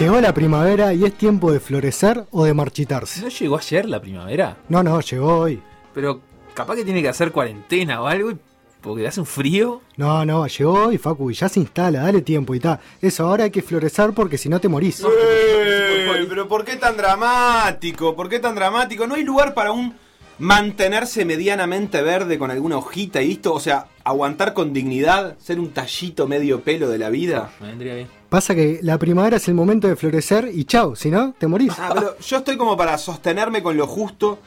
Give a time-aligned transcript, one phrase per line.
[0.00, 3.20] Llegó la primavera y es tiempo de florecer o de marchitarse.
[3.20, 4.56] ¿No llegó ayer la primavera?
[4.70, 5.62] No, no, llegó hoy.
[5.92, 6.22] Pero
[6.54, 8.38] capaz que tiene que hacer cuarentena o algo y-
[8.80, 9.82] porque hace un frío.
[9.98, 12.80] No, no, llegó hoy, Facu, y ya se instala, dale tiempo y está.
[13.02, 15.04] Eso, ahora hay que florecer porque si no te morís.
[16.30, 18.16] Pero ¿por qué tan dramático?
[18.16, 19.06] ¿Por qué tan dramático?
[19.06, 19.94] ¿No hay lugar para un
[20.40, 23.54] mantenerse medianamente verde con alguna hojita y listo?
[23.54, 27.52] O sea, aguantar con dignidad, ser un tallito medio pelo de la vida.
[27.60, 28.08] Me vendría bien.
[28.28, 31.72] Pasa que la primavera es el momento de florecer y chau, si no, te morís.
[31.78, 34.38] Ah, pero yo estoy como para sostenerme con lo justo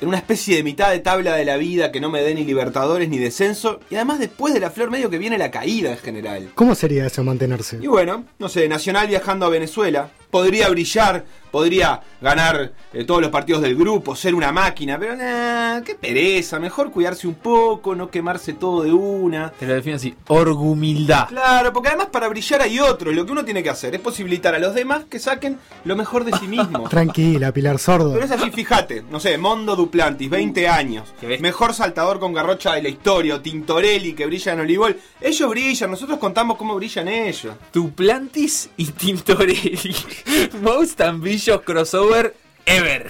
[0.00, 2.44] en una especie de mitad de tabla de la vida que no me dé ni
[2.44, 3.80] libertadores ni descenso.
[3.90, 6.50] Y además después de la flor medio que viene la caída en general.
[6.54, 7.78] ¿Cómo sería eso mantenerse?
[7.80, 10.10] Y bueno, no sé, Nacional viajando a Venezuela.
[10.30, 15.80] Podría brillar, podría ganar eh, todos los partidos del grupo, ser una máquina, pero nah,
[15.80, 16.58] qué pereza.
[16.58, 19.50] Mejor cuidarse un poco, no quemarse todo de una.
[19.52, 21.28] Te lo defino así, orgumildad.
[21.28, 23.12] Claro, porque además para brillar hay otro.
[23.12, 26.24] Lo que uno tiene que hacer es posibilitar a los demás que saquen lo mejor
[26.24, 26.90] de sí mismos.
[26.90, 28.12] Tranquila, Pilar Sordo.
[28.12, 32.82] Pero es así, fíjate, no sé, Mondo Duplantis, 20 años, mejor saltador con garrocha de
[32.82, 34.98] la historia, o Tintorelli que brilla en Olivol.
[35.20, 37.54] Ellos brillan, nosotros contamos cómo brillan ellos.
[37.72, 39.94] Duplantis y Tintorelli.
[40.62, 43.08] Most ambitious crossover ever.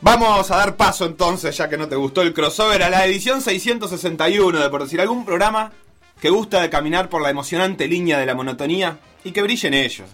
[0.00, 3.40] Vamos a dar paso entonces, ya que no te gustó el crossover, a la edición
[3.40, 5.72] 661 de Por decir algún programa
[6.20, 10.08] que gusta de caminar por la emocionante línea de la monotonía y que brillen ellos.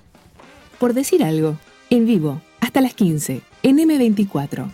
[0.78, 1.56] Por decir algo,
[1.90, 4.70] en vivo, hasta las 15, en M24.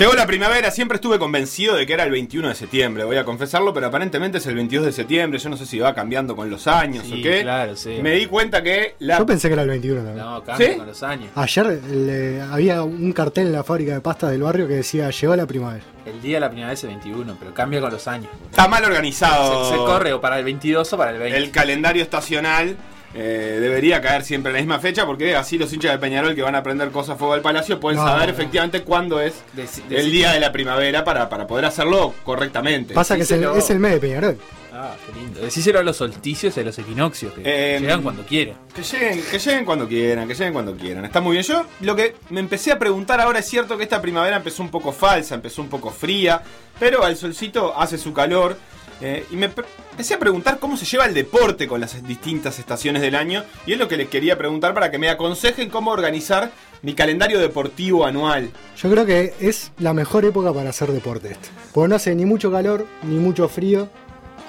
[0.00, 3.24] Llegó la primavera, siempre estuve convencido de que era el 21 de septiembre, voy a
[3.26, 6.48] confesarlo, pero aparentemente es el 22 de septiembre, yo no sé si va cambiando con
[6.48, 7.42] los años Sí, o qué.
[7.42, 7.98] claro, sí.
[8.00, 9.18] Me di cuenta que la...
[9.18, 10.24] Yo pensé que era el 21 también.
[10.24, 10.76] No, cambia ¿Sí?
[10.78, 11.28] con los años.
[11.34, 15.36] Ayer le- había un cartel en la fábrica de pasta del barrio que decía llegó
[15.36, 15.84] la primavera.
[16.06, 18.30] El día de la primavera es el 21, pero cambia con los años.
[18.50, 19.66] Está mal organizado.
[19.66, 21.36] Se, se corre o para el 22 o para el 20.
[21.36, 22.74] El calendario estacional
[23.14, 26.42] eh, debería caer siempre en la misma fecha porque así los hinchas de Peñarol que
[26.42, 28.32] van a prender cosas a fuego al palacio pueden No, saber no.
[28.34, 29.42] efectivamente cuándo es
[29.90, 32.94] el día de la primavera para, para poder hacerlo correctamente.
[32.94, 33.56] Pasa que es el, Díselo.
[33.58, 34.38] es el mes de Peñarol.
[34.72, 35.40] Ah, qué lindo.
[35.40, 38.54] Decíselo a los solsticios y a los equinoccios, que Eh, llegan cuando quieren.
[38.74, 41.04] Que lleguen, que lleguen cuando quieran, que lleguen cuando quieran.
[41.04, 41.42] Está muy bien.
[41.44, 44.70] Yo lo que me empecé a preguntar ahora es cierto que esta primavera empezó un
[44.70, 46.40] poco falsa, empezó un poco fría,
[46.78, 48.56] pero al solcito hace su calor.
[49.00, 53.02] Eh, y me empecé a preguntar cómo se lleva el deporte con las distintas estaciones
[53.02, 53.44] del año.
[53.66, 56.52] Y es lo que les quería preguntar para que me aconsejen cómo organizar
[56.82, 58.50] mi calendario deportivo anual.
[58.76, 61.48] Yo creo que es la mejor época para hacer deporte este.
[61.72, 63.88] Porque no hace ni mucho calor ni mucho frío,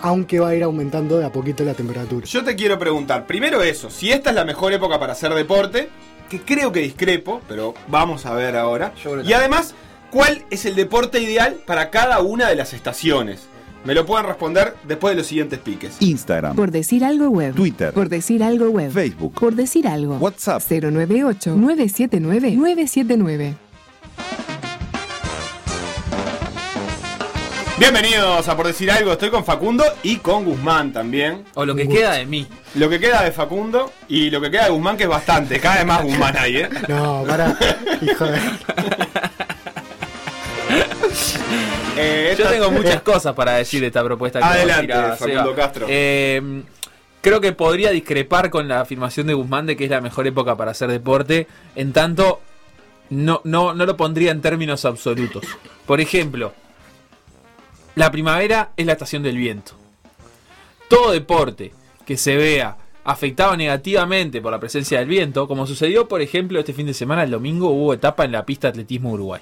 [0.01, 2.25] aunque va a ir aumentando de a poquito la temperatura.
[2.25, 5.89] Yo te quiero preguntar, primero eso, si esta es la mejor época para hacer deporte,
[6.29, 8.93] que creo que discrepo, pero vamos a ver ahora.
[9.25, 9.75] Y además,
[10.09, 13.50] ¿cuál es el deporte ideal para cada una de las estaciones?
[13.83, 15.95] Me lo pueden responder después de los siguientes piques.
[15.99, 17.55] Instagram, Por decir algo web.
[17.55, 18.91] Twitter, Por decir algo web.
[18.91, 20.17] Facebook, Por decir algo.
[20.17, 20.61] WhatsApp.
[20.69, 23.55] 098-979-979.
[27.79, 31.43] Bienvenidos a Por Decir Algo, estoy con Facundo y con Guzmán también.
[31.55, 32.45] O lo que queda de mí.
[32.75, 35.77] Lo que queda de Facundo y lo que queda de Guzmán, que es bastante, cada
[35.77, 36.69] vez más Guzmán ahí, ¿eh?
[36.87, 37.57] No, para,
[38.03, 38.37] hijo de...
[41.97, 44.39] Eh, Yo tengo muchas cosas para decir de esta propuesta.
[44.39, 45.55] que Adelante, tiraba Facundo.
[45.55, 45.85] Castro.
[45.89, 46.63] Eh,
[47.21, 50.55] creo que podría discrepar con la afirmación de Guzmán de que es la mejor época
[50.55, 51.47] para hacer deporte.
[51.75, 52.41] En tanto,
[53.09, 55.43] no, no, no lo pondría en términos absolutos.
[55.85, 56.53] Por ejemplo,
[57.95, 59.73] la primavera es la estación del viento.
[60.87, 61.73] Todo deporte
[62.05, 66.73] que se vea afectado negativamente por la presencia del viento, como sucedió, por ejemplo, este
[66.73, 69.41] fin de semana, el domingo, hubo etapa en la pista de atletismo Uruguay.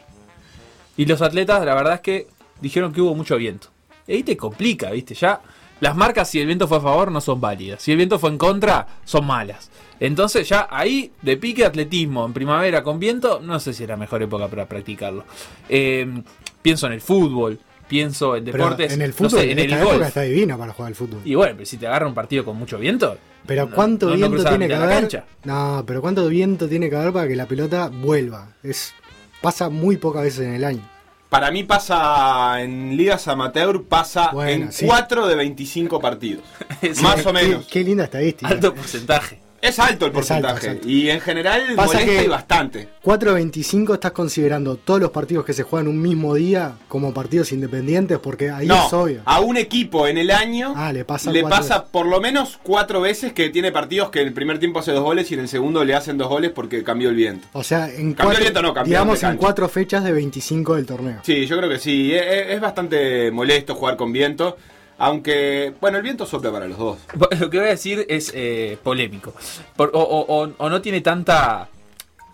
[1.00, 2.28] Y los atletas, la verdad es que
[2.60, 3.69] dijeron que hubo mucho viento.
[4.06, 5.13] Y ahí te complica, ¿viste?
[5.16, 5.40] Ya
[5.80, 7.81] las marcas, si el viento fue a favor, no son válidas.
[7.81, 9.69] Si el viento fue en contra, son malas.
[10.01, 13.96] Entonces ya ahí, de pique atletismo, en primavera con viento, no sé si es la
[13.96, 15.24] mejor época para practicarlo.
[15.69, 16.22] Eh,
[16.62, 19.75] pienso en el fútbol, pienso en Pero deportes, en el no fútbol, sé, en esta
[19.75, 20.07] el época golf.
[20.07, 21.22] está divina para jugar al fútbol.
[21.24, 23.18] Y bueno, pero si te agarra un partido con mucho viento...
[23.45, 25.24] Pero no- ¿cuánto no- no viento tiene que haber?
[25.45, 28.50] No, pero ¿cuánto viento tiene que haber para que la pelota vuelva?
[28.63, 28.94] Es
[29.42, 30.82] pasa muy pocas veces en el año.
[31.30, 34.86] Para mí pasa en ligas amateur, pasa Bueno, en sí.
[34.88, 36.44] 4 de 25 partidos.
[36.82, 37.66] Es Más o Qué- menos.
[37.68, 38.48] Qué, linda estadística.
[38.50, 39.40] Alto porcentaje.
[39.62, 40.66] Es alto el Es alto, porcentaje.
[40.68, 40.88] es alto.
[40.90, 42.90] Y en general Pasa molesta que- y bastante.
[43.04, 48.20] 4.25 estás considerando todos los partidos que se juegan un mismo día como partidos independientes
[48.20, 49.22] porque ahí no, es obvio.
[49.26, 51.44] a un equipo en el año Ah, le pasa le
[51.92, 55.04] por lo menos cuatro veces que tiene partidos que en el primer tiempo hace dos
[55.04, 57.48] goles y en el segundo le hacen dos goles porque cambió el viento.
[57.54, 60.76] O sea, en Cambió cuatro, el viento, no, cambió digamos en cuatro fechas de 25
[60.76, 61.20] del torneo.
[61.24, 62.14] Sí, yo creo que sí.
[62.14, 64.58] Es, es- es bastante molesto jugar con viento.
[65.00, 66.98] Aunque, bueno, el viento sopla para los dos.
[67.40, 69.34] Lo que voy a decir es eh, polémico.
[69.75, 71.69] Por- o, o- o- o no tiene tanta,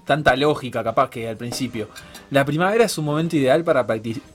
[0.06, 1.90] tanta lógica, capaz que al principio.
[2.32, 3.86] La primavera es un momento ideal para,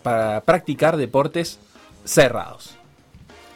[0.03, 1.59] para practicar deportes
[2.05, 2.77] cerrados.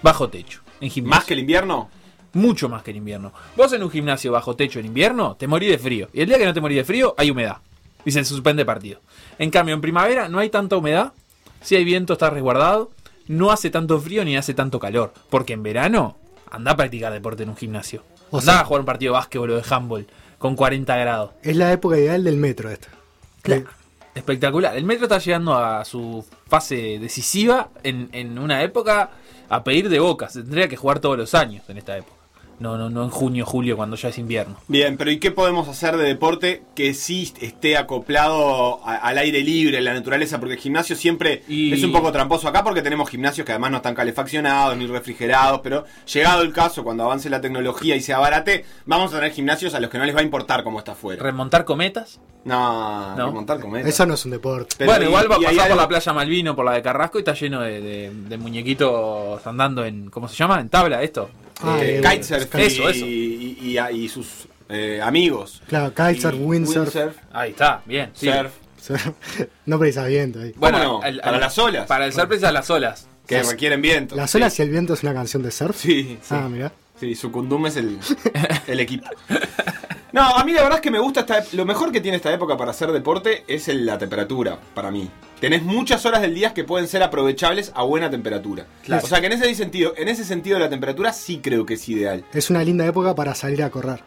[0.03, 0.61] Bajo techo.
[0.81, 1.17] En gimnasio.
[1.19, 1.89] Más que el invierno,
[2.35, 3.33] Mucho más que en invierno.
[3.57, 6.09] Vos en un gimnasio bajo techo en invierno, te morís de frío.
[6.13, 7.59] Y el día que no te morís de frío, hay humedad.
[8.05, 9.01] Y se suspende partido.
[9.39, 11.13] En cambio, en primavera no hay tanta humedad.
[11.63, 12.91] Si hay viento, está resguardado.
[13.27, 15.13] No hace tanto frío ni hace tanto calor.
[15.31, 16.17] Porque en verano,
[16.51, 18.03] anda a practicar deporte en un gimnasio.
[18.31, 20.07] O Anda sea- a jugar un partido de básquetbol o de handball
[20.39, 21.31] con 40 grados.
[21.43, 22.89] Es la época ideal del metro esta.
[23.43, 23.65] Claro.
[24.15, 24.77] Espectacular.
[24.77, 29.11] El metro está llegando a su fase decisiva en, en una época
[29.49, 30.29] a pedir de boca.
[30.29, 32.14] Se tendría que jugar todos los años en esta época.
[32.65, 34.57] No, no, no en junio, julio, cuando ya es invierno.
[34.69, 39.41] Bien, pero ¿y qué podemos hacer de deporte que sí esté acoplado a- al aire
[39.43, 40.39] libre, en la naturaleza?
[40.41, 43.71] Porque el gimnasio siempre Y- es un poco tramposo acá porque tenemos gimnasios que además
[43.71, 48.15] no están calefaccionados ni refrigerados, pero llegado el caso, cuando avance la tecnología y se
[48.15, 50.93] abarate, vamos a tener gimnasios a los que no les va a importar cómo está
[50.93, 51.23] afuera.
[51.23, 52.19] Remontar cometas.
[52.47, 53.27] No, No.
[53.27, 53.89] remontar cometas.
[53.91, 54.75] Eso no es un deporte.
[54.79, 56.83] Pero bueno, y- igual va a pasar por algo- la playa Malvino, por la de
[56.83, 60.11] Carrasco y está lleno de, de- de muñequitos andando en.
[60.11, 60.61] ¿Cómo se llama?
[60.61, 61.29] En tabla, esto.
[61.63, 63.07] Ah, eh, kitesurf eso, y, eso.
[63.07, 65.63] y- y- y- y sus eh, amigos.
[65.69, 67.17] Claro, kitesurf, windsurf.
[67.33, 68.11] Ahí está, bien.
[68.15, 68.29] sí.
[68.81, 69.09] surf,
[69.67, 70.53] no precisa viento ahí.
[70.53, 71.01] ¿Cómo no?
[71.01, 71.87] Para las olas.
[71.87, 73.07] Para el surf precisas las olas.
[73.27, 74.15] que requieren viento.
[74.17, 75.77] ¿Las olas y el viento es una canción de surf?
[75.77, 76.35] Sí, sí.
[76.35, 76.73] Ah, mira.
[76.99, 77.99] Sí, su condum es el,
[78.67, 79.09] el equipo.
[80.13, 82.33] No, a mí la verdad es que me gusta esta Lo mejor que tiene esta
[82.33, 85.11] época para hacer deporte es el- la temperatura, para mí.
[85.41, 88.65] Tenés muchas horas del día que pueden ser aprovechables a buena temperatura.
[88.85, 89.05] Claro.
[89.05, 91.75] O sea que en ese sentido, en ese sentido de la temperatura sí creo que
[91.75, 92.25] es ideal.
[92.33, 94.03] Es una linda época para salir a correr.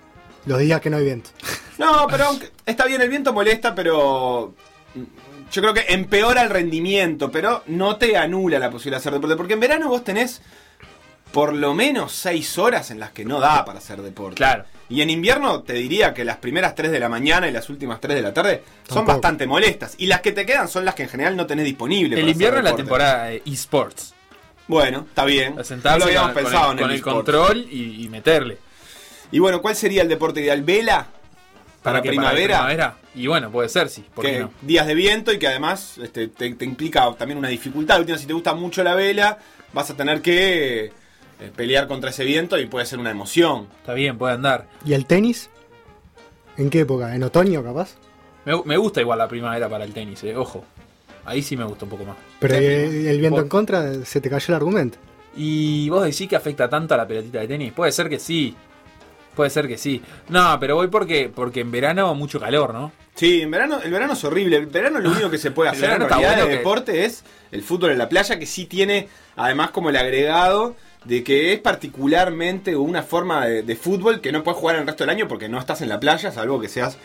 [0.46, 1.30] Los días que no hay viento.
[1.78, 4.52] No, pero aunque- está bien, el viento molesta, pero
[4.96, 5.02] mm,
[5.52, 9.36] yo creo que empeora el rendimiento, pero no te anula la posibilidad de hacer deporte.
[9.36, 10.42] Porque en verano vos tenés
[11.38, 14.38] por lo menos 6 horas en las que no da para hacer deporte.
[14.38, 14.66] Claro.
[14.90, 18.02] Y en invierno te diría que las primeras 3 de la mañana y las últimas
[18.02, 19.12] 3 de la tarde son Tampoco.
[19.12, 19.94] bastante molestas.
[20.00, 22.16] Y las que te quedan son las que en general no tenés disponible.
[22.16, 24.16] El para invierno hacer es la temporada de esports.
[24.68, 25.54] Bueno, está bien.
[25.56, 27.16] No lo habíamos con, pensado con el, en con el, el eSport.
[27.16, 28.58] control y, y meterle.
[29.30, 30.64] Y bueno, ¿cuál sería el deporte ideal?
[30.64, 31.06] ¿Vela?
[31.84, 32.66] ¿Para, primavera?
[32.66, 32.98] primavera?
[33.14, 34.04] Y bueno, puede ser, sí.
[34.12, 34.52] ¿Por qué que no?
[34.64, 38.00] días de viento y que además este, te, te implica también una dificultad.
[38.00, 39.38] Última, si te gusta mucho la vela,
[39.72, 41.06] vas a tener que
[41.40, 43.68] eh, pelear contra ese viento y puede ser una emoción.
[43.80, 44.68] Está bien, puede andar.
[44.86, 45.50] ¿Y el tenis?
[46.58, 47.14] ¿En qué época?
[47.16, 47.96] ¿En otoño capaz?
[48.46, 50.64] Me, me gusta igual la primavera para el tenis, eh, ojo.
[51.26, 52.16] Ahí sí me gusta un poco más.
[52.40, 52.64] Pero Sí.
[52.64, 54.98] eh, el viento Vos- en contra, se te cayó el argumento.
[55.36, 57.74] ¿Y vos decís que afecta tanto a la pelotita de tenis?
[57.74, 58.56] Puede ser que sí.
[59.36, 60.02] Puede ser que sí.
[60.30, 62.92] No, pero voy porque, porque en verano mucho calor, ¿no?
[63.14, 64.56] Sí, en verano, el verano es horrible.
[64.58, 67.24] El verano lo único que se puede hacer en realidad bueno de que- deporte es
[67.52, 70.76] el fútbol en la playa, que sí tiene además como el agregado
[71.08, 75.04] de que es particularmente una forma de, de fútbol que no puedes jugar el resto
[75.04, 76.98] del año porque no estás en la playa, salvo que seas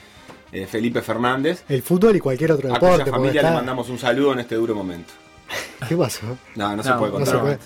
[0.52, 1.64] eh, Felipe Fernández.
[1.68, 2.94] El fútbol y cualquier otro A deporte.
[2.94, 5.12] cuya porque familia le está- mandamos un saludo en este duro momento.
[5.88, 6.26] ¿Qué pasó?
[6.56, 7.35] No, no, se No, puede No contar.
[7.35, 7.59] se puede.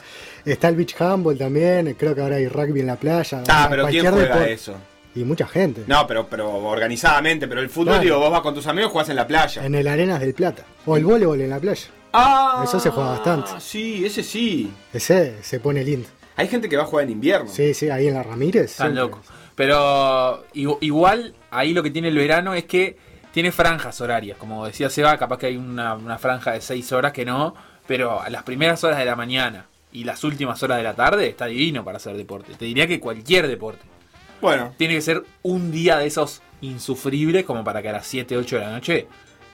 [0.45, 3.43] Está el beach handball también, creo que ahora hay rugby en la playa.
[3.49, 4.53] Ah, pero ¿quién juega deporte.
[4.53, 4.75] eso?
[5.15, 5.83] Y mucha gente.
[5.87, 8.03] No, pero, pero organizadamente, pero el fútbol, Claro.
[8.03, 9.65] digo, vos vas con tus amigos, jugás en la playa.
[9.65, 10.65] En el Arenas del Plata.
[10.85, 11.87] O el voleibol en la playa.
[12.13, 13.51] Ah, Eso se juega bastante.
[13.59, 14.71] Sí, ese sí.
[14.93, 16.09] Ese se pone lindo.
[16.37, 17.49] Hay gente que va a jugar en invierno.
[17.51, 18.71] Sí, sí, ahí en la Ramírez.
[18.73, 19.21] Están locos.
[19.55, 22.97] Pero igu- igual, ahí lo que tiene el verano es que
[23.33, 24.37] tiene franjas horarias.
[24.39, 27.55] Como decía Seba, capaz que hay una, una franja de 6 horas que no.
[27.87, 31.29] Pero a las primeras horas de la mañana y las últimas horas de la tarde
[31.29, 32.53] está divino para hacer deporte.
[32.55, 33.83] Te diría que cualquier deporte.
[34.43, 38.37] Bueno, Tiene que ser un día de esos insufribles como para que a las 7,
[38.37, 39.07] 8 de la noche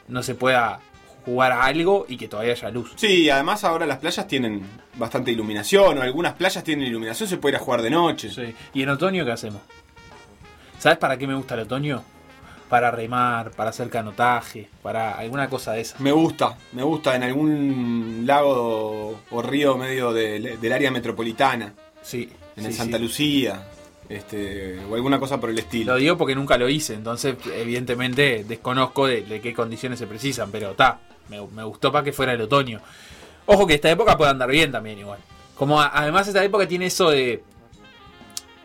[0.08, 0.80] no se pueda
[1.24, 2.92] jugar a algo y que todavía haya luz.
[2.96, 4.62] sí, además ahora las playas tienen
[4.96, 8.30] bastante iluminación, o algunas playas tienen iluminación, se puede ir a jugar de noche.
[8.30, 8.54] Sí.
[8.74, 9.62] ¿Y en otoño qué hacemos?
[10.78, 12.02] ¿Sabes para qué me gusta el otoño?
[12.68, 15.96] Para remar, para hacer canotaje, para alguna cosa de esa.
[15.98, 22.28] Me gusta, me gusta en algún lago o río medio del, del área metropolitana, Sí.
[22.56, 23.02] en sí, el Santa sí.
[23.02, 23.62] Lucía,
[24.08, 25.92] este, o alguna cosa por el estilo.
[25.92, 30.50] Lo digo porque nunca lo hice, entonces evidentemente desconozco de, de qué condiciones se precisan,
[30.50, 30.98] pero está,
[31.28, 32.80] me, me gustó para que fuera el otoño.
[33.46, 35.18] Ojo que esta época puede andar bien también igual.
[35.56, 37.42] Como a- además esta época tiene eso de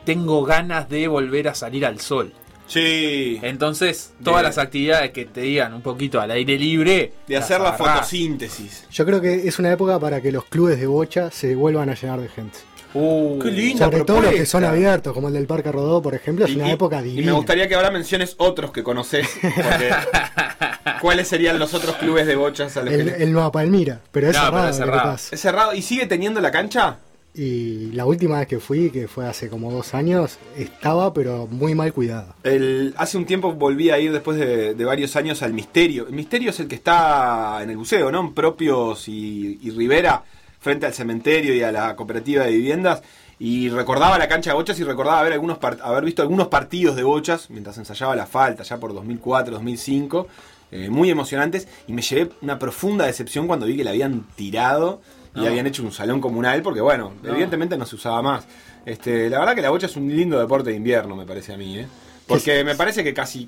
[0.06, 2.34] tengo ganas de volver a salir al sol.
[2.68, 3.40] Sí.
[3.44, 7.14] Entonces, todas De- las actividades que te digan un poquito al aire libre.
[7.28, 7.96] De hacer la agarrás.
[8.00, 8.86] fotosíntesis.
[8.92, 11.96] Yo creo que es una época para que los clubes de bocha se vuelvan a
[11.96, 12.60] llenar de gente.
[12.94, 13.76] Uh, Qué.
[13.78, 14.70] Sobre todo los que son propuesta.
[14.70, 17.26] abiertos, como el del Parque Rodó, por ejemplo, es Y- una y- época Y divina.
[17.28, 19.28] me gustaría que ahora menciones otros que conoces.
[21.02, 24.02] ¿Cuáles serían los otros clubes de bochas a los que el, le- el Nueva Palmira,
[24.12, 25.04] pero es No, pero cerrado, es que cerrado.
[25.12, 25.36] pasa.
[25.36, 25.74] ¿Es cerrado?
[25.76, 26.98] ¿Y sigue teniendo la cancha?
[27.36, 31.76] Y la última vez que fui, que fue hace como dos años, estaba pero muy
[31.76, 32.36] mal cuidada.
[32.44, 36.08] El, hace un tiempo volví a ir después de, de varios años al Misterio.
[36.08, 38.22] El Misterio es el que está en el buceo, ¿no?
[38.22, 40.24] En Propios y, y Rivera,
[40.60, 43.02] frente al cementerio y a la cooperativa de viviendas.
[43.40, 47.04] Y recordaba la cancha de bochas y recordaba haber, algunos haber visto algunos partidos de
[47.04, 50.28] bochas mientras ensayaba la falta, ya por 2004, 2005.
[50.70, 51.66] eh, muy emocionantes.
[51.88, 55.00] Y me llevé una profunda decepción cuando vi que la habían tirado
[55.34, 55.48] y No.
[55.48, 57.30] habían hecho un salón comunal, porque bueno, No.
[57.30, 58.46] evidentemente no se usaba más.
[58.86, 61.58] Este, la verdad que la bocha es un lindo deporte de invierno, me parece a
[61.58, 61.88] mí, ¿eh?
[62.28, 63.48] Porque me parece que casi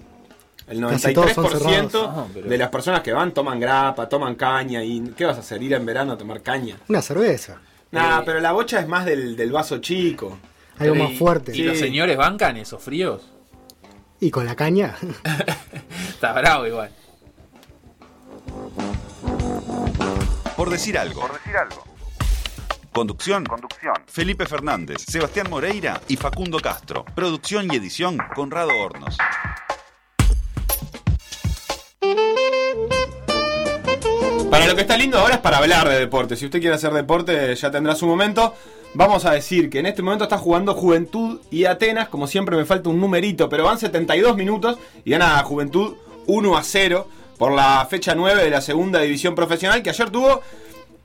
[0.69, 2.09] el Casi todos son 93% cerrados.
[2.15, 4.83] Ah, pero- de las personas que van toman grapa, toman caña.
[4.83, 5.61] ¿Y qué vas a hacer?
[5.63, 6.77] ¿Ir en verano a tomar caña?
[6.87, 7.57] Una cerveza,
[7.91, 8.23] Nah, Eh.
[8.23, 10.37] pero la bocha es más del, del vaso chico.
[10.77, 11.51] algo y- más fuerte.
[11.51, 11.63] ¿Y Sí.
[11.63, 13.21] los señores bancan esos fríos?
[14.21, 14.95] Y con la caña,
[16.09, 16.91] Está bravo igual.
[20.55, 21.21] Por decir algo.
[21.21, 21.83] Por decir algo.
[22.91, 23.45] Conducción.
[23.45, 23.93] Conducción.
[24.07, 27.05] Felipe Fernández, Sebastián Moreira y Facundo Castro.
[27.15, 29.17] Producción y edición Conrado Hornos.
[34.69, 36.35] Lo que está lindo ahora es para hablar de deporte.
[36.35, 38.53] Si usted quiere hacer deporte, ya tendrá su momento.
[38.93, 42.07] Vamos a decir que en este momento está jugando Juventud y Atenas.
[42.09, 45.95] Como siempre, me falta un numerito, pero van 72 minutos y gana Juventud
[46.27, 47.07] 1 a 0
[47.39, 49.81] por la fecha 9 de la segunda división profesional.
[49.81, 50.41] Que ayer tuvo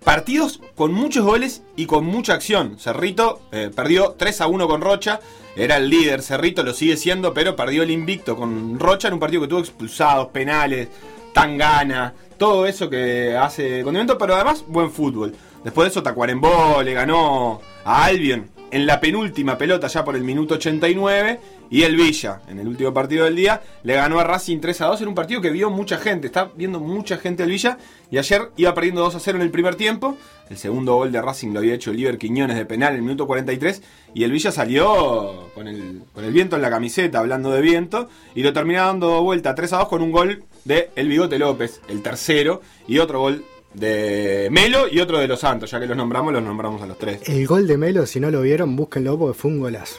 [0.05, 2.79] partidos con muchos goles y con mucha acción.
[2.79, 5.21] Cerrito eh, perdió 3 a 1 con Rocha.
[5.57, 9.21] Era el líder, Cerrito lo sigue siendo, pero perdió el invicto con Rocha en un
[9.21, 10.89] partido que tuvo expulsados, penales,
[11.33, 15.35] tangana, todo eso que hace condimento, pero además buen fútbol.
[15.63, 20.25] Después de eso Tacuarembó le ganó a Albion en la penúltima pelota ya por el
[20.25, 21.41] minuto 89
[21.75, 24.87] y el Villa en el último partido del día le ganó a Racing 3 a
[24.87, 27.79] 2 en un partido que vio mucha gente, está viendo mucha gente el Villa.
[28.13, 30.17] Y ayer iba perdiendo 2 a 0 en el primer tiempo,
[30.49, 33.27] el segundo gol de Racing lo había hecho Oliver Quiñones de penal en el minuto
[33.27, 33.83] 43
[34.15, 38.09] y el Villa salió con el, con el viento en la camiseta, hablando de viento,
[38.37, 41.81] y lo terminó dando vuelta 3 a 2 con un gol de El Bigote López,
[41.89, 45.97] el tercero, y otro gol de Melo y otro de Los Santos, ya que los
[45.97, 47.29] nombramos, los nombramos a los tres.
[47.29, 49.97] el gol de Melo, si no lo vieron, búsquenlo porque fue un golazo.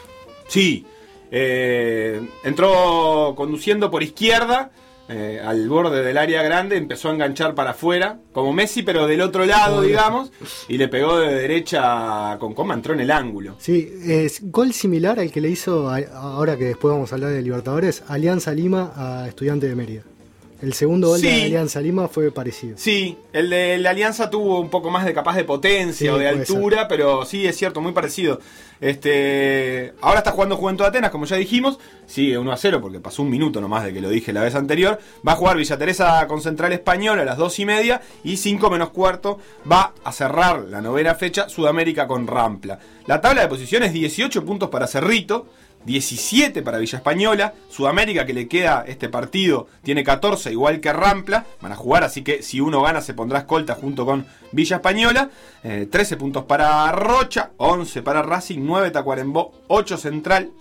[0.47, 0.85] Sí,
[1.31, 4.71] eh, entró conduciendo por izquierda
[5.07, 9.21] eh, al borde del área grande, empezó a enganchar para afuera, como Messi, pero del
[9.21, 10.31] otro lado, digamos,
[10.67, 13.55] y le pegó de derecha con coma, entró en el ángulo.
[13.59, 17.31] Sí, es gol similar al que le hizo, a- ahora que después vamos a hablar
[17.31, 20.01] de Libertadores, Alianza Lima a Estudiante de Mérida.
[20.65, 21.27] El segundo gol Sí.
[21.27, 22.75] de Alianza Lima fue parecido.
[22.75, 26.17] Sí, el de la Alianza tuvo un poco más de capaz de potencia Sí, o
[26.17, 28.39] de altura, pero sí, es cierto, muy parecido.
[28.81, 33.21] Este, ahora está jugando Juventud Atenas, como ya dijimos, sigue 1 a 0 porque pasó
[33.21, 34.99] un minuto nomás de que lo dije la vez anterior.
[35.25, 38.67] Va a jugar Villa Teresa con Central Español a las 2 y media y 5
[38.71, 39.37] menos cuarto
[39.71, 42.79] va a cerrar la novena fecha Sudamérica con Rampla.
[43.05, 45.45] La tabla de posiciones 18 puntos para Cerrito.
[45.85, 47.53] 17 para Villa Española.
[47.69, 51.45] Sudamérica que le queda este partido tiene 14, igual que Rampla.
[51.61, 55.29] Van a jugar, así que si uno gana se pondrá escolta junto con Villa Española.
[55.63, 60.51] Eh, 13 puntos para Rocha, 11 para Racing, 9 Tacuarembó, 8 Central,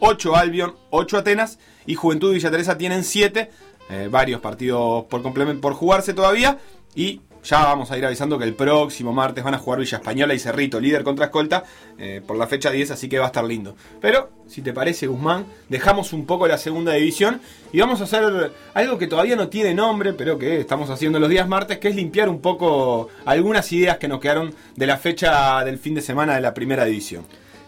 [0.00, 3.50] 8 Albion, 8 Atenas y Juventud y Villa Teresa tienen 7.
[3.90, 5.22] eh, varios partidos por,
[5.60, 6.58] por jugarse todavía.
[6.94, 10.34] Y ya vamos a ir avisando que el próximo martes van a jugar Villa Española
[10.34, 11.64] y Cerrito, líder contra Escolta,
[11.98, 13.76] eh, por la fecha 10, así que va a estar lindo.
[14.00, 17.40] Pero, si te parece, Guzmán, dejamos un poco la segunda división
[17.72, 21.28] y vamos a hacer algo que todavía no tiene nombre, pero que estamos haciendo los
[21.28, 25.62] días martes, que es limpiar un poco algunas ideas que nos quedaron de la fecha
[25.64, 27.24] del fin de semana de la primera división.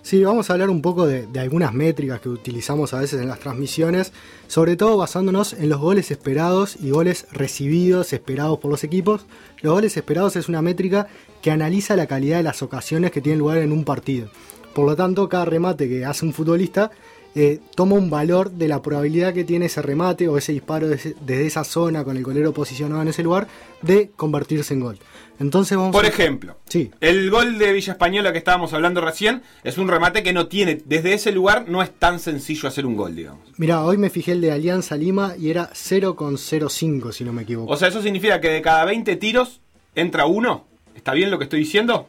[0.07, 3.41] Sí, vamos a hablar un poco de, algunas métricas que utilizamos a veces en las
[3.41, 4.13] transmisiones,
[4.47, 9.27] sobre todo basándonos en los goles esperados y goles recibidos, esperados por los equipos.
[9.63, 11.09] Los goles esperados es una métrica
[11.43, 14.29] que analiza la calidad de las ocasiones que tienen lugar en un partido.
[14.77, 16.93] Por lo tanto, cada remate que hace un futbolista
[17.37, 21.15] eh, toma un valor de la probabilidad que tiene ese remate o ese disparo desde,
[21.21, 23.47] desde esa zona con el golero posicionado en ese lugar
[23.83, 24.99] de convertirse en gol.
[25.39, 29.43] Entonces vamos Por a- ejemplo, Sí, El gol de Villa Española que estábamos hablando recién
[29.65, 32.97] es un remate que no tiene, desde ese lugar no es tan sencillo hacer un
[32.97, 33.47] gol, digamos.
[33.59, 37.71] Mira, hoy me fijé el de Alianza Lima y era 0,05 si no me equivoco.
[37.71, 39.61] O sea, eso significa que de cada 20 tiros
[39.95, 40.65] entra uno.
[40.95, 42.09] ¿Está bien lo que estoy diciendo?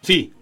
[0.00, 0.32] Sí,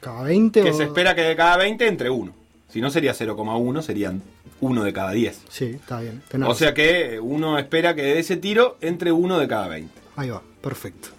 [0.00, 0.74] Cada 20 que o...
[0.74, 2.34] se espera que de cada 20 entre uno.
[2.74, 4.20] Si no sería 0,1, serían
[4.60, 5.42] 1 de cada 10.
[5.48, 6.22] Sí, está bien.
[6.26, 6.58] tenés O razón.
[6.58, 9.92] sea que uno espera que de ese tiro entre uno de cada 20.
[10.16, 11.10] Ahí va, perfecto.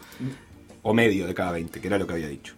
[0.81, 2.55] O medio de cada 20, que era lo que había dicho.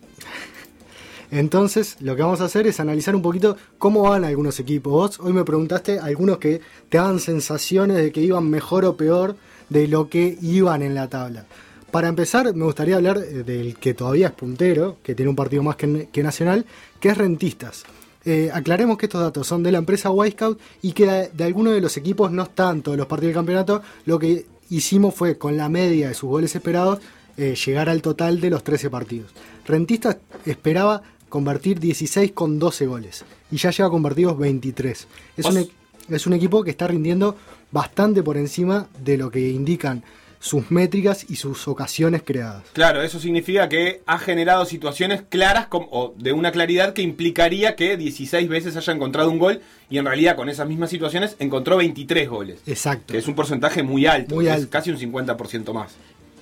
[1.30, 4.92] Entonces, lo que vamos a hacer es analizar un poquito cómo van algunos equipos.
[4.92, 9.36] Vos hoy me preguntaste algunos que te daban sensaciones de que iban mejor o peor
[9.70, 11.46] de lo que iban en la tabla.
[11.92, 15.62] Para empezar, me gustaría hablar eh, del que todavía es puntero, que tiene un partido
[15.62, 16.66] más que, que Nacional,
[17.00, 17.84] que es Rentistas.
[18.29, 21.72] Eh, aclaremos que estos datos son de la empresa Wisecout y que de, de alguno
[21.72, 23.81] de los equipos no están todos los partidos del campeonato.
[24.05, 27.00] Lo que hicimos fue, con la media de sus goles esperados,
[27.38, 29.31] eh, llegar al total de los 13 partidos.
[29.65, 35.07] Rentistas esperaba convertir 16 con 12 goles y ya lleva convertidos 23.
[35.38, 35.69] Es un, e-
[36.10, 37.38] es un equipo que está rindiendo
[37.72, 40.03] bastante por encima de lo que indican
[40.39, 42.63] sus métricas y sus ocasiones creadas.
[42.74, 47.98] Claro, eso significa que ha generado situaciones claras o de una claridad que implicaría que
[47.98, 52.29] 16 veces haya encontrado un gol y en realidad con esas mismas situaciones encontró 23
[52.29, 52.60] goles.
[52.65, 53.13] Exacto.
[53.13, 55.94] Que es un porcentaje muy alto, Muy es casi un 50% más.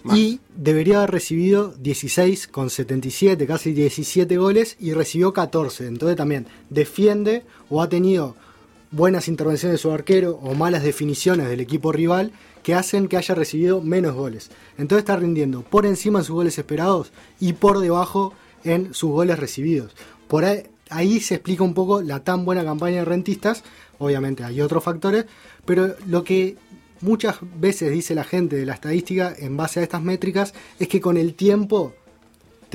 [0.04, 0.18] Más.
[0.18, 5.88] Y debería haber recibido 16 con 77, casi 17 goles y recibió 14.
[5.88, 8.36] Entonces también defiende o ha tenido
[8.92, 12.32] buenas intervenciones de su arquero o malas definiciones del equipo rival
[12.64, 14.50] que hacen que haya recibido menos goles.
[14.78, 19.38] Entonces está rindiendo por encima en sus goles esperados y por debajo en sus goles
[19.40, 19.96] recibidos.
[20.28, 23.64] Por ahí, ahí se explica un poco la tan buena campaña de rentistas.
[24.00, 25.26] Obviamente hay otros factores,
[25.66, 26.58] pero lo que
[27.02, 31.02] muchas veces dice la gente de la estadística en base a estas métricas es que
[31.02, 31.94] con el tiempo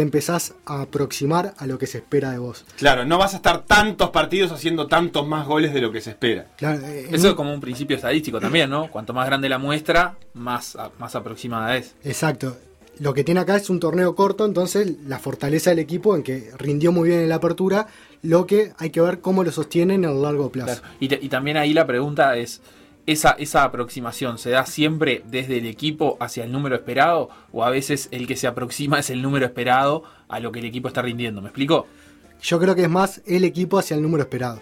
[0.00, 2.64] te empezás a aproximar a lo que se espera de vos.
[2.78, 6.08] Claro, no vas a estar tantos partidos haciendo tantos más goles de lo que se
[6.08, 6.46] espera.
[6.56, 8.90] Claro, eh, Eso un- es como un principio estadístico también, ¿no?
[8.90, 11.94] Cuanto más grande la muestra, más, más aproximada es.
[12.02, 12.56] Exacto.
[12.98, 16.50] Lo que tiene acá es un torneo corto, entonces la fortaleza del equipo en que
[16.56, 17.86] rindió muy bien en la apertura,
[18.22, 20.80] lo que hay que ver cómo lo sostienen a largo plazo.
[20.80, 20.94] Claro.
[20.98, 22.62] Y, te- y también ahí la pregunta es,
[23.10, 27.28] ¿esa, ¿esa aproximación se da siempre desde el equipo hacia el número esperado?
[27.52, 30.64] ¿O a veces el que se aproxima es el número esperado a lo que el
[30.66, 31.40] equipo está rindiendo?
[31.42, 31.86] ¿Me explico?
[32.42, 34.60] Yo creo que es más el equipo hacia el número esperado.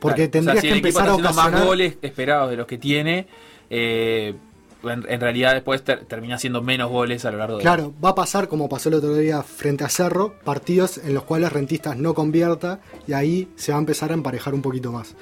[0.00, 0.30] Porque Claro.
[0.32, 1.52] tendrías O sea, si que el empezar a ocasionar...
[1.52, 3.26] más goles esperados de los que tiene,
[3.70, 4.34] eh,
[4.82, 8.08] en, en realidad después ter- termina siendo menos goles a lo largo de Claro, va
[8.08, 11.96] a pasar como pasó el otro día frente a Cerro, partidos en los cuales Rentistas
[11.96, 15.14] no convierta y ahí se va a empezar a emparejar un poquito más.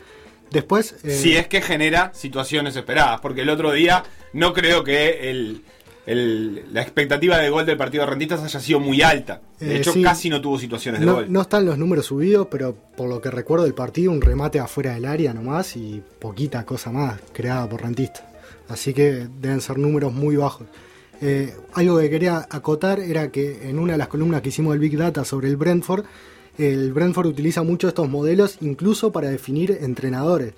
[0.50, 5.30] Después, eh, Si es que genera situaciones esperadas, porque el otro día no creo que
[5.30, 5.62] el,
[6.06, 9.40] el- la expectativa de gol del partido de rentistas haya sido muy alta.
[9.60, 10.02] De Eh, hecho, sí.
[10.02, 11.26] casi no tuvo situaciones de no, gol.
[11.32, 14.94] no están los números subidos, pero por lo que recuerdo del partido, un remate afuera
[14.94, 18.24] del área nomás y poquita cosa más creada por Rentistas.
[18.68, 20.66] Así que deben ser números muy bajos.
[21.22, 24.80] Eh, algo que quería acotar era que en una de las columnas que hicimos del
[24.80, 26.04] Big Data sobre el Brentford,
[26.58, 30.54] el Brentford utiliza mucho estos modelos incluso para definir entrenadores.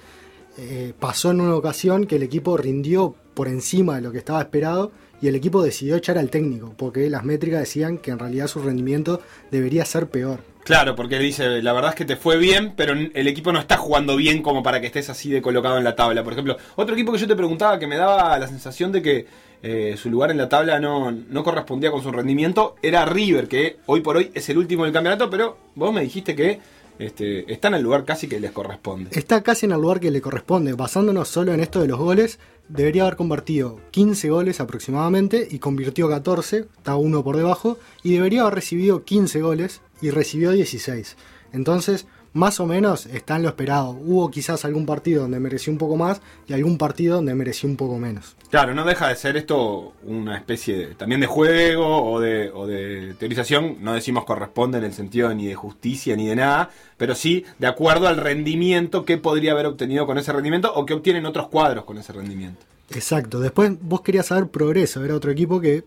[0.58, 4.40] Eh, pasó en una ocasión que el equipo rindió por encima de lo que estaba
[4.40, 8.48] esperado y el equipo decidió echar al técnico porque las métricas decían que en realidad
[8.48, 10.40] su rendimiento debería ser peor.
[10.64, 13.76] Claro, porque dice, la verdad es que te fue bien, pero el equipo no está
[13.76, 16.22] jugando bien como para que estés así de colocado en la tabla.
[16.22, 19.26] Por ejemplo, otro equipo que yo te preguntaba que me daba la sensación de que
[19.62, 23.78] eh, su lugar en la tabla no, no correspondía con su rendimiento era River, que
[23.86, 26.60] hoy por hoy es el último del campeonato, pero vos me dijiste que
[26.98, 29.10] este, está en el lugar casi que les corresponde.
[29.12, 30.72] Está casi en el lugar que le corresponde.
[30.74, 36.08] Basándonos solo en esto de los goles, debería haber convertido 15 goles aproximadamente y convirtió
[36.08, 41.16] 14, está uno por debajo, y debería haber recibido 15 goles y recibió 16.
[41.52, 43.90] Entonces, más o menos está en lo esperado.
[43.90, 47.76] Hubo quizás algún partido donde mereció un poco más y algún partido donde mereció un
[47.76, 48.36] poco menos.
[48.50, 52.66] Claro, no deja de ser esto una especie de, también de juego o de, o
[52.66, 53.78] de teorización.
[53.80, 57.66] No decimos corresponde en el sentido ni de justicia ni de nada, pero sí de
[57.66, 61.84] acuerdo al rendimiento que podría haber obtenido con ese rendimiento o que obtienen otros cuadros
[61.84, 62.64] con ese rendimiento.
[62.90, 63.40] Exacto.
[63.40, 65.04] Después vos querías saber progreso.
[65.04, 65.84] Era otro equipo que,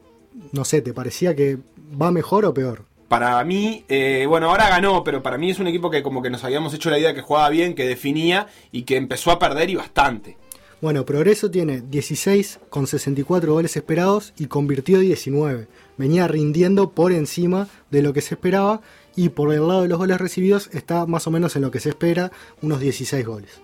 [0.51, 1.57] no sé, ¿te parecía que
[2.01, 2.83] va mejor o peor?
[3.07, 6.29] Para mí, eh, bueno, ahora ganó, pero para mí es un equipo que como que
[6.29, 9.69] nos habíamos hecho la idea que jugaba bien, que definía y que empezó a perder
[9.69, 10.37] y bastante.
[10.81, 15.67] Bueno, Progreso tiene 16 con 64 goles esperados y convirtió 19.
[15.97, 18.81] Venía rindiendo por encima de lo que se esperaba
[19.15, 21.79] y por el lado de los goles recibidos está más o menos en lo que
[21.79, 23.61] se espera, unos 16 goles.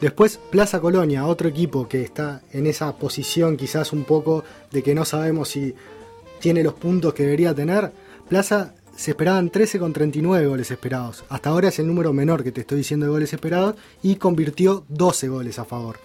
[0.00, 4.94] Después Plaza Colonia, otro equipo que está en esa posición quizás un poco de que
[4.94, 5.74] no sabemos si
[6.40, 7.92] tiene los puntos que debería tener.
[8.28, 11.24] Plaza se esperaban 13 con 39 goles esperados.
[11.28, 14.84] Hasta ahora es el número menor que te estoy diciendo de goles esperados y convirtió
[14.88, 15.98] 12 goles a favor.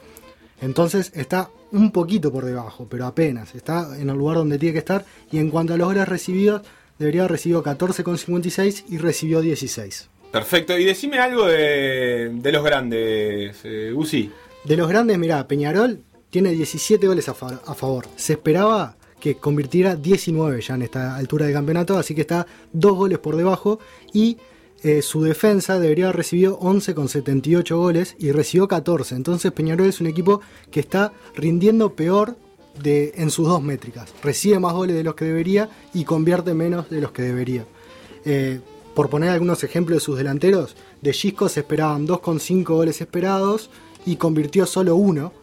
[0.62, 3.56] Entonces está un poquito por debajo, pero apenas.
[3.56, 5.06] Está en el lugar donde tiene que estar.
[5.32, 6.64] Y en cuanto a los goles recibidos,
[6.98, 10.10] debería haber recibido 14,56 y recibió 16.
[10.32, 14.32] Perfecto, y decime algo de, de los grandes, eh, Uzi.
[14.66, 18.06] De los grandes, mirá, Peñarol tiene 17 goles a, fa- a favor.
[18.16, 22.96] Se esperaba que convirtiera 19 ya en esta altura del campeonato, así que está dos
[22.96, 23.80] goles por debajo
[24.14, 24.38] y
[24.82, 29.16] eh, su defensa debería haber recibido 11 con 78 goles y recibió 14.
[29.16, 32.38] Entonces Peñarol es un equipo que está rindiendo peor
[32.82, 34.14] de, en sus dos métricas.
[34.24, 37.66] Recibe más goles de los que debería y convierte menos de los que debería.
[38.24, 38.62] Eh,
[38.96, 43.70] por poner algunos ejemplos de sus delanteros, de Gisco se esperaban 2,5 goles esperados
[44.06, 45.34] y convirtió solo uno.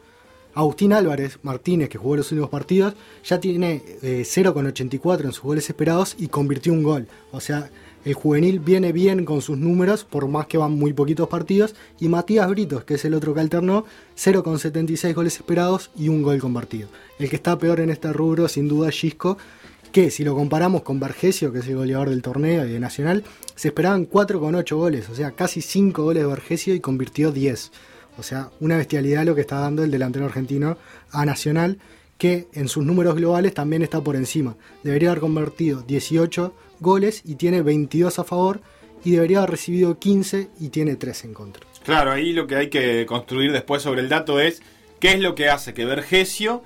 [0.56, 5.68] Agustín Álvarez Martínez, que jugó los últimos partidos, ya tiene eh, 0,84 en sus goles
[5.68, 7.08] esperados y convirtió un gol.
[7.30, 7.70] O sea,
[8.06, 11.74] el juvenil viene bien con sus números, por más que van muy poquitos partidos.
[12.00, 13.84] Y Matías Britos, que es el otro que alternó,
[14.16, 16.88] 0,76 goles esperados y un gol convertido.
[17.18, 19.36] El que está peor en este rubro, sin duda, es Gisco,
[19.92, 23.24] que si lo comparamos con Vergesio, que es el goleador del torneo y de Nacional,
[23.54, 27.72] se esperaban 4,8 goles, o sea, casi 5 goles de Vergesio y convirtió 10.
[28.18, 30.78] O sea, una bestialidad lo que está dando el delantero argentino
[31.10, 31.78] a Nacional,
[32.18, 34.56] que en sus números globales también está por encima.
[34.82, 38.60] Debería haber convertido 18 goles y tiene 22 a favor,
[39.04, 41.64] y debería haber recibido 15 y tiene 3 en contra.
[41.84, 44.62] Claro, ahí lo que hay que construir después sobre el dato es
[44.98, 46.64] qué es lo que hace que Vergesio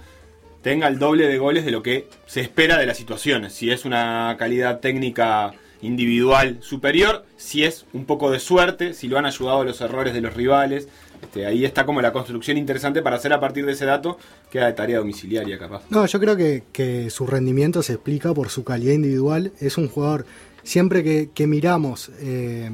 [0.62, 3.52] tenga el doble de goles de lo que se espera de las situaciones.
[3.52, 9.18] Si es una calidad técnica individual superior, si es un poco de suerte, si lo
[9.18, 10.88] han ayudado los errores de los rivales.
[11.22, 14.18] Este, ahí está como la construcción interesante para hacer a partir de ese dato,
[14.50, 15.83] queda de tarea domiciliaria capaz.
[15.90, 19.52] No, yo creo que, su rendimiento se explica por su calidad individual.
[19.61, 20.26] Es un jugador,
[20.62, 22.70] siempre que, miramos eh,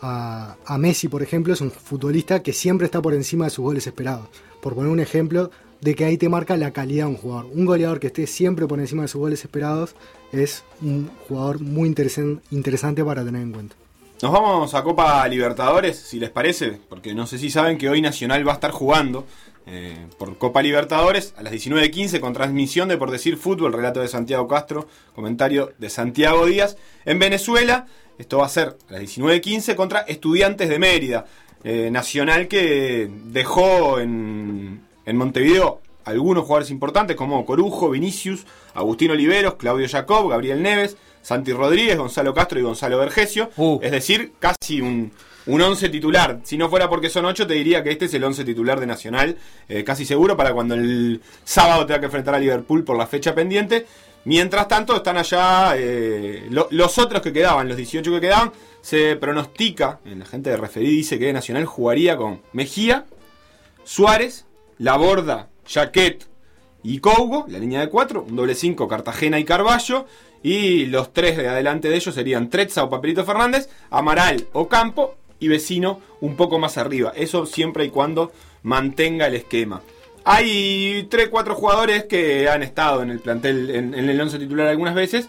[0.00, 3.86] a, Messi, por ejemplo, es un futbolista que siempre está por encima de sus goles
[3.86, 4.28] esperados.
[4.60, 5.50] Por poner un ejemplo
[5.80, 7.50] de que ahí te marca la calidad de un jugador.
[7.52, 9.94] Un goleador que esté siempre por encima de sus goles esperados
[10.32, 13.76] es un jugador muy interesante para tener en cuenta.
[14.22, 18.00] Nos vamos a Copa Libertadores, si les parece, porque no sé si saben que hoy
[18.00, 19.26] Nacional va a estar jugando
[19.66, 24.08] eh, por Copa Libertadores a las 19.15 con transmisión de Por Decir Fútbol, relato de
[24.08, 26.78] Santiago Castro, comentario de Santiago Díaz.
[27.04, 31.26] En Venezuela, esto va a ser a las 19.15 contra Estudiantes de Mérida,
[31.62, 39.56] eh, Nacional que dejó en, en Montevideo algunos jugadores importantes como Corujo, Vinicius, Agustín Oliveros,
[39.56, 43.50] Claudio Jacob, Gabriel Neves, Santi Rodríguez, Gonzalo Castro y Gonzalo Vergesio.
[43.56, 43.80] Uh.
[43.82, 45.10] Es decir, casi un,
[45.46, 46.38] un 11 titular.
[46.44, 48.86] Si no fuera porque son 8, te diría que este es el 11 titular de
[48.86, 49.36] Nacional,
[49.68, 53.34] eh, casi seguro, para cuando el sábado tenga que enfrentar a Liverpool por la fecha
[53.34, 53.86] pendiente.
[54.24, 58.52] Mientras tanto, están allá eh, lo- los otros que quedaban, los 18 que quedaban.
[58.80, 63.04] Se pronostica, la gente de referí dice que Nacional jugaría con Mejía,
[63.84, 64.46] Suárez,
[64.78, 66.24] Laborda, Jaquet
[66.84, 70.06] y Cougo, la línea de 4, un doble 5, Cartagena y Carballo.
[70.46, 75.16] Y los tres de adelante de ellos serían Trezza o Papelito Fernández, Amaral o Campo
[75.40, 77.12] y Vecino un poco más arriba.
[77.16, 78.30] Eso siempre y cuando
[78.62, 79.82] mantenga el esquema.
[80.24, 85.26] Hay 3-4 jugadores que han estado en el plantel, en, el 11 titular algunas veces.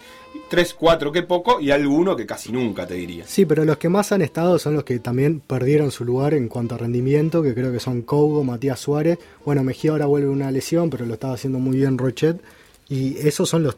[0.52, 3.24] 3-4 que poco y alguno que casi nunca te diría.
[3.26, 6.46] Sí, pero los que más han estado son los que también perdieron su lugar en
[6.46, 9.18] cuanto a rendimiento, que creo que son Cougo, Matías Suárez.
[9.44, 12.40] Bueno, Mejía ahora vuelve una lesión, pero lo estaba haciendo muy bien Rochet.
[12.88, 13.76] Y esos son los,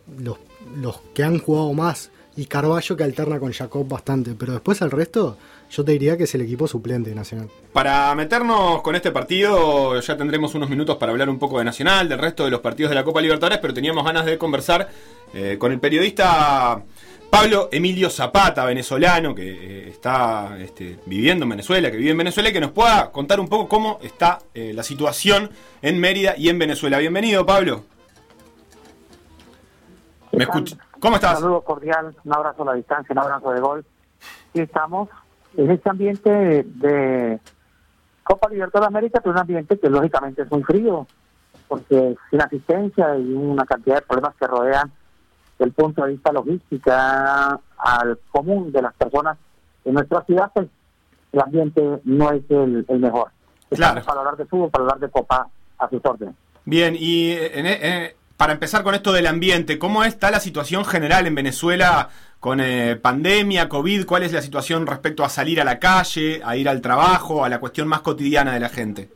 [0.76, 2.10] los que han jugado más.
[2.36, 4.34] Y Carballo que alterna con Jacob bastante.
[4.38, 5.36] Pero después el resto,
[5.70, 7.48] yo te diría que es el equipo suplente de Nacional.
[7.72, 12.08] Para meternos con este partido, ya tendremos unos minutos para hablar un poco de Nacional,
[12.08, 14.88] del resto de los partidos de la Copa Libertadores, pero teníamos ganas de conversar
[15.34, 16.82] eh, con el periodista
[17.30, 22.48] Pablo Emilio Zapata, venezolano, que eh, está este, viviendo en Venezuela, que vive en Venezuela,
[22.50, 26.48] y que nos pueda contar un poco cómo está eh, la situación en Mérida y
[26.48, 26.98] en Venezuela.
[26.98, 27.84] Bienvenido, Pablo.
[30.32, 31.36] ¿Me escuch- ¿Cómo estás?
[31.36, 33.84] Un saludo cordial, un abrazo a la distancia, un abrazo de gol.
[34.54, 35.08] Y estamos
[35.56, 36.30] en este ambiente
[36.64, 37.40] de
[38.22, 41.06] Copa Libertadores de América, pero un ambiente que lógicamente es muy frío,
[41.68, 44.92] porque sin asistencia y una cantidad de problemas que rodean
[45.58, 49.36] el punto de vista logística al común de las personas
[49.84, 50.68] en nuestra ciudad, pues
[51.32, 53.28] el ambiente no es el, el mejor.
[53.70, 54.02] Claro.
[54.04, 56.34] Para hablar de fútbol, para hablar de Copa a sus órdenes.
[56.64, 61.26] Bien, y en- en- para empezar con esto del ambiente, ¿cómo está la situación general
[61.26, 62.08] en Venezuela
[62.40, 64.06] con eh, pandemia, COVID?
[64.06, 67.50] ¿Cuál es la situación respecto a salir a la calle, a ir al trabajo, a
[67.50, 69.10] la cuestión más cotidiana de la gente?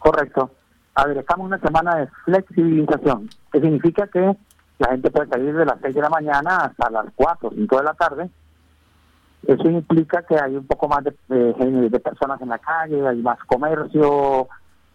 [0.00, 0.50] Correcto.
[0.96, 4.36] A ver, estamos en una semana de flexibilización, que significa que
[4.80, 7.76] la gente puede salir de las 6 de la mañana hasta las 4 o 5
[7.78, 8.28] de la tarde.
[9.46, 13.18] Eso implica que hay un poco más de, de- de personas en la calle, hay
[13.22, 14.48] más comercio,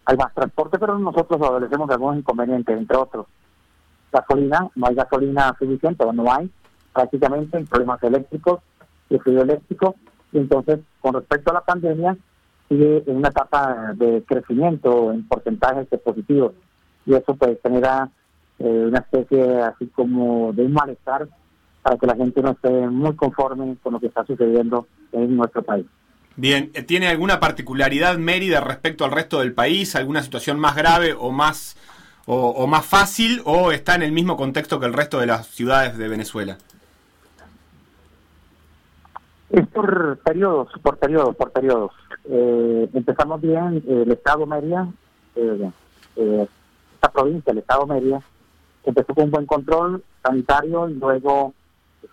[0.06, 3.26] hay más transporte, pero nosotros adolecemos de algunos inconvenientes, entre otros.
[4.12, 6.50] Gasolina, no hay gasolina suficiente, o no hay
[6.92, 8.60] prácticamente, problemas eléctricos,
[9.10, 9.96] el frío eléctrico.
[10.32, 12.16] Y entonces, con respecto a la pandemia,
[12.68, 16.52] sigue en una etapa de crecimiento en porcentajes positivos.
[17.06, 18.08] Y eso pues genera
[18.58, 21.28] eh, una especie así como de un malestar
[21.82, 25.62] para que la gente no esté muy conforme con lo que está sucediendo en nuestro
[25.62, 25.86] país.
[26.36, 29.94] Bien, eh, ¿tiene alguna particularidad Mérida respecto al resto del país?
[29.94, 31.76] ¿Alguna situación más grave o más,
[32.26, 33.40] o, más fácil?
[33.44, 36.58] ¿O está en el mismo contexto que el resto de las ciudades de Venezuela?
[39.50, 41.92] Es por periodos, por periodos, por periodos.
[42.24, 44.88] Eh, empezamos bien, el Estado Mérida,
[45.36, 45.70] eh,
[46.94, 48.20] esta provincia, el Estado Mérida,
[48.84, 51.54] empezó con un buen control sanitario y luego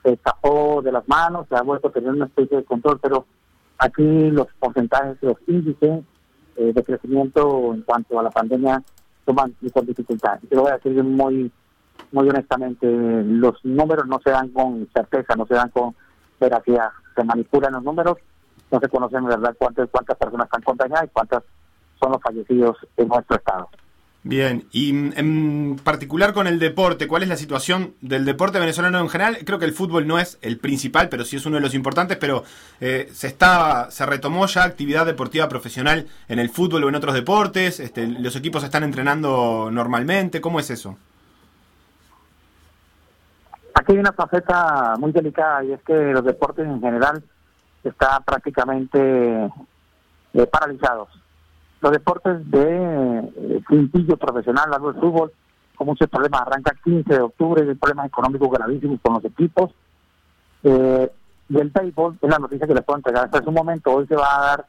[0.03, 3.25] se escapó de las manos, se ha vuelto a tener una especie de control, pero
[3.82, 6.04] aquí los porcentajes, los índices
[6.56, 8.82] eh, de crecimiento en cuanto a la pandemia
[9.26, 10.39] toman con dificultad.
[10.50, 11.52] Y lo voy a decir muy,
[12.12, 15.96] muy honestamente, los números no se dan con certeza, no se dan con
[16.39, 18.17] veracidad, se manipulan los números,
[18.72, 21.44] no se conocen en verdad cuántas, cuántas personas están contagiadas y cuántas
[22.00, 23.70] son los fallecidos en nuestro estado.
[24.23, 28.99] Bien, y mm, en particular con el deporte, ¿cuál es la situación del deporte venezolano
[28.99, 29.39] en general?
[29.43, 32.17] Creo que el fútbol no es el principal, pero sí es uno de los importantes,
[32.17, 32.43] pero
[32.79, 37.15] eh, se está se retomó ya actividad deportiva profesional en el fútbol o en otros
[37.15, 40.97] deportes, este, los equipos están entrenando normalmente, ¿cómo es eso?
[43.73, 47.23] Aquí hay una faceta muy delicada y es que los deportes en general
[47.84, 49.49] están prácticamente
[50.34, 51.20] eh, paralizados
[51.82, 55.32] los deportes de eh, cintillo profesional, algo de fútbol,
[55.76, 56.41] con muchos problemas.
[56.41, 59.72] Arranca el 15 de octubre, hay problemas económicos gravísimos con los equipos.
[60.63, 61.12] Eh,
[61.50, 63.91] y el béisbol es la noticia que les puedo entregar hasta un momento.
[63.91, 64.65] Hoy se va a dar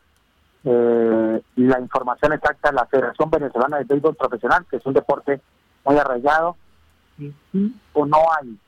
[0.65, 5.41] eh, la información exacta de la Federación Venezolana de Béisbol Profesional, que es un deporte
[5.85, 6.57] muy arraigado.
[7.19, 8.59] Y sí o no hay.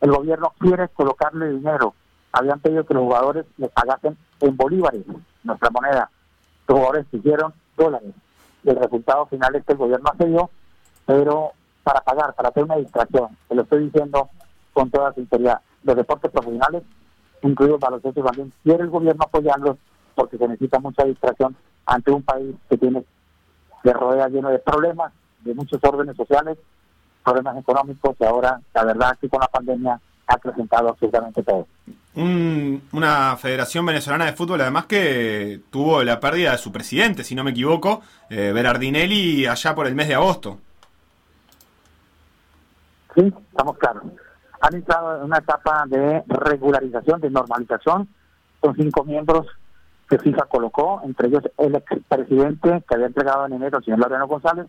[0.00, 1.94] El gobierno quiere colocarle dinero.
[2.32, 5.04] Habían pedido que los jugadores les pagasen en bolívares,
[5.44, 6.10] nuestra moneda.
[6.66, 8.12] Los jugadores hicieron dólares.
[8.64, 10.50] el resultado final es que el gobierno accedió,
[11.06, 14.28] pero para pagar, para hacer una distracción, se lo estoy diciendo
[14.72, 16.82] con toda sinceridad, los deportes profesionales,
[17.42, 19.76] incluidos baloncesto también, quiere el gobierno apoyarlos
[20.14, 21.56] porque se necesita mucha distracción
[21.86, 23.04] ante un país que tiene,
[23.82, 26.58] que rodea lleno de problemas, de muchos órdenes sociales,
[27.24, 31.66] problemas económicos y ahora, la verdad, que con la pandemia ha presentado absolutamente todo.
[32.14, 37.42] Una federación venezolana de fútbol además que tuvo la pérdida de su presidente, si no
[37.42, 40.58] me equivoco, eh, Berardinelli, allá por el mes de agosto.
[43.14, 44.02] Sí, estamos claros.
[44.60, 48.08] Han entrado en una etapa de regularización, de normalización,
[48.60, 49.46] con cinco miembros
[50.08, 54.28] que FIFA colocó, entre ellos el expresidente que había entregado en enero, el señor Loreno
[54.28, 54.66] González,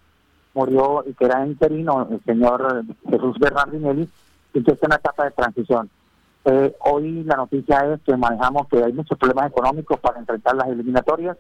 [0.53, 4.09] murió y que era interino, el señor Jesús Berardinelli,
[4.53, 5.89] y que está en una etapa de transición.
[6.45, 10.67] Eh, hoy la noticia es que manejamos que hay muchos problemas económicos para enfrentar las
[10.67, 11.37] eliminatorias,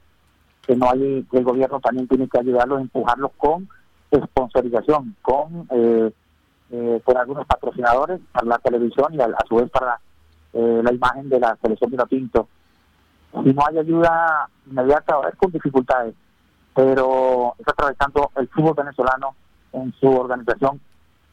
[0.65, 3.67] que no hay, el gobierno también tiene que ayudarlos, empujarlos con
[4.13, 6.11] sponsorización, con eh,
[6.71, 9.99] eh, con algunos patrocinadores para la televisión y a, su vez para
[10.53, 12.47] la imagen de la selección de Pinto.
[13.43, 16.13] Si no hay ayuda inmediata, es con dificultades,
[16.75, 19.35] pero está atravesando el fútbol venezolano
[19.73, 20.79] en su organización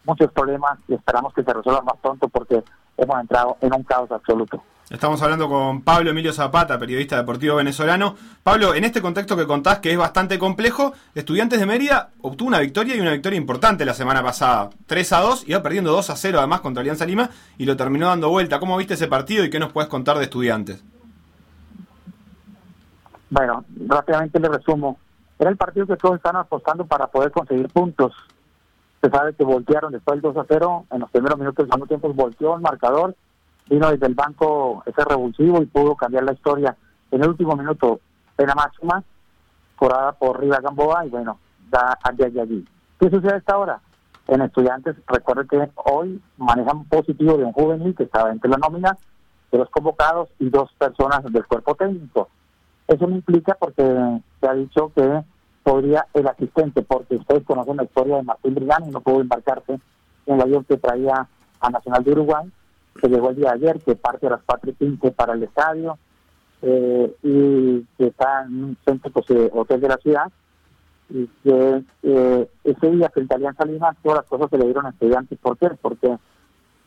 [0.04, 2.62] muchos problemas y esperamos que se resuelvan más pronto porque
[3.00, 4.62] hemos entrado en un caos absoluto.
[4.90, 8.16] Estamos hablando con Pablo Emilio Zapata, periodista deportivo venezolano.
[8.42, 12.58] Pablo, en este contexto que contás que es bastante complejo, Estudiantes de Mérida obtuvo una
[12.58, 14.70] victoria y una victoria importante la semana pasada.
[14.86, 18.08] 3 a 2, iba perdiendo 2 a 0 además contra Alianza Lima y lo terminó
[18.08, 18.58] dando vuelta.
[18.58, 20.82] ¿Cómo viste ese partido y qué nos puedes contar de Estudiantes?
[23.30, 24.98] Bueno, rápidamente le resumo.
[25.38, 28.12] Era el partido que todos están apostando para poder conseguir puntos.
[29.00, 31.86] Se sabe que voltearon después del 2 a 0, en los primeros minutos del segundo
[31.86, 33.14] tiempo volteó el marcador,
[33.68, 36.76] vino desde el banco ese revulsivo y pudo cambiar la historia.
[37.10, 38.00] En el último minuto,
[38.36, 39.02] pena máxima,
[39.76, 41.38] corada por Riva Gamboa y bueno,
[41.70, 42.64] da allí allí.
[42.98, 43.80] ¿Qué sucede a esta hora?
[44.28, 48.96] En estudiantes, recuerde que hoy manejan positivo de un juvenil que estaba entre la nómina
[49.50, 52.28] de los convocados y dos personas del cuerpo técnico.
[52.86, 53.82] Eso no implica porque
[54.40, 55.22] se ha dicho que
[55.62, 59.79] podría el asistente, porque ustedes conocen la historia de Martín Brigani, no pudo embarcarse
[60.27, 61.27] en el avión que traía
[61.61, 62.51] a Nacional de Uruguay,
[63.01, 65.99] que llegó el día de ayer, que parte de las 4 y para el estadio,
[66.62, 70.31] eh, y que está en un centro pues, eh, hotel de la ciudad,
[71.09, 74.87] y que eh, ese día frente a Alianza Lima todas las cosas se le dieron
[74.87, 75.38] a estudiantes.
[75.40, 75.70] ¿Por qué?
[75.81, 76.16] Porque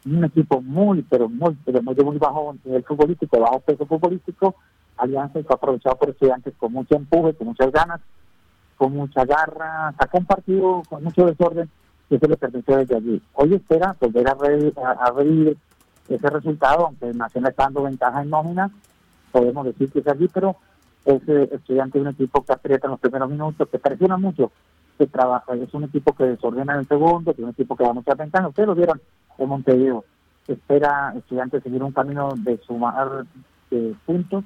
[0.06, 4.56] un equipo muy, pero muy, pero muy, muy bajo nivel futbolístico, bajo peso futbolístico,
[4.98, 8.00] Alianza fue aprovechado por estudiantes con mucho empuje, con muchas ganas,
[8.78, 11.70] con mucha garra, sacó un partido con mucho desorden
[12.10, 13.22] y se le permitió desde allí.
[13.34, 15.58] Hoy espera volver a, revivir
[16.10, 18.72] ese resultado, aunque Nacional está dando ventaja en nómina,
[19.32, 20.58] podemos decir que es allí, pero
[21.06, 24.52] es estudiante de un equipo que aprieta en los primeros minutos, que presiona mucho,
[24.98, 27.84] que trabaja, es un equipo que desordena en el segundo, que es un equipo que
[27.84, 28.48] da mucha ventaja.
[28.48, 29.02] Ustedes lo vieron
[29.38, 30.06] en Montevideo.
[30.48, 33.26] Espera estudiante seguir un camino de sumar
[33.72, 34.44] eh, puntos,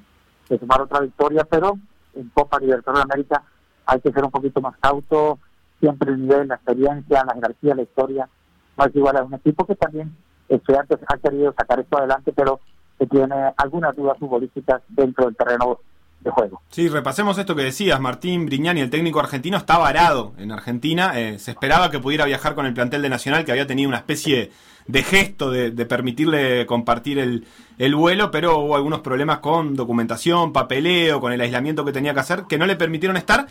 [0.48, 1.78] de sumar otra victoria, pero
[2.14, 3.44] en Copa Libertadores de América
[3.88, 5.40] hay que ser un poquito más cauto,
[5.80, 8.30] siempre el nivel, la experiencia, la jerarquía, la historia,
[8.76, 10.16] más igual a un equipo que también
[10.50, 12.60] estudiantes ha querido sacar esto adelante, pero
[13.00, 15.80] que tiene algunas dudas futbolísticas dentro del terreno
[16.22, 16.62] de juego.
[16.70, 21.38] Sí, repasemos esto que decías, Martín Briñani, el técnico argentino, está varado en Argentina, eh,
[21.40, 24.52] se esperaba que pudiera viajar con el plantel de Nacional, que había tenido una especie
[24.88, 27.46] de gesto de, de permitirle compartir el,
[27.78, 32.22] el, vuelo, pero hubo algunos problemas con documentación, papeleo, con el aislamiento que tenía que
[32.22, 33.48] hacer, que no le permitieron estar.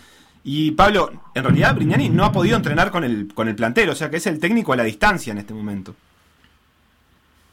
[0.48, 3.96] Y Pablo, en realidad Brignani no ha podido entrenar con el, con el plantel, o
[3.96, 5.96] sea que es el técnico a la distancia en este momento.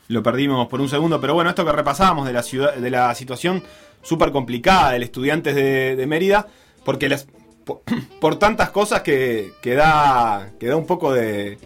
[0.10, 3.16] Lo perdimos por un segundo, pero bueno, esto que repasábamos de la ciudad, de la
[3.16, 3.64] situación
[4.04, 6.46] súper complicada del estudiantes de, Mérida,
[6.86, 7.26] porque las,
[8.22, 11.58] por, tantas cosas que, que, da, que da un poco de,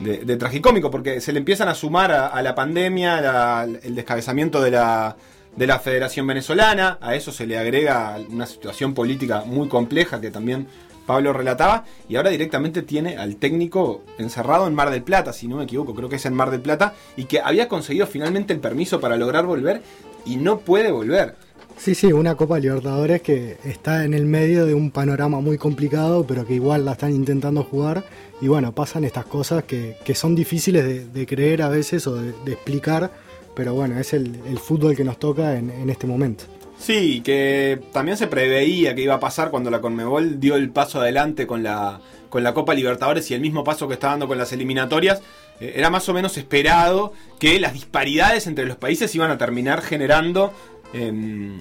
[0.00, 4.72] de, de, tragicómico, porque se le empiezan a sumar a, la pandemia, el descabezamiento de
[4.72, 5.14] la,
[5.56, 10.30] de la Federación Venezolana, a eso se le agrega una situación política muy compleja que
[10.30, 10.66] también
[11.06, 15.56] Pablo relataba, y ahora directamente tiene al técnico encerrado en Mar del Plata, si no
[15.56, 18.60] me equivoco, creo que es en Mar del Plata, y que había conseguido finalmente el
[18.60, 19.82] permiso para lograr volver
[20.24, 21.36] y no puede volver.
[21.76, 26.24] Sí, sí, una Copa Libertadores que está en el medio de un panorama muy complicado,
[26.24, 28.04] pero que igual la están intentando jugar.
[28.40, 32.52] Y bueno, pasan estas cosas que, que son difíciles de, creer a veces o de
[32.52, 33.10] explicar,
[33.54, 36.44] pero bueno, es el, el, fútbol que nos toca en, en este momento.
[36.78, 41.00] Sí, que también se preveía que iba a pasar cuando la Conmebol dio el paso
[41.00, 44.36] adelante con la, con la Copa Libertadores y el mismo paso que está dando con
[44.36, 45.22] las eliminatorias.
[45.60, 49.82] Eh, era más o menos esperado que las disparidades entre los países iban a terminar
[49.82, 50.52] generando
[50.92, 51.60] eh, eh,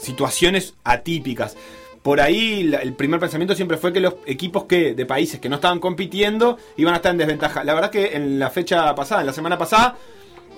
[0.00, 1.56] situaciones atípicas.
[2.02, 5.56] Por ahí el primer pensamiento siempre fue que los equipos que de países que no
[5.56, 7.64] estaban compitiendo iban a estar en desventaja.
[7.64, 9.96] La verdad que en la fecha pasada, en la semana pasada,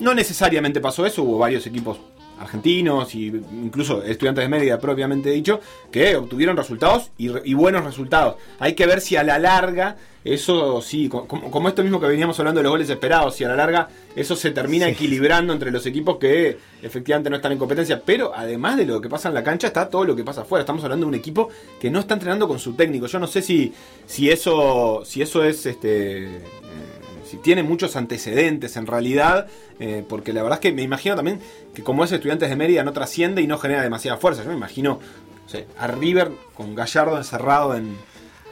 [0.00, 1.22] no necesariamente pasó eso.
[1.22, 1.98] Hubo varios equipos
[2.42, 8.36] argentinos y incluso estudiantes de media propiamente dicho, que obtuvieron resultados y, y, buenos resultados.
[8.58, 12.38] Hay que ver si a la larga eso sí, como, como, esto mismo que veníamos
[12.38, 14.92] hablando de los goles esperados, si a la larga eso se termina sí.
[14.92, 19.08] equilibrando entre los equipos que efectivamente no están en competencia, pero además de lo que
[19.08, 20.62] pasa en la cancha está todo lo que pasa afuera.
[20.62, 21.48] Estamos hablando de un equipo
[21.80, 23.06] que no está entrenando con su técnico.
[23.06, 23.72] Yo no sé si,
[24.06, 26.40] si eso si eso es este
[27.32, 29.46] si tiene muchos antecedentes en realidad,
[29.80, 31.40] eh, porque la verdad es que me imagino también
[31.72, 34.42] que como es estudiantes de Mérida no trasciende y no genera demasiada fuerza.
[34.42, 35.00] Yo me imagino
[35.46, 37.96] o sea, a River con Gallardo encerrado en,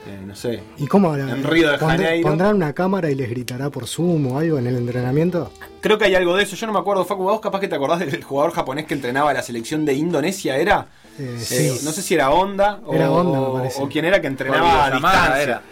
[0.07, 2.27] eh, no sé, ¿Y cómo en Río de Janeiro.
[2.27, 5.53] ¿Pondrán una cámara y les gritará por Zoom o algo en el entrenamiento?
[5.83, 6.57] Creo que hay algo de eso.
[6.57, 9.35] Yo no me acuerdo, Facu, vos capaz que te acordás del jugador japonés que entrenaba
[9.35, 10.87] la selección de Indonesia, ¿era?
[11.19, 11.85] Eh, sí.
[11.85, 14.91] no sé si era Honda o, era Honda, o, o quién era que entrenaba a
[14.91, 15.43] distancia.
[15.43, 15.63] Era.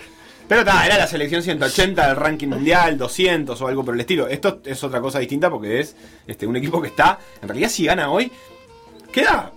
[0.48, 4.26] Pero ta, era la selección 180 del ranking mundial, 200 o algo por el estilo.
[4.26, 5.94] Esto es otra cosa distinta porque es
[6.26, 8.32] este, un equipo que está, en realidad si gana hoy,
[9.12, 9.52] queda...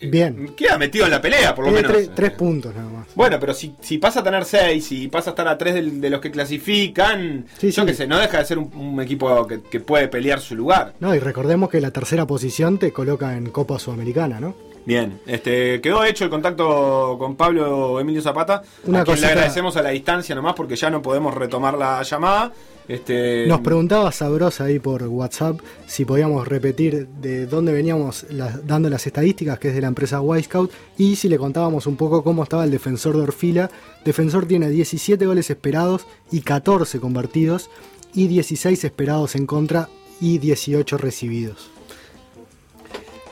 [0.00, 0.48] Bien.
[0.54, 2.02] Queda metido en la pelea, por lo Tiene menos.
[2.02, 3.06] Tres, tres, puntos nada más.
[3.14, 5.82] Bueno, pero si, si pasa a tener seis, si pasa a estar a tres de,
[5.82, 7.86] de los que clasifican, sí, yo sí.
[7.86, 10.94] qué sé, no deja de ser un, un equipo que, que, puede pelear su lugar.
[11.00, 14.54] No, y recordemos que la tercera posición te coloca en Copa Sudamericana, ¿no?
[14.86, 19.76] Bien, este, quedó hecho el contacto con Pablo Emilio Zapata, Una a quien le agradecemos
[19.76, 22.52] a la distancia nomás porque ya no podemos retomar la llamada.
[22.86, 23.46] Este...
[23.46, 29.06] Nos preguntaba Sabrosa ahí por WhatsApp si podíamos repetir de dónde veníamos la, dando las
[29.06, 32.64] estadísticas, que es de la empresa Scout, y si le contábamos un poco cómo estaba
[32.64, 33.70] el defensor de Orfila.
[34.04, 37.70] Defensor tiene 17 goles esperados y 14 convertidos,
[38.14, 39.88] y 16 esperados en contra
[40.20, 41.73] y 18 recibidos.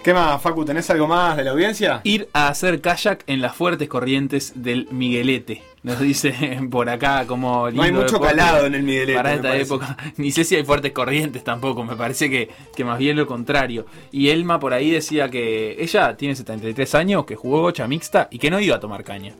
[0.02, 0.64] ¿Qué más, Facu?
[0.64, 2.00] ¿Tenés algo más de la audiencia?
[2.02, 5.62] Ir a hacer kayak en las fuertes corrientes del Miguelete.
[5.84, 9.14] Nos dice por acá como No hay mucho calado en el Miguelete.
[9.14, 9.96] Para esta época.
[10.16, 11.84] Ni sé si hay fuertes corrientes tampoco.
[11.84, 13.86] Me parece que, que más bien lo contrario.
[14.10, 18.40] Y Elma por ahí decía que ella tiene 73 años, que jugó gocha mixta y
[18.40, 19.34] que no iba a tomar caña.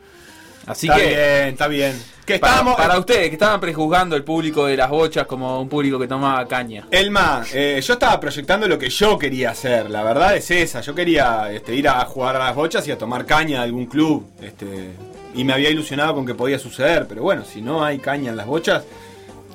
[0.67, 1.09] Así está que.
[1.09, 2.01] bien, está bien.
[2.25, 2.77] Que para, estábamos...
[2.77, 6.47] para, ustedes, que estaban prejuzgando el público de las bochas como un público que tomaba
[6.47, 6.87] caña.
[6.91, 9.91] Elma, eh, yo estaba proyectando lo que yo quería hacer.
[9.91, 10.81] La verdad es esa.
[10.81, 13.87] Yo quería este, ir a jugar a las bochas y a tomar caña de algún
[13.87, 14.25] club.
[14.41, 14.93] Este,
[15.35, 17.07] y me había ilusionado con que podía suceder.
[17.09, 18.85] Pero bueno, si no hay caña en las bochas,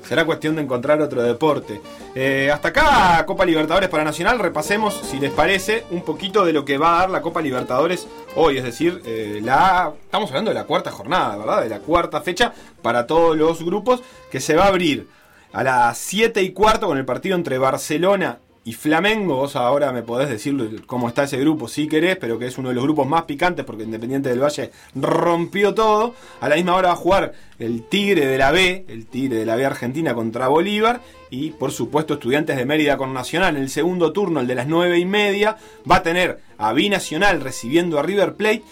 [0.07, 1.81] será cuestión de encontrar otro deporte.
[2.15, 4.39] Eh, hasta acá, Copa Libertadores para Nacional.
[4.39, 8.07] Repasemos, si les parece, un poquito de lo que va a dar la Copa Libertadores
[8.35, 8.57] hoy.
[8.57, 11.61] Es decir, eh, la estamos hablando de la cuarta jornada, ¿verdad?
[11.63, 14.01] De la cuarta fecha para todos los grupos
[14.31, 15.07] que se va a abrir
[15.51, 19.37] a las 7 y cuarto con el partido entre Barcelona y Flamengo.
[19.37, 22.67] Vos ahora me podés decir cómo está ese grupo si querés, pero que es uno
[22.67, 26.15] de los grupos más picantes porque Independiente del Valle rompió todo.
[26.41, 29.45] A la misma hora va a jugar el Tigre de la B, el Tigre de
[29.45, 30.99] la B Argentina contra Bolívar.
[31.29, 34.67] Y por supuesto Estudiantes de Mérida con Nacional en el segundo turno, el de las
[34.67, 35.55] nueve y media.
[35.89, 38.63] Va a tener a Binacional recibiendo a River Plate.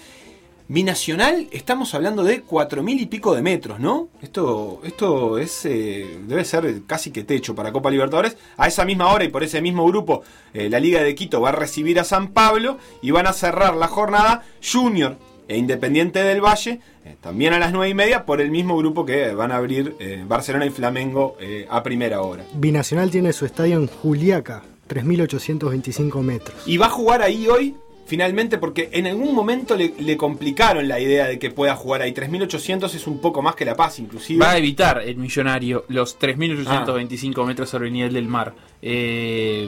[0.68, 4.08] Binacional, estamos hablando de cuatro mil y pico de metros, ¿no?
[4.24, 8.36] Esto, esto es, eh, debe ser casi que techo para Copa Libertadores.
[8.58, 10.24] A esa misma hora y por ese mismo grupo,
[10.56, 13.76] eh, la Liga de Quito va a recibir a San Pablo y van a cerrar
[13.76, 18.42] la jornada Junior e Independiente del Valle, eh, también a las nueve y media, por
[18.42, 19.96] el mismo grupo que van a abrir
[20.28, 21.38] Barcelona y Flamengo
[21.70, 22.44] a primera hora.
[22.56, 26.58] Binacional tiene su estadio en Juliaca, 3.825 metros.
[26.66, 27.76] Y va a jugar ahí hoy
[28.06, 32.14] finalmente, porque en algún momento le, complicaron la idea de que pueda jugar ahí.
[32.14, 34.40] 3.800 es un poco más que La Paz, inclusive.
[34.40, 37.46] Va a evitar el millonario los 3.825 ah.
[37.46, 38.54] metros sobre el nivel del mar.
[38.82, 39.68] Eh,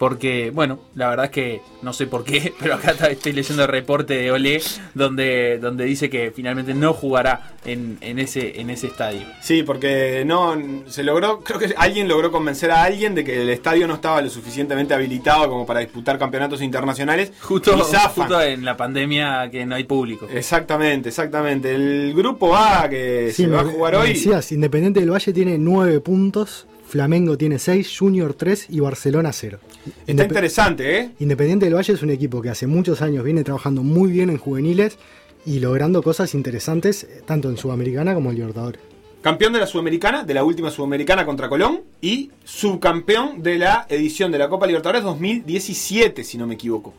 [0.00, 3.68] porque, bueno, la verdad es que no sé por qué, pero acá estoy leyendo el
[3.68, 4.62] reporte de Olé
[4.94, 9.20] donde, donde dice que finalmente no jugará en, ese, en ese estadio.
[9.42, 13.50] Sí, porque no se logró, creo que alguien logró convencer a alguien de que el
[13.50, 17.32] estadio no estaba lo suficientemente habilitado como para disputar campeonatos internacionales.
[17.42, 20.26] Justo, justo en la pandemia que no hay público.
[20.32, 21.74] Exactamente, exactamente.
[21.74, 24.14] El grupo A que se va a jugar hoy.
[24.14, 29.60] Decías, Independiente del Valle tiene nueve puntos Flamengo tiene 6, Junior 3 y Barcelona 0.
[30.08, 31.10] Está interesante, ¿eh?
[31.20, 34.38] Independiente del Valle es un equipo que hace muchos años viene trabajando muy bien en
[34.38, 34.98] juveniles
[35.46, 38.80] y logrando cosas interesantes eh, tanto en Sudamericana como en Libertadores.
[39.22, 44.32] Campeón de la Sudamericana, de la última Sudamericana contra Colón y subcampeón de la edición
[44.32, 46.92] de la Copa Libertadores 2017, si no me equivoco.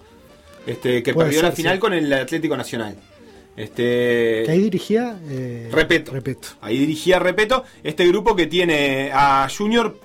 [0.65, 2.95] Este, que perdió la final con el Atlético Nacional.
[3.55, 6.11] Este, ahí dirigía eh, Repeto.
[6.61, 7.63] Ahí dirigía Repeto.
[7.83, 9.97] Este grupo que tiene a Junior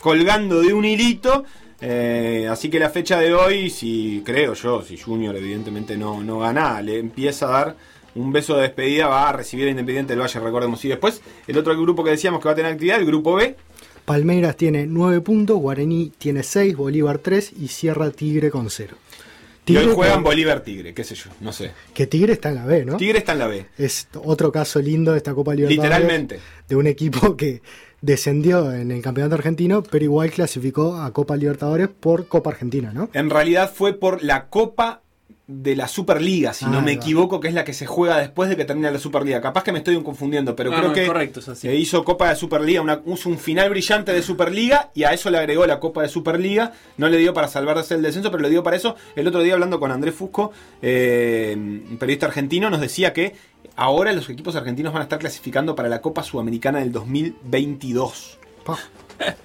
[0.00, 1.44] colgando de un hilito.
[1.80, 6.40] Eh, así que la fecha de hoy, si creo yo, si Junior evidentemente no, no
[6.40, 7.76] gana, le empieza a dar
[8.16, 10.84] un beso de despedida, va a recibir a Independiente del Valle, recordemos.
[10.84, 13.54] Y después, el otro grupo que decíamos que va a tener actividad, el grupo B.
[14.04, 18.96] Palmeiras tiene 9 puntos, Guaraní tiene 6, Bolívar 3 y Sierra Tigre con 0
[19.68, 21.72] y hoy juegan Bolívar Tigre, qué sé yo, no sé.
[21.94, 22.96] Que Tigre está en la B, ¿no?
[22.96, 23.66] Tigre está en la B.
[23.76, 25.90] Es otro caso lindo de esta Copa Libertadores.
[25.90, 26.40] Literalmente.
[26.68, 27.62] De un equipo que
[28.00, 33.10] descendió en el campeonato argentino, pero igual clasificó a Copa Libertadores por Copa Argentina, ¿no?
[33.12, 35.02] En realidad fue por la Copa
[35.48, 38.50] de la Superliga, si no ah, me equivoco, que es la que se juega después
[38.50, 39.40] de que termina la Superliga.
[39.40, 43.00] Capaz que me estoy confundiendo, pero creo que correcto, se hizo Copa de Superliga, una,
[43.06, 46.74] un final brillante de Superliga y a eso le agregó la Copa de Superliga.
[46.98, 48.94] No le dio para salvarse el descenso, pero le dio para eso.
[49.16, 53.34] El otro día hablando con Andrés Fusco, eh, un periodista argentino, nos decía que
[53.74, 58.38] ahora los equipos argentinos van a estar clasificando para la Copa Sudamericana del 2022.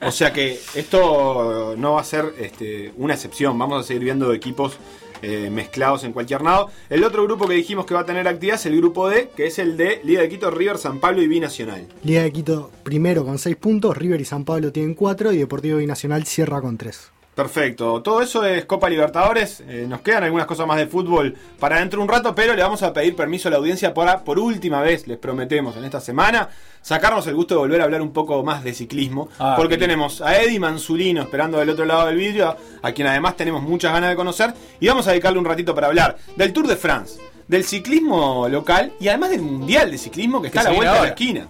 [0.01, 3.57] O sea que esto no va a ser este, una excepción.
[3.57, 4.77] Vamos a seguir viendo equipos
[5.23, 6.69] eh, mezclados en cualquier lado.
[6.89, 9.47] El otro grupo que dijimos que va a tener actividad es el grupo D, que
[9.47, 11.87] es el de Liga de Quito, River, San Pablo y Binacional.
[12.03, 15.77] Liga de Quito primero con 6 puntos, River y San Pablo tienen 4 y Deportivo
[15.77, 17.11] Binacional cierra con 3.
[17.35, 19.63] Perfecto, todo eso es Copa Libertadores.
[19.67, 22.61] Eh, nos quedan algunas cosas más de fútbol para dentro de un rato, pero le
[22.61, 25.99] vamos a pedir permiso a la audiencia para, por última vez, les prometemos en esta
[25.99, 26.49] semana,
[26.83, 29.29] sacarnos el gusto de volver a hablar un poco más de ciclismo.
[29.39, 33.35] Ah, porque tenemos a Eddie Manzulino esperando del otro lado del vídeo, a quien además
[33.35, 36.67] tenemos muchas ganas de conocer, y vamos a dedicarle un ratito para hablar del Tour
[36.67, 40.71] de France, del ciclismo local y además del Mundial de Ciclismo que está a la
[40.71, 41.47] vuelta de la esquina.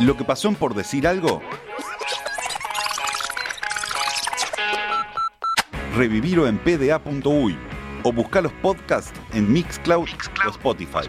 [0.00, 1.40] Lo que pasó por decir algo
[5.94, 7.56] revivirlo en pda.uy
[8.04, 10.08] o buscar los podcasts en Mixcloud,
[10.46, 11.08] o Spotify.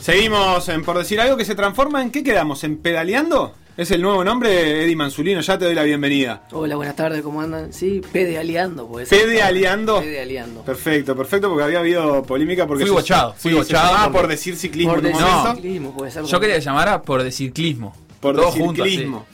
[0.00, 2.64] Seguimos en Por Decir Algo que se transforma en ¿qué quedamos?
[2.64, 3.54] ¿En pedaleando?
[3.78, 6.42] Es el nuevo nombre de Eddie Manzulino, ya te doy la bienvenida.
[6.50, 7.72] Hola, buenas tardes, ¿cómo andan?
[7.72, 9.08] Sí, pedaleando, pues.
[9.08, 10.00] ¿Pedaleando?
[10.00, 10.62] Pedaleando.
[10.62, 12.84] Perfecto, perfecto, porque había habido polémica porque...
[12.84, 14.10] Fui bochado, fui bochado.
[14.10, 15.24] por decir ciclismo por decir
[15.54, 17.94] ciclismo, puede ser Yo quería llamar a por decir ciclismo.
[18.18, 19.26] Por decir ciclismo.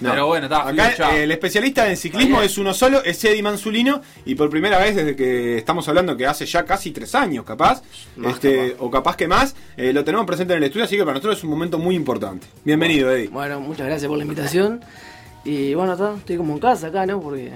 [0.00, 0.68] Pero bueno, está.
[0.68, 4.96] Acá el especialista en ciclismo es uno solo, es Eddie Manzulino, y por primera vez
[4.96, 7.82] desde que estamos hablando, que hace ya casi tres años, capaz,
[8.24, 11.14] este, o capaz que más, eh, lo tenemos presente en el estudio, así que para
[11.14, 12.46] nosotros es un momento muy importante.
[12.64, 13.28] Bienvenido, Eddie.
[13.28, 14.80] Bueno, muchas gracias por la invitación.
[15.44, 17.20] Y bueno, estoy como en casa acá, ¿no?
[17.20, 17.50] Porque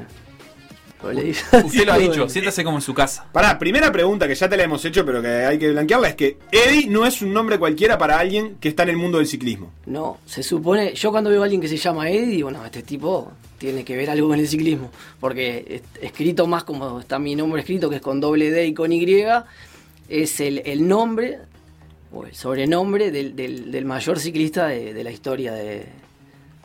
[1.65, 3.27] Usted lo ha dicho, siéntase como en su casa.
[3.33, 6.15] Pará, primera pregunta que ya te la hemos hecho, pero que hay que blanquearla, es
[6.17, 9.27] que Eddie no es un nombre cualquiera para alguien que está en el mundo del
[9.27, 9.73] ciclismo.
[9.87, 12.83] No, se supone, yo cuando veo a alguien que se llama Eddie, digo, no, este
[12.83, 14.91] tipo tiene que ver algo con el ciclismo,
[15.21, 18.75] porque es- escrito más como está mi nombre escrito, que es con doble D y
[18.75, 19.05] con Y,
[20.09, 21.39] es el, el nombre
[22.13, 25.87] o el sobrenombre del, del- del mayor ciclista de, de la historia de...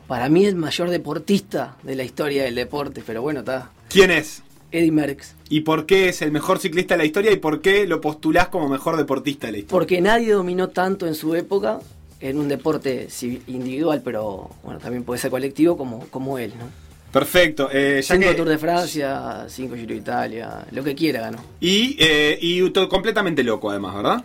[0.06, 3.70] Para mí el mayor deportista de la historia del deporte, pero bueno, está.
[3.90, 4.42] ¿Quién es?
[4.72, 5.34] Eddie Merckx.
[5.48, 8.48] ¿Y por qué es el mejor ciclista de la historia y por qué lo postulás
[8.48, 9.78] como mejor deportista de la historia?
[9.78, 11.80] Porque nadie dominó tanto en su época
[12.20, 13.08] en un deporte
[13.48, 16.66] individual, pero bueno, también puede ser colectivo como, como él, ¿no?
[17.10, 17.68] Perfecto.
[17.72, 21.38] eh, ya Cinco que- Tour de Francia, cinco Giro de Italia, lo que quiera ganó.
[21.58, 24.24] Y, eh, y completamente loco además, ¿verdad?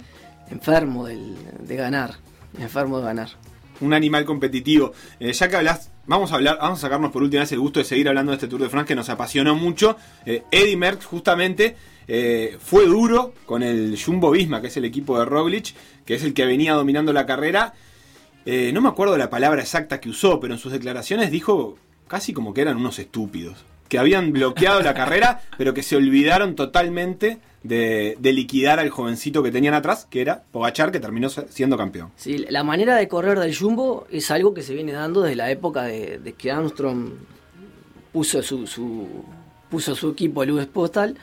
[0.52, 2.14] Enfermo del- de ganar,
[2.60, 3.30] enfermo de ganar.
[3.82, 4.94] Un animal competitivo.
[5.20, 7.80] Eh, ya que hablas, vamos a hablar, vamos a sacarnos por última vez el gusto
[7.80, 9.98] de seguir hablando de este Tour de France que nos apasionó mucho.
[10.26, 11.76] Eh, Eddie Merckx justamente
[12.08, 15.74] eh, fue duro con el Jumbo Visma, que es el equipo de Roglic,
[16.06, 17.74] que es el que venía dominando la carrera.
[18.46, 21.78] Eh, no me acuerdo la palabra exacta que usó, pero en sus declaraciones dijo
[22.08, 23.66] casi como que eran unos estúpidos.
[23.90, 29.42] Que habían bloqueado la carrera, pero que se olvidaron totalmente de, de liquidar al jovencito
[29.44, 32.12] que tenían atrás, que era Pogachar, que terminó siendo campeón.
[32.16, 35.50] Sí, la manera de correr del Jumbo es algo que se viene dando desde la
[35.52, 37.12] época de, de que Armstrong
[38.12, 39.24] puso su, su-
[39.70, 41.18] puso su equipo el US Postal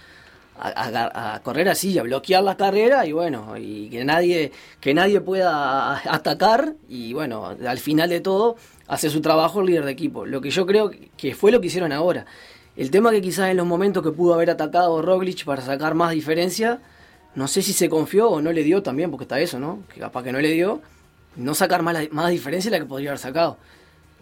[0.59, 4.93] a, a- a correr así, a bloquear la carrera y bueno, y que nadie, que
[4.95, 8.57] nadie pueda atacar y bueno, al final de todo
[8.89, 10.27] hace su trabajo el líder de equipo.
[10.27, 12.27] Lo que yo creo que fue lo que hicieron ahora.
[12.75, 16.13] El tema que quizás en los momentos que pudo haber atacado Roglic para sacar más
[16.13, 16.81] diferencia,
[17.35, 19.81] no sé si se confió o no le dio también, porque está eso, ¿no?
[19.93, 20.81] Que capaz que no le dio,
[21.37, 23.59] no sacar más, más diferencia de la que podría haber sacado.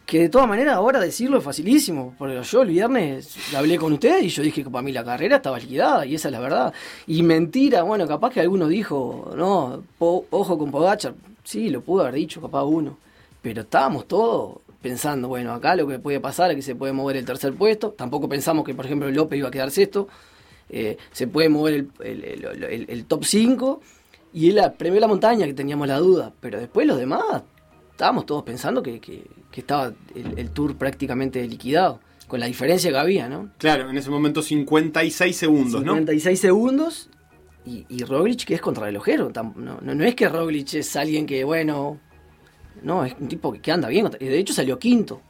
[0.04, 4.20] Que de todas maneras ahora decirlo es facilísimo, porque yo el viernes hablé con usted
[4.20, 6.74] y yo dije que para mí la carrera estaba liquidada y esa es la verdad.
[7.06, 12.14] Y mentira, bueno, capaz que alguno dijo, no, ojo con Pogachar, sí, lo pudo haber
[12.14, 12.98] dicho, capaz uno,
[13.40, 17.16] pero estábamos todos pensando, bueno, acá lo que puede pasar es que se puede mover
[17.16, 20.08] el tercer puesto, tampoco pensamos que por ejemplo López iba a quedar sexto,
[20.68, 23.80] eh, se puede mover el, el- el- el- el top 5
[24.32, 27.22] y él premió la montaña que teníamos la duda, pero después los demás
[27.90, 32.96] estábamos todos pensando que, que- que estaba el, tour prácticamente liquidado, con la diferencia que
[32.96, 33.50] había, ¿no?
[33.58, 35.92] Claro, en ese momento 56 segundos, ¿no?
[35.94, 37.10] 56 segundos
[37.66, 41.42] y, y Roglic que es contrarrelojero, no, no, no es que Roglic es alguien que,
[41.42, 41.98] bueno,
[42.82, 45.20] no, es un tipo que, anda bien, de hecho salió quinto.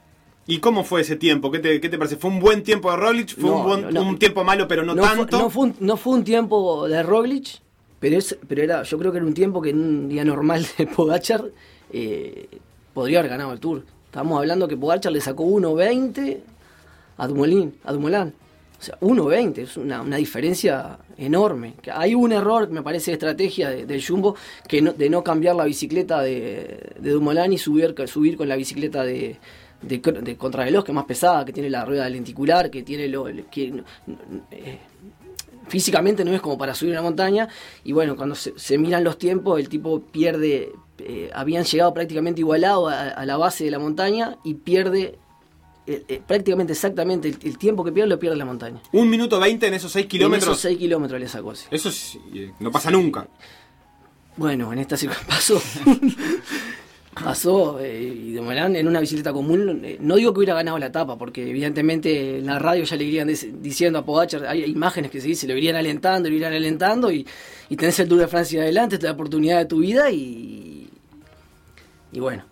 [0.47, 1.51] ¿Y cómo fue ese tiempo?
[1.51, 2.17] ¿Qué te, qué te parece?
[2.17, 3.35] ¿Fue un buen tiempo de Roglic?
[3.39, 4.03] ¿Fue No, un, buen- no, no.
[4.09, 5.39] un tiempo malo pero no, tanto?
[5.39, 7.61] no fue un, no fue un tiempo de Roglic,
[8.01, 10.67] pero, es, pero era, yo creo que era un tiempo que en un día normal
[10.79, 11.45] de Pogachar
[11.93, 12.49] eh,
[12.95, 13.85] podría haber ganado el Tour.
[14.07, 16.39] Estamos hablando que Pogachar le sacó 1.20
[17.19, 18.33] a Dumoulin, a Dumoulin.
[18.81, 21.75] O sea, 1.20, es una, una diferencia enorme.
[21.93, 25.55] Hay un error, me parece, de estrategia de- del Jumbo, que no- de no cambiar
[25.55, 29.37] la bicicleta de, de Dumoulin y subir, subir con la bicicleta de,
[29.83, 33.25] de, de contrarreloj, que es más pesada, que tiene la rueda lenticular, que tiene lo...
[33.51, 33.83] Que,
[34.51, 34.79] eh,
[35.69, 37.49] físicamente no es como para subir una montaña
[37.85, 42.41] y bueno, cuando se, se miran los tiempos el tipo pierde, eh, habían llegado prácticamente
[42.41, 45.19] igualado a la base de la montaña y pierde
[45.93, 48.81] eh, eh, prácticamente exactamente el, el tiempo que pierde lo pierde la montaña.
[48.93, 50.45] Un minuto 20 en esos 6 kilómetros.
[50.47, 51.55] En esos 6 kilómetros le sacó.
[51.55, 51.67] sí.
[51.71, 53.27] Eso es- eh, no pasa nunca.
[54.37, 55.63] Bueno, en esta circunstancia pasó.
[57.25, 59.83] pasó eh, y de Morán en una bicicleta común.
[60.01, 63.29] no digo que hubiera ganado la etapa, porque evidentemente en la radio ya le irían
[63.61, 67.27] diciendo a Pogachar, hay imágenes que se dice, lo irían alentando, lo irían alentando y,
[67.69, 70.89] y tenés el Tour de Francia adelante, esta es la oportunidad de tu vida y.
[72.13, 72.45] Y bueno,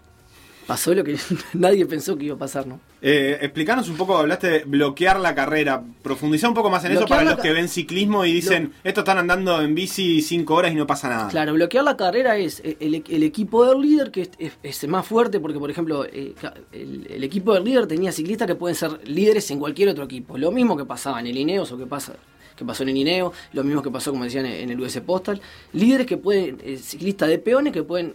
[0.66, 1.16] pasó lo que
[1.55, 2.80] nadie pensó que iba a pasar, ¿no?
[3.01, 5.82] Eh, explicanos un poco, hablaste de bloquear la carrera.
[6.03, 9.18] Profundizá un poco más en eso para los que ven ciclismo y dicen, estos están
[9.18, 11.28] andando en bici 5 horas y no pasa nada.
[11.28, 14.88] Claro, bloquear la carrera es eh, el, el equipo del líder que es, es- es
[14.88, 16.34] más fuerte porque, por ejemplo, eh,
[16.72, 20.36] el, el equipo del líder tenía ciclistas que pueden ser líderes en cualquier otro equipo.
[20.36, 22.14] Lo mismo que pasaba en el Ineos o que pasa
[22.57, 25.40] que pasó en el Ineo, lo mismo que pasó, como decían, en el US Postal.
[25.72, 28.14] Líderes que pueden, eh, ciclistas de peones que pueden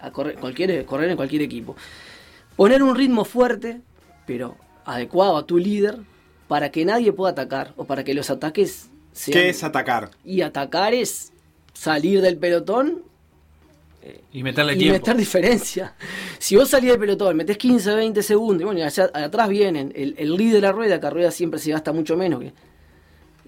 [0.00, 1.76] a correr, cualquier, correr en cualquier equipo.
[2.56, 3.80] Poner un ritmo fuerte,
[4.26, 5.98] pero adecuado a tu líder,
[6.48, 9.32] para que nadie pueda atacar o para que los ataques sean...
[9.32, 10.10] ¿Qué es atacar?
[10.24, 11.32] Y atacar es
[11.72, 13.04] salir del pelotón
[14.32, 14.98] Y meterle y tiempo.
[14.98, 15.94] meter diferencia.
[16.38, 19.92] Si vos salís del pelotón, metés 15, 20 segundos, y bueno, y allá atrás vienen
[19.94, 22.52] el, el líder de la rueda, que la rueda siempre se gasta mucho menos, que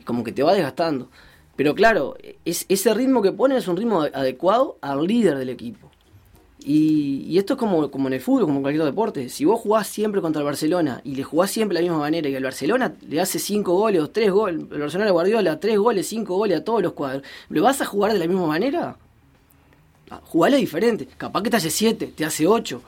[0.04, 1.08] como que te va desgastando.
[1.56, 5.91] Pero claro, es, ese ritmo que ponen es un ritmo adecuado al líder del equipo.
[6.64, 9.28] Y, y esto es como, como en el fútbol, como en cualquier deporte.
[9.28, 12.28] Si vos jugás siempre contra el Barcelona y le jugás siempre de la misma manera
[12.28, 15.78] y al Barcelona le hace cinco goles o tres goles, el Barcelona le Guardiola tres
[15.78, 18.96] goles, cinco goles a todos los cuadros, ¿le vas a jugar de la misma manera?
[20.10, 21.08] Ah, Jugale diferente.
[21.16, 22.82] Capaz que te hace siete, te hace ocho.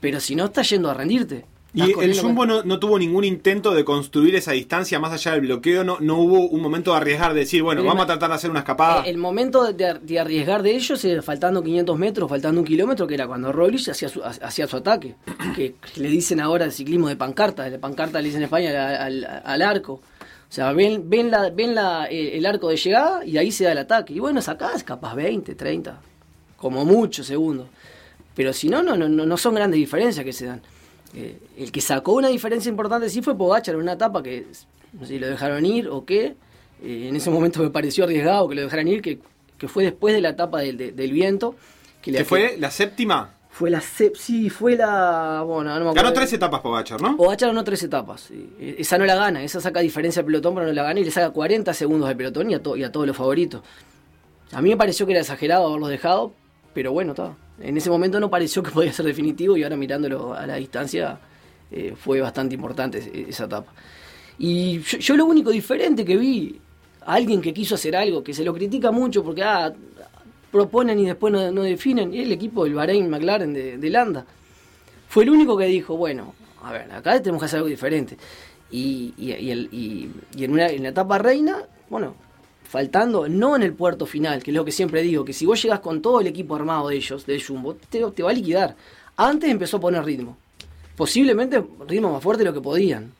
[0.00, 1.44] Pero si no, estás yendo a rendirte.
[1.72, 5.42] Y el Jumbo no, no tuvo ningún intento de construir esa distancia más allá del
[5.42, 8.34] bloqueo, no, no hubo un momento de arriesgar, de decir, bueno, vamos a tratar de
[8.34, 9.04] hacer una escapada.
[9.06, 13.06] Eh, El momento de, de arriesgar de ellos era faltando 500 metros, faltando un kilómetro,
[13.06, 15.14] que era cuando Roglic hacía su, hacía su ataque.
[15.54, 18.70] Que le dicen ahora el ciclismo de pancarta, de pancarta le dicen en España
[19.04, 19.92] al, al- al arco.
[19.94, 23.62] O sea, ven, ven, la, ven la, eh, el arco de llegada y ahí se
[23.64, 24.12] da el ataque.
[24.14, 26.00] Y bueno, sacás capaz 20, 30,
[26.56, 27.68] como mucho segundos.
[28.34, 30.60] Pero si no, no, no, no son grandes diferencias que se dan.
[31.14, 34.46] Eh, el que sacó una diferencia importante sí fue Pogachar en una etapa que
[34.92, 36.36] no sé si lo dejaron ir o qué.
[36.82, 39.18] Eh, en ese momento me pareció arriesgado que lo dejaran ir, que,
[39.58, 41.54] que fue después de la etapa del, de- del viento.
[42.00, 43.34] Que, fue la séptima.
[43.50, 45.42] Fue la sí, fue la.
[45.44, 45.94] Bueno, no me acuerdo.
[45.94, 47.16] Ganó tres etapas Pogachar, ¿no?
[47.16, 48.20] Pogachar ganó tres etapas.
[48.22, 48.48] sí.
[48.78, 51.10] Esa no la gana, esa saca diferencia al pelotón, pero no la gana y le
[51.10, 53.62] saca 40 segundos al pelotón y a, y a todos los favoritos.
[54.52, 56.32] A mí me pareció que era exagerado haberlos dejado,
[56.72, 57.36] pero bueno, está.
[57.60, 61.18] En ese momento no pareció que podía ser definitivo y ahora mirándolo a la distancia
[61.70, 63.72] eh, fue bastante importante esa etapa.
[64.38, 66.58] Y yo, lo único diferente que vi,
[67.02, 69.72] alguien que quiso hacer algo, que se lo critica mucho porque ah,
[70.50, 74.24] proponen y después no, definen, es el equipo del Bahrein McLaren de, Landa.
[75.08, 78.16] Fue el único que dijo, bueno, a ver, acá tenemos que hacer algo diferente.
[78.70, 81.58] Y, y- y y- y una, en la etapa reina,
[81.90, 82.14] bueno,
[82.70, 85.60] faltando, no en el puerto final, que es lo que siempre digo, que si vos
[85.60, 88.76] llegas con todo el equipo armado de ellos, de Jumbo, te, va a liquidar.
[89.16, 90.36] Antes empezó a poner ritmo.
[90.96, 93.12] Posiblemente ritmo más fuerte de lo que podían.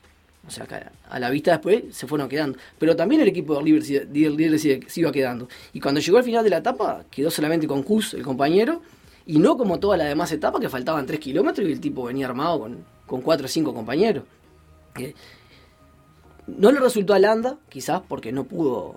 [0.46, 0.66] O sea,
[1.08, 2.58] a la vista después se fueron quedando.
[2.78, 5.48] Pero también el equipo del Libre, se- del Libre se, iba quedando.
[5.72, 8.80] Y cuando llegó al final de la etapa, quedó solamente con Cus, el compañero,
[9.26, 12.26] y no como todas las demás etapas, que faltaban 3 kilómetros y el tipo venía
[12.26, 14.22] armado con, con 4 o 5 compañeros.
[16.46, 18.96] No le resultó a Landa, quizás porque no pudo,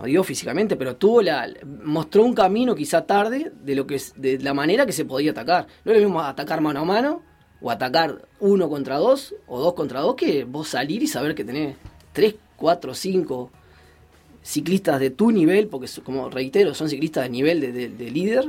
[0.00, 1.46] no dio físicamente, pero tuvo la,
[1.84, 5.66] mostró un camino quizá tarde de lo que de la manera que se podía atacar.
[5.84, 7.22] No es lo mismo atacar mano a mano
[7.60, 11.44] o atacar uno contra dos o dos contra dos que vos salir y saber que
[11.44, 11.76] tenés
[12.12, 13.50] tres, cuatro, cinco
[14.42, 18.46] ciclistas de tu nivel, porque como reitero, son ciclistas de nivel de, de- de líder,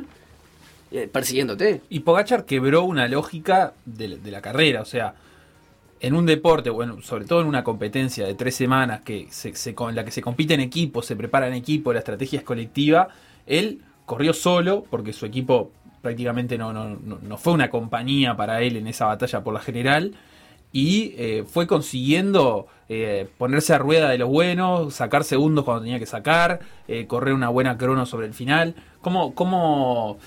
[0.92, 1.82] eh, persiguiéndote.
[1.90, 5.16] Y Pogachar quebró una lógica de la carrera, o sea,
[6.02, 9.96] en un deporte, bueno, sobre todo en una competencia de tres semanas que se, con
[9.96, 13.10] la que se compite en equipo, se prepara en equipo, la estrategia es colectiva,
[13.46, 15.72] él corrió solo porque su equipo
[16.02, 19.60] prácticamente no, no, no, no fue una compañía para él en esa batalla por la
[19.60, 20.16] general
[20.74, 26.00] y eh, fue consiguiendo eh, ponerse a rueda de los buenos, sacar segundos cuando tenía
[26.00, 28.76] que sacar, eh, correr una buena crono sobre el final.
[29.02, 30.18] ¿Cómo, cómo,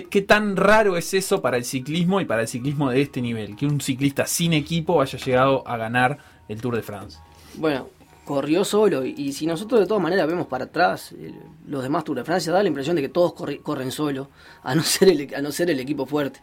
[0.00, 3.56] qué, tan raro es eso para el ciclismo y para el ciclismo de este nivel?
[3.56, 6.18] Que un ciclista sin equipo haya llegado a ganar
[6.48, 7.18] el Tour de France.
[7.54, 7.88] Bueno,
[8.24, 11.34] corrió solo y, si nosotros de todas maneras vemos para atrás, el-
[11.66, 14.30] los demás Tour de Francia da la impresión de que todos corren solo,
[14.62, 16.40] a no ser el, a no ser el equipo fuerte.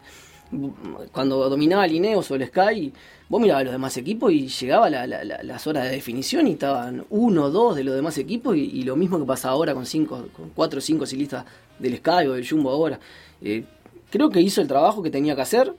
[1.11, 2.91] Cuando dominaba Lineos o el Sky,
[3.29, 6.53] vos mirabas los demás equipos y llegaba la- la- la- las horas de definición y
[6.53, 9.75] estaban uno o dos de los demás equipos y, y lo mismo que pasa ahora
[9.75, 11.45] con cinco, con cuatro o cinco ciclistas
[11.77, 12.99] del Sky o del Jumbo ahora.
[13.41, 13.63] Eh,
[14.11, 15.73] creo que hizo el trabajo que tenía que hacer.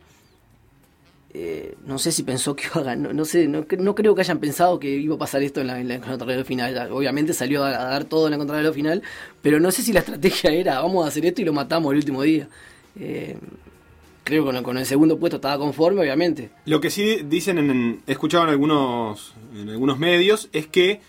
[1.32, 4.16] Eh, no sé si pensó que iba a ganar, no sé, no, cre- no creo
[4.16, 6.90] que hayan pensado que iba a pasar esto en la, en la contrarreloj final.
[6.90, 9.02] Obviamente salió a, dar todo en la contrarreloj final,
[9.40, 11.98] pero no sé si la estrategia era vamos a hacer esto y lo matamos el
[11.98, 12.48] último día.
[12.98, 13.36] Eh,
[14.24, 16.50] creo que con, el segundo puesto estaba conforme, obviamente.
[16.64, 21.00] Lo que sí dicen, en, en- en algunos, en algunos medios, es que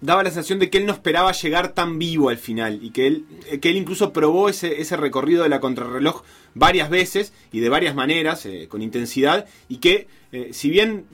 [0.00, 3.06] daba la sensación de que él no esperaba llegar tan vivo al final y que
[3.06, 6.22] él, eh, que él incluso probó ese, ese recorrido de la contrarreloj
[6.54, 11.06] varias veces y de varias maneras, eh, con intensidad, y que eh, si bien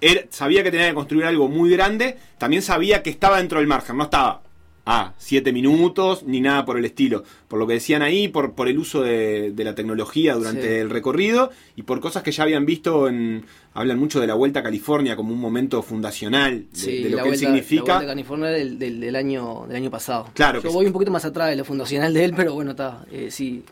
[0.00, 3.66] él sabía que tenía que construir algo muy grande, también sabía que estaba dentro del
[3.66, 4.42] margen, no estaba
[4.90, 7.22] a 7 minutos ni nada por el estilo.
[7.46, 10.80] Por lo que decían ahí, por, por el uso de, de la tecnología durante Sí.
[10.80, 13.44] el recorrido y por cosas que ya habían visto en...
[13.74, 17.18] Hablan mucho de la Vuelta a California como un momento fundacional de, Sí, de lo
[17.18, 17.82] que él vuelta, La significa.
[17.82, 20.26] vuelta a California del, del, del año, del año pasado.
[20.34, 20.86] Claro Yo voy sí.
[20.86, 23.04] un poquito más atrás de lo fundacional de él, pero bueno, está.
[23.12, 23.62] eh, sí,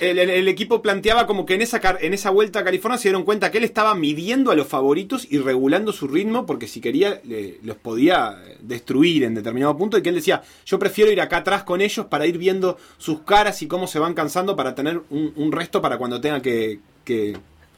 [0.00, 3.50] El, equipo planteaba como que en esa, en esa vuelta a California se dieron cuenta
[3.50, 7.58] que él estaba midiendo a los favoritos y regulando su ritmo porque si quería le-
[7.62, 11.64] los podía destruir en determinado punto y que él decía, yo prefiero ir acá atrás
[11.64, 15.52] con ellos para ir viendo sus caras y cómo se van cansando para tener un,
[15.52, 17.36] resto para cuando tenga que, que-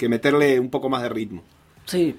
[0.09, 1.45] meterle un poco más de ritmo.
[1.87, 2.17] Sí,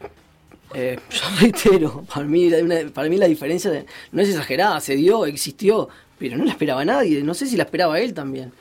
[0.73, 2.49] eh, yo reitero, para mí,
[2.93, 6.85] para mí la diferencia de- no es exagerada, se dio, existió, pero no la esperaba
[6.85, 8.53] nadie, no sé si la esperaba él también.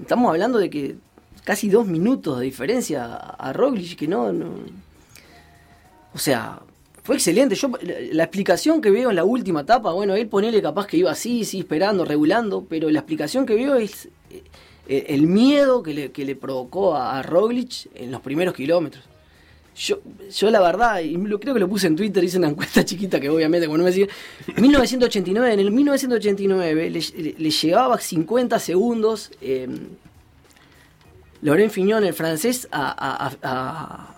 [0.00, 0.96] Estamos hablando de que
[1.44, 4.50] casi dos minutos de diferencia a, Roglic, que no, no.
[6.14, 6.60] O sea,
[7.02, 7.54] fue excelente.
[7.54, 7.70] Yo
[8.12, 11.44] la, explicación que veo en la última etapa, bueno, él ponele capaz que iba así,
[11.44, 16.24] sí, esperando, regulando, pero la explicación que veo es eh, el miedo que le, que
[16.24, 19.09] le provocó a, a Roglic en los primeros kilómetros.
[19.76, 19.98] Yo,
[20.30, 23.18] yo la verdad, y lo, creo que lo puse en Twitter, hice una encuesta chiquita
[23.20, 24.08] que obviamente como no me sigue.
[24.56, 29.68] 1989, en el 1989 le, le- le llevaba 50 segundos eh,
[31.42, 34.14] Laurent Fignon, el francés, a, a-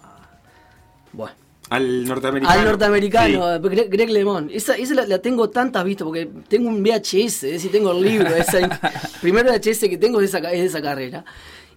[1.13, 1.35] bueno,
[1.71, 2.59] Al norteamericano.
[2.59, 3.69] al norteamericano, Sí.
[3.69, 4.51] Greg, Greg LeMond.
[4.51, 8.03] Esa, esa la, la tengo tantas vistas porque tengo un VHS, es decir, tengo el
[8.03, 8.35] libro.
[8.35, 8.81] Esa,
[9.21, 11.25] primer VHS que tengo es de, esa, es de esa carrera.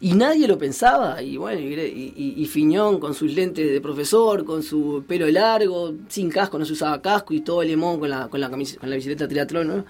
[0.06, 1.20] Y nadie lo pensaba.
[1.24, 5.96] Y bueno, y, y, y Fiñón con sus lentes de profesor, con su pelo largo,
[6.10, 8.96] sin casco, no se usaba casco, y todo LeMond con la, con la, con la
[8.98, 9.86] bicicleta triatlón, ¿no?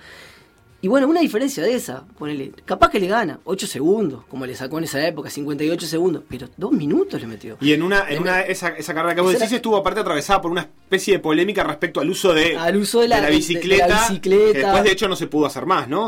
[0.86, 4.54] Y bueno, una diferencia de esa, ponele, capaz que le gana 8 segundos, como le
[4.54, 7.58] sacó en esa época, 58 segundos, pero 2 minutos le metió.
[7.60, 10.52] Y en una, en una esa, esa carrera que vos decís estuvo aparte atravesada por
[10.52, 13.36] una especie de polémica respecto al uso de, Al uso de la- de- de la
[13.36, 16.06] bicicleta, que después de hecho no se pudo hacer más, ¿no?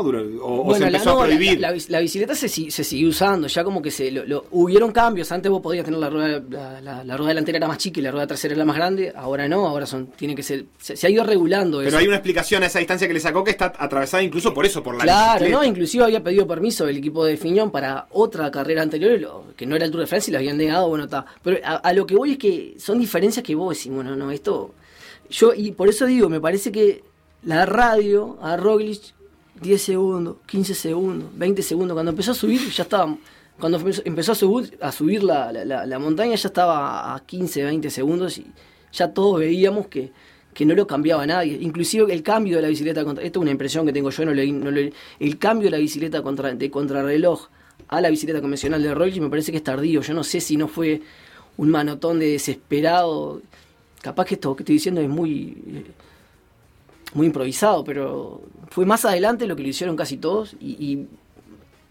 [0.60, 1.58] o Bueno, se la, empezó no, a la- prohibir.
[1.58, 4.44] La, la bici- la bicicleta se, se siguió usando, ya como que se lo, lo-
[4.52, 5.32] hubieron cambios.
[5.32, 8.04] Antes vos podías tener la rueda, la, la- la rueda delantera era más chica y
[8.04, 9.12] la rueda trasera era más grande.
[9.16, 11.98] Ahora no, ahora son, tiene que ser, se, se ha ido regulando Pero eso.
[11.98, 14.82] hay una explicación a esa distancia que le sacó que está atravesada incluso por eso,
[14.82, 15.56] por la Claro, bicicleta.
[15.58, 19.66] no, inclusive había pedido permiso el equipo de Fiñón para otra carrera anterior, lo- que
[19.66, 21.26] no era el Tour de Francia y le habían negado, bueno, está.
[21.42, 24.30] Pero a, a lo que voy es que son diferencias que vos decís, bueno, no,
[24.30, 24.74] esto.
[25.30, 27.02] Yo, y por eso digo, me parece que
[27.42, 29.02] la radio a Roglic,
[29.60, 33.16] 10 segundos, 15 segundos, 20 segundos, cuando empezó a subir, ya estaba.
[33.58, 37.20] Cuando empezó- empezó a subir, a subir la, la- la- la montaña, ya estaba a
[37.26, 38.46] 15, 20 segundos y
[38.92, 40.12] ya todos veíamos que,
[40.58, 41.56] que no lo cambiaba nadie.
[41.60, 43.22] Inclusive el cambio de la bicicleta contra.
[43.22, 47.46] Esto es una impresión que tengo yo, El cambio de la bicicleta de contrarreloj
[47.86, 50.00] a la bicicleta convencional de Roglic me parece que es tardío.
[50.00, 51.00] Yo no sé si no fue
[51.58, 53.40] un manotón de desesperado.
[54.02, 55.84] Capaz que esto que estoy diciendo es muy.
[57.14, 61.06] muy improvisado, pero fue más adelante lo que lo hicieron casi todos y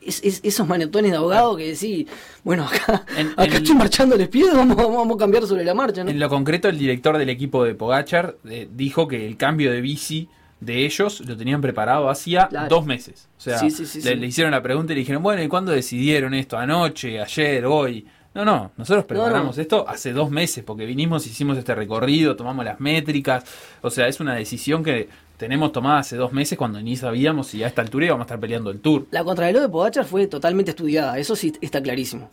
[0.07, 2.07] es- es- esos manotones de ahogado que decís,
[2.43, 5.63] bueno, acá, En- acá en- estoy marchando les pido, vamos, vamos, vamos a cambiar sobre
[5.63, 6.09] la marcha, ¿no?
[6.09, 9.81] En lo concreto, el director del equipo de Pogachar eh, dijo que el cambio de
[9.81, 10.29] bici
[10.59, 12.67] de ellos lo tenían preparado hacía Claro.
[12.69, 13.27] dos meses.
[13.37, 15.71] O sea, Sí, sí, sí, le, hicieron la pregunta y le dijeron, bueno, ¿y cuándo
[15.71, 16.57] decidieron esto?
[16.57, 17.21] ¿Anoche?
[17.21, 17.65] ¿Ayer?
[17.67, 18.07] ¿Hoy?
[18.33, 19.61] No, no, nosotros preparamos no.
[19.61, 23.43] esto hace dos meses porque vinimos, hicimos este recorrido, tomamos las métricas.
[23.81, 27.63] O sea, es una decisión que tenemos tomada hace dos meses cuando ni sabíamos si
[27.63, 29.05] a esta altura íbamos a estar peleando el tour.
[29.11, 32.29] La contrarreloj de Pogachar fue totalmente estudiada, eso sí está clarísimo.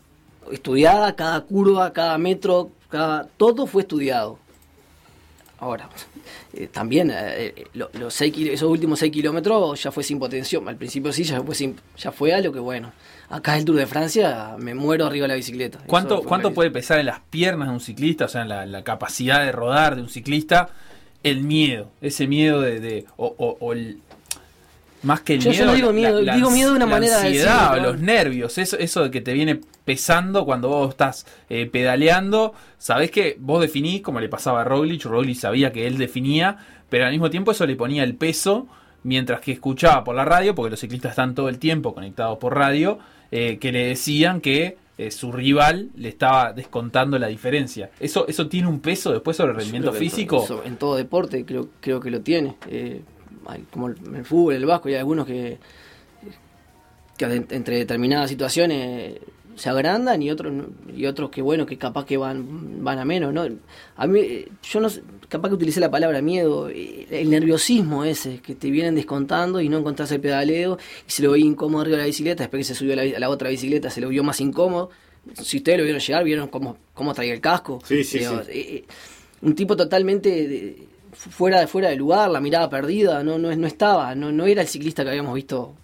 [0.50, 4.38] Estudiada, cada curva, cada metro, cada todo fue estudiado.
[5.58, 5.88] Ahora,
[6.52, 7.14] eh, también eh,
[7.56, 10.68] eh, lo- los seis esos últimos 6 kilómetros ya fue sin potención.
[10.68, 12.92] Al principio sí, ya fue, sin- ya fue a lo que bueno.
[13.30, 15.78] Acá el Tour de Francia me muero arriba de la bicicleta.
[15.86, 18.82] ¿Cuánto, cuánto puede pesar en las piernas de un ciclista, o sea, en la, la
[18.84, 20.68] capacidad de rodar de un ciclista,
[21.24, 21.90] el miedo?
[22.00, 22.78] Ese miedo de...
[22.80, 23.98] de- o, o- o el,
[25.02, 25.66] más que el Yo- yo miedo...
[25.66, 28.78] no digo miedo, digo miedo de una la manera de ansiedad, decirlo, los nervios, eso,
[28.78, 32.54] eso de que te viene pesando cuando vos estás eh, pedaleando.
[32.78, 36.56] Sabés que vos definís, como le pasaba a Roglic, Roglic sabía que él definía,
[36.88, 38.66] pero al mismo tiempo eso le ponía el peso
[39.02, 42.54] mientras que escuchaba por la radio, porque los ciclistas están todo el tiempo conectados por
[42.56, 42.98] radio,
[43.30, 47.90] eh, que le decían que eh, su rival le estaba descontando la diferencia.
[47.98, 50.36] ¿Eso, eso tiene un peso después sobre el rendimiento en físico?
[50.38, 52.56] to- eso en todo deporte creo, creo que lo tiene.
[52.68, 53.02] Eh,
[53.70, 55.58] como el- en el fútbol, el vasco, hay algunos que,
[57.16, 59.18] que entre determinadas situaciones
[59.56, 60.52] se agrandan y otros
[60.96, 63.46] y otros que bueno que capaz que van van a menos no
[63.96, 64.88] a mí yo no
[65.28, 69.68] capaz que utilicé la palabra miedo eh, el nerviosismo ese que te vienen descontando y
[69.68, 72.74] no encontrás el pedaleo y se lo ve incómodo arriba de la bicicleta después que
[72.74, 74.90] se subió a la, bi- a la otra bicicleta se lo vio más incómodo
[75.40, 78.24] si ustedes lo vieron llegar vieron cómo cómo traía el casco Sí, sí, sí.
[78.24, 78.84] eh, eh,
[79.42, 83.66] un tipo totalmente de- fuera de fuera de lugar, la mirada perdida, no no no
[83.68, 85.74] estaba, no no era el ciclista que habíamos visto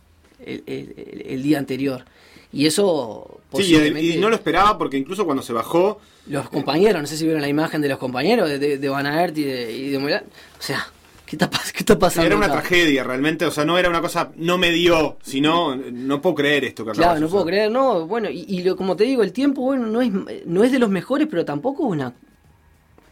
[0.45, 2.05] el- el- el día anterior.
[2.53, 7.01] Y eso Sí, y, y no lo esperaba porque incluso cuando se bajó, los compañeros,
[7.01, 9.43] no sé si vieron la imagen de los compañeros de, de, de Van Aert y
[9.43, 10.87] de, y de o sea,
[11.27, 12.27] ¿qué está, qué está pasando?
[12.27, 12.61] era una acá?
[12.61, 16.65] tragedia realmente, o sea, no era una cosa, no me dio, sino, no puedo creer
[16.65, 19.33] esto que Claro, no puedo creer, no, bueno, y, y lo, como te digo, el
[19.33, 20.13] tiempo, bueno, no es,
[20.47, 22.15] no es de los mejores, pero tampoco es una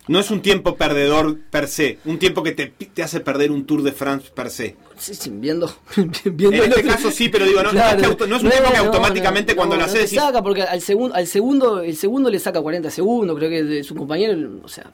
[0.06, 3.66] No es un tiempo perdedor per se, un tiempo que te, te hace perder un
[3.66, 4.76] Tour de France per se.
[4.98, 5.72] Sí, sí, viendo,
[6.24, 8.70] viendo En este caso sí, pero digo, no, Claro, es, auto- no es un tiempo
[8.70, 12.60] que automáticamente cuando lo haces saca porque al segundo al segundo el segundo le saca
[12.60, 14.92] 40 segundos creo que de su compañero o sea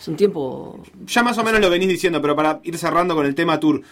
[0.00, 3.24] es un tiempo ya más o menos lo venís diciendo, pero para ir cerrando con
[3.24, 3.82] el tema Tour,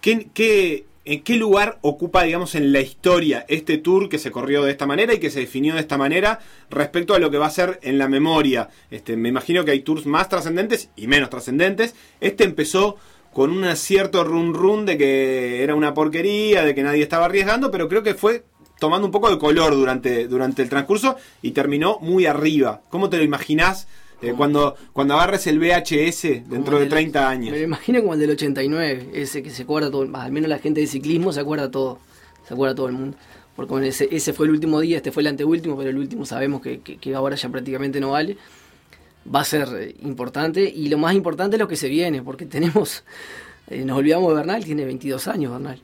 [0.00, 4.62] ¿qué, qué, ¿En qué lugar ocupa, digamos, en la historia este tour que se corrió
[4.62, 6.40] de esta manera y que se definió de esta manera
[6.70, 8.70] respecto a lo que va a ser en la memoria?
[8.90, 11.94] Este, me imagino que hay tours más trascendentes y menos trascendentes.
[12.22, 12.96] Este empezó
[13.34, 17.70] con un cierto run run de que era una porquería, de que nadie estaba arriesgando,
[17.70, 18.44] pero creo que fue
[18.78, 22.82] tomando un poco de color durante, durante el transcurso y terminó muy arriba.
[22.90, 23.88] ¿Cómo te lo imaginás
[24.22, 27.50] eh, cuando, cuando agarres el VHS dentro de el- 30 años?
[27.52, 30.58] Me lo imagino como el del 89, ese que se acuerda todo, al menos la
[30.58, 31.98] gente de ciclismo se acuerda todo,
[32.46, 33.16] se acuerda todo el mundo.
[33.56, 36.60] Porque ese, ese fue el último día, este fue el anteúltimo, pero el último sabemos
[36.60, 38.36] que, que- que ahora ya prácticamente no vale.
[39.32, 42.44] Va a ser eh, importante y lo más importante es lo que se viene, porque
[42.46, 43.04] tenemos,
[43.68, 45.80] eh, nos olvidamos de Bernal, tiene 22 años Bernal.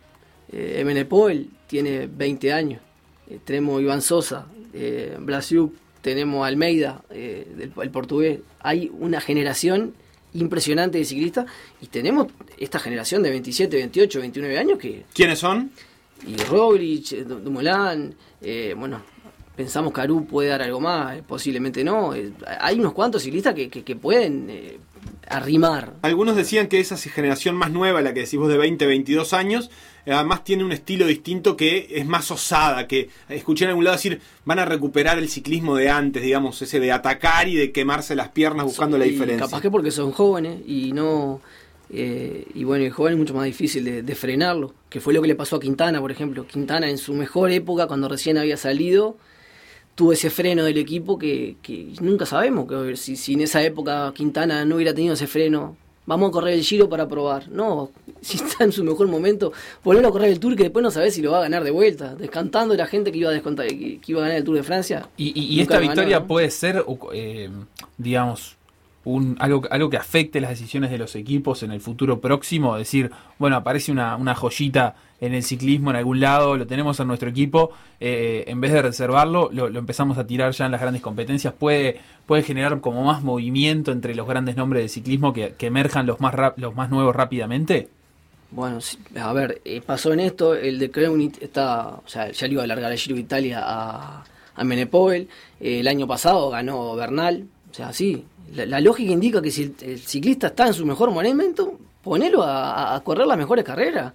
[0.52, 2.80] Eh, Emenepol tiene 20 años.
[3.28, 5.72] Eh, tenemos Iván Sosa, eh, Blasiuk,
[6.02, 8.40] tenemos Almeida, eh, del- el portugués.
[8.60, 9.94] Hay una generación
[10.34, 11.46] impresionante de ciclistas
[11.80, 12.28] y tenemos
[12.58, 15.70] esta generación de 27, 28, 29 años que ¿Quiénes son?
[16.26, 19.02] y Roglic, Du- Dumoulin, eh, bueno,
[19.62, 22.14] pensamos que Aru puede dar algo más, posiblemente no.
[22.14, 24.78] eh, hay unos cuantos ciclistas que, que- que pueden eh,
[25.28, 25.94] arrimar.
[26.02, 29.70] Algunos decían que esa generación más nueva, la que decís vos de 20, 22 años,
[30.06, 33.96] eh, además tiene un estilo distinto que es más osada, que escuché en algún lado
[33.96, 38.14] decir, van a recuperar el ciclismo de antes, digamos, ese de atacar y de quemarse
[38.16, 39.44] las piernas buscando la diferencia.
[39.46, 41.40] Capaz que porque son jóvenes y no.
[41.92, 45.20] eh, y bueno, el joven es mucho más difícil de, de frenarlo, que fue lo
[45.22, 46.46] que le pasó a Quintana, por ejemplo.
[46.46, 49.16] Quintana en su mejor época, cuando recién había salido,
[50.00, 52.66] tuvo ese freno del equipo que, que nunca sabemos.
[52.66, 55.76] Que si, si en esa época Quintana no hubiera tenido ese freno,
[56.06, 57.50] vamos a correr el giro para probar.
[57.50, 57.90] No,
[58.22, 61.12] si está en su mejor momento, ponerlo a correr el Tour que después no sabés
[61.12, 63.98] si lo va a ganar de vuelta, descantando la gente que iba a, descontar, que,
[64.00, 65.06] que iba a ganar el Tour de Francia.
[65.18, 66.26] Y, y- y Nunca esta ganó, victoria ¿no?
[66.26, 66.82] puede ser,
[67.12, 67.50] eh,
[67.98, 68.56] digamos,
[69.04, 72.76] un, algo, algo que afecte las decisiones de los equipos en el futuro próximo.
[72.76, 77.06] Decir, bueno, aparece una, una joyita en el ciclismo en algún lado, lo tenemos en
[77.06, 81.02] nuestro equipo, eh, en vez de reservarlo, lo, empezamos a tirar ya en las grandes
[81.02, 81.52] competencias.
[81.52, 86.06] Puede, puede generar como más movimiento entre los grandes nombres del ciclismo que, que emerjan
[86.06, 87.88] los más, rap- los más nuevos rápidamente.
[88.50, 88.78] Bueno,
[89.20, 92.62] a ver, eh, pasó en esto, el de Creunit está, o sea, ya le iba
[92.62, 94.24] a alargar el Giro de Italia a,
[94.56, 95.28] a Menepol, eh,
[95.60, 98.24] el año pasado ganó Bernal, o sea, sí,
[98.54, 102.42] la, la lógica indica que si el, el ciclista está en su mejor momento, ponelo
[102.42, 104.12] a, correr las mejores carreras.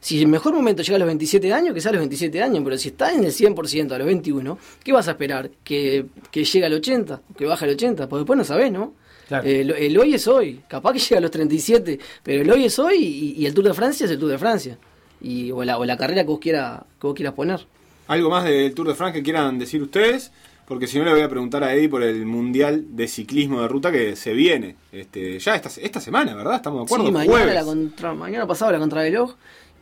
[0.00, 2.62] Si el mejor momento llega a los 27 años, que sea a los 27 años,
[2.64, 5.48] pero si está en el 100% a los 21, ¿qué vas a esperar?
[5.62, 7.20] ¿Que, que llegue al 80?
[7.36, 8.08] ¿Que baje al 80?
[8.08, 8.94] Porque después no sabés, ¿no?
[9.28, 9.46] Claro.
[9.48, 10.60] Eh, lo- el hoy es hoy.
[10.66, 13.66] Capaz que llega a los 37, pero el hoy es hoy y, y el Tour
[13.68, 14.76] de Francia es el Tour de Francia.
[15.20, 17.60] Y, o, la, o la carrera que vos, quiera, que vos quieras poner.
[18.08, 20.32] ¿Algo más del Tour de France que quieran decir ustedes?
[20.72, 23.68] Porque si no le voy a preguntar a Eddie por el Mundial de Ciclismo de
[23.68, 24.76] Ruta que se viene.
[24.90, 26.54] Este, ya esta, esta semana, ¿verdad?
[26.54, 27.04] Estamos de acuerdo.
[27.04, 27.54] Sí, mañana, Jueves.
[27.54, 29.34] la contra, mañana pasado la contrarreloj.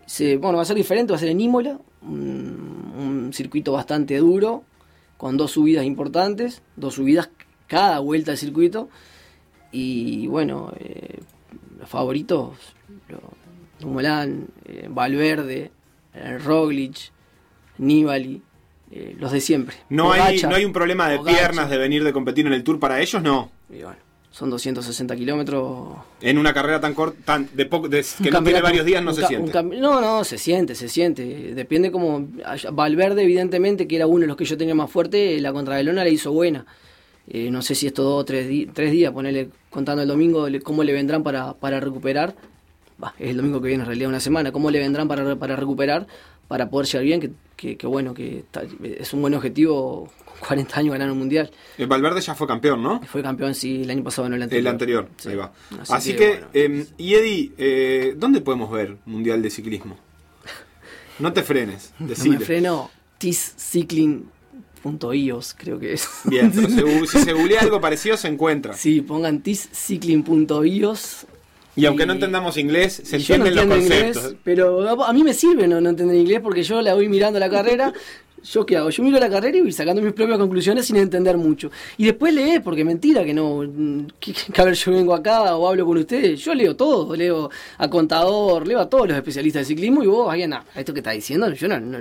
[0.05, 1.79] Se, bueno, va a ser diferente, va a ser en Imola.
[2.03, 4.65] Un, un circuito bastante duro,
[5.17, 7.31] con dos subidas importantes, dos subidas
[7.69, 8.89] cada vuelta del circuito.
[9.71, 11.21] Y bueno, eh,
[11.79, 12.57] los favoritos,
[13.79, 15.71] Dumoulin, eh, Valverde,
[16.15, 17.13] eh, Roglic,
[17.79, 18.43] Nibali,
[18.91, 19.77] eh, los de siempre.
[19.89, 22.79] No hay, no hay un problema de piernas de venir de competir en el Tour
[22.79, 23.51] para ellos, no.
[23.71, 23.97] Y bueno,
[24.33, 25.97] son 260 kilómetros.
[26.21, 29.03] En una carrera tan corta, tan de poco, de- Un que no tiene varios días,
[29.03, 29.63] no se siente.
[29.63, 31.55] no, no, se siente, se siente.
[31.55, 32.29] Depende como.
[32.73, 36.11] Valverde, evidentemente, que era uno de los que yo tenía más fuerte, la contrarrelona le
[36.11, 36.67] hizo buena.
[37.29, 40.93] Eh, no sé si estos dos o tres, días, ponerle contando el domingo, cómo le
[40.93, 42.35] vendrán para, para recuperar.
[43.19, 44.53] Es el domingo que viene, en realidad, una semana.
[44.53, 46.07] ¿Cómo le vendrán para, para recuperar?
[46.51, 50.11] Para poder llegar bien, que, que, que bueno, que está- es un buen objetivo.
[50.25, 51.49] Con 40 años ganar un mundial.
[51.79, 53.01] El Valverde ya fue campeón, ¿no?
[53.03, 54.61] Fue campeón, sí, el año pasado, no el anterior.
[54.61, 55.29] El anterior, Sí.
[55.29, 55.53] ahí va.
[55.81, 56.49] Así Así, que, que, bueno.
[56.83, 59.97] eh, y Eddie, eh, ¿dónde podemos ver Mundial de Ciclismo?
[61.21, 62.91] No te frenes, No me freno.
[63.19, 66.09] tiscycling.ios, creo que es.
[66.25, 68.73] Bien, pero se gu- si se googlea algo parecido se encuentra.
[68.75, 71.27] Sí, pongan tiscycling.ios.
[71.81, 74.23] Y aunque no entendamos inglés, se yo no entienden los conceptos.
[74.25, 77.39] inglés, pero a mí me sirve no, no entender inglés porque yo la voy mirando
[77.39, 77.93] la carrera.
[78.43, 78.89] ¿Yo qué hago?
[78.89, 81.71] Yo miro la carrera y voy sacando mis propias conclusiones sin entender mucho.
[81.99, 83.63] Y después lees, porque mentira que no.
[83.63, 86.41] mm, Que, que a ver, yo vengo acá o hablo con ustedes.
[86.41, 87.15] Yo leo todo.
[87.15, 90.95] Leo a Contador, leo a todos los especialistas de ciclismo y vos, alguien, ah, esto
[90.95, 91.79] que está diciendo, yo no.
[91.81, 92.01] no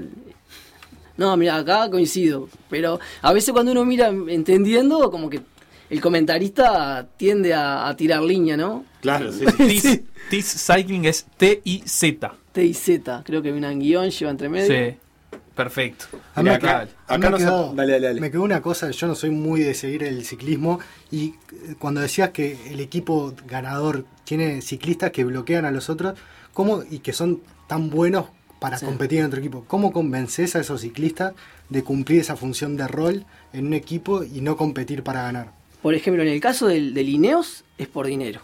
[1.18, 2.48] no, mira, acá coincido.
[2.70, 5.42] Pero a veces cuando uno mira entendiendo, como que
[5.90, 8.86] el comentarista tiende a, a tirar línea, ¿no?
[9.02, 9.58] Claro, sí, sí.
[9.80, 12.34] Tiz, Tiz Cycling es T-I-Z.
[12.52, 14.68] T y Z, creo que viene en guion, lleva entre medio.
[14.92, 14.98] Sí,
[15.56, 16.06] perfecto.
[16.36, 16.88] A mí acá.
[17.08, 18.22] acá me nos- quedó- dale, dale, dale.
[18.22, 20.80] Me quedó una cosa, yo no soy muy de seguir el ciclismo
[21.12, 26.18] y eh, cuando decías que el equipo ganador tiene ciclistas que bloquean a los otros,
[26.54, 28.26] ¿cómo y que son tan buenos
[28.60, 28.86] para Sí.
[28.86, 29.64] competir en otro equipo.
[29.68, 31.34] ¿Cómo convences a esos ciclistas
[31.70, 35.52] de cumplir esa función de rol en un equipo y no competir para ganar?
[35.82, 38.42] Por ejemplo, en el caso del, del Ineos es por dinero.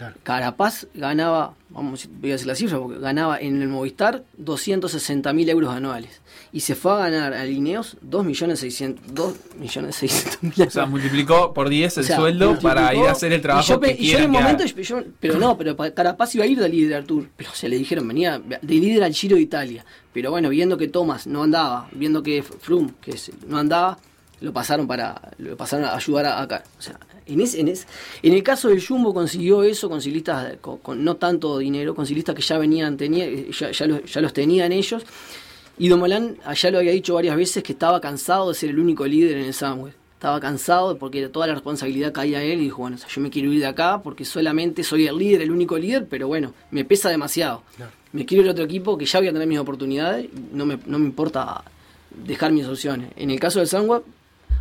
[0.00, 0.16] Claro.
[0.22, 5.46] Carapaz ganaba, vamos, voy a decir la cifra, porque ganaba en el Movistar 260 mil
[5.50, 6.22] euros anuales.
[6.52, 10.70] Y se fue a ganar al Ineos 2 millones 600 2 millones 600 mil O
[10.70, 13.68] sea, multiplicó por 10 el O sea, sueldo para ir a hacer el trabajo y
[13.68, 16.46] yo, que y yo en el momento, yo- pero no, pero pa- Carapaz iba a
[16.46, 17.28] ir de líder al Tour.
[17.36, 19.84] Pero se le dijeron, venía de líder al Giro de Italia.
[20.14, 23.98] Pero bueno, viendo que Thomas no andaba, viendo que Froome que es- no andaba,
[24.40, 26.62] lo pasaron para lo pasaron a ayudar a- acá.
[26.78, 31.58] O sea, en, el caso del Jumbo consiguió eso con ciclistas con, con no tanto
[31.58, 35.04] dinero, con ciclistas que ya venían, tenía, ya, ya los, ya los tenían ellos.
[35.78, 39.06] Y Domolán allá lo había dicho varias veces que estaba cansado de ser el único
[39.06, 39.92] líder en el Samway.
[40.12, 43.22] Estaba cansado porque toda la responsabilidad caía a él y dijo, bueno, o sea, yo
[43.22, 46.52] me quiero ir de acá porque solamente soy el líder, el único líder, pero bueno,
[46.70, 47.62] me pesa demasiado.
[47.76, 47.92] Claro.
[48.12, 50.78] Me quiero ir a otro equipo que ya voy a tener mis oportunidades, no me,
[50.84, 51.64] no me importa
[52.10, 53.12] dejar mis opciones.
[53.16, 54.02] En el caso del Samway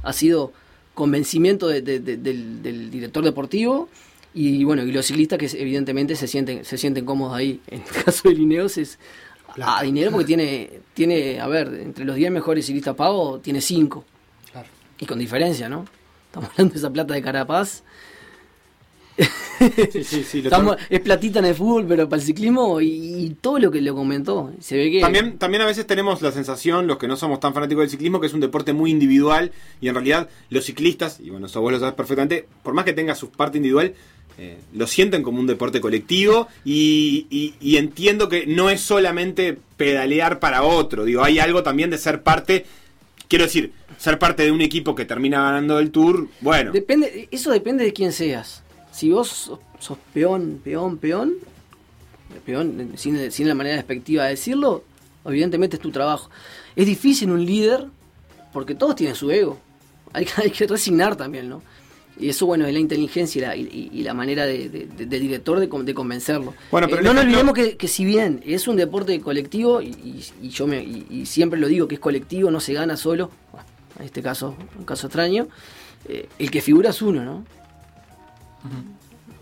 [0.03, 0.53] ha sido
[0.99, 3.89] convencimiento de- de- de- del, del director deportivo
[4.33, 7.61] y bueno, y los ciclistas que evidentemente se sienten, se sienten cómodos ahí.
[7.67, 8.99] En el caso de Lineos es
[9.55, 9.71] Claro.
[9.77, 14.05] a dinero porque tiene, tiene, a ver, entre los 10 mejores ciclistas pagos, tiene 5.
[14.51, 14.67] Claro.
[14.99, 15.85] Y con diferencia, ¿no?
[16.27, 17.83] Estamos hablando de esa plata de Carapaz.
[19.91, 20.41] Sí, sí, sí.
[20.41, 23.59] lo Estamos- tam- es platita en el fútbol, pero para el ciclismo y, y todo
[23.59, 24.51] lo que le comentó.
[24.61, 25.01] Se ve que.
[25.01, 28.21] También, también a veces tenemos la sensación, los que no somos tan fanáticos del ciclismo,
[28.21, 29.51] que es un deporte muy individual
[29.81, 32.93] y en realidad los ciclistas, y bueno, eso vos lo sabes perfectamente, por más que
[32.93, 33.93] tenga su parte individual,
[34.37, 39.57] eh, lo sienten como un deporte colectivo y, y- y entiendo que no es solamente
[39.75, 42.65] pedalear para otro, digo, hay algo también de ser parte,
[43.27, 47.51] quiero decir, ser parte de un equipo que termina ganando el tour, bueno, Depende, eso
[47.51, 48.63] depende de quién seas.
[48.99, 51.35] Si vos sos, sos peón, peón, peón,
[52.45, 54.83] peón, sin, sin la manera despectiva de decirlo,
[55.25, 56.29] evidentemente es tu trabajo.
[56.75, 57.85] Es difícil un líder,
[58.51, 59.57] porque todos tienen su ego.
[60.13, 61.61] Hay, que- hay que resignar también, ¿no?
[62.19, 65.05] Y eso, bueno, es la inteligencia y la, y- y la manera de, de- de-
[65.05, 66.53] del director de, con- de convencerlo.
[66.71, 69.81] Bueno, pero Eh, el no nos olvidemos que, que si bien es un deporte colectivo,
[69.81, 73.31] y, yo me, y, y siempre lo digo que es colectivo, no se gana solo,
[73.53, 73.65] bueno,
[73.99, 75.47] en este caso, un caso extraño,
[76.09, 77.45] eh, el que figura es uno, ¿no?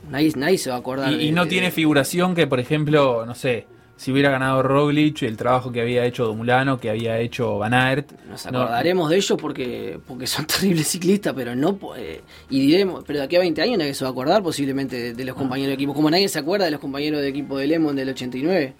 [0.09, 1.11] Nadie, nadie se va a acordar.
[1.13, 3.65] Y, no de- tiene figuración que, por ejemplo, no sé,
[3.97, 8.11] si hubiera ganado Roglic, el trabajo que había hecho Domulano, que había hecho Van Aert.
[8.29, 13.03] Nos no- acordaremos de ellos porque porque son terribles ciclistas, pero no eh, y diremos,
[13.07, 15.35] pero de aquí a 20 años nadie se va a acordar posiblemente de, de los
[15.35, 18.09] compañeros de equipo, como nadie se acuerda de los compañeros de equipo de Lemon del
[18.09, 18.75] 89.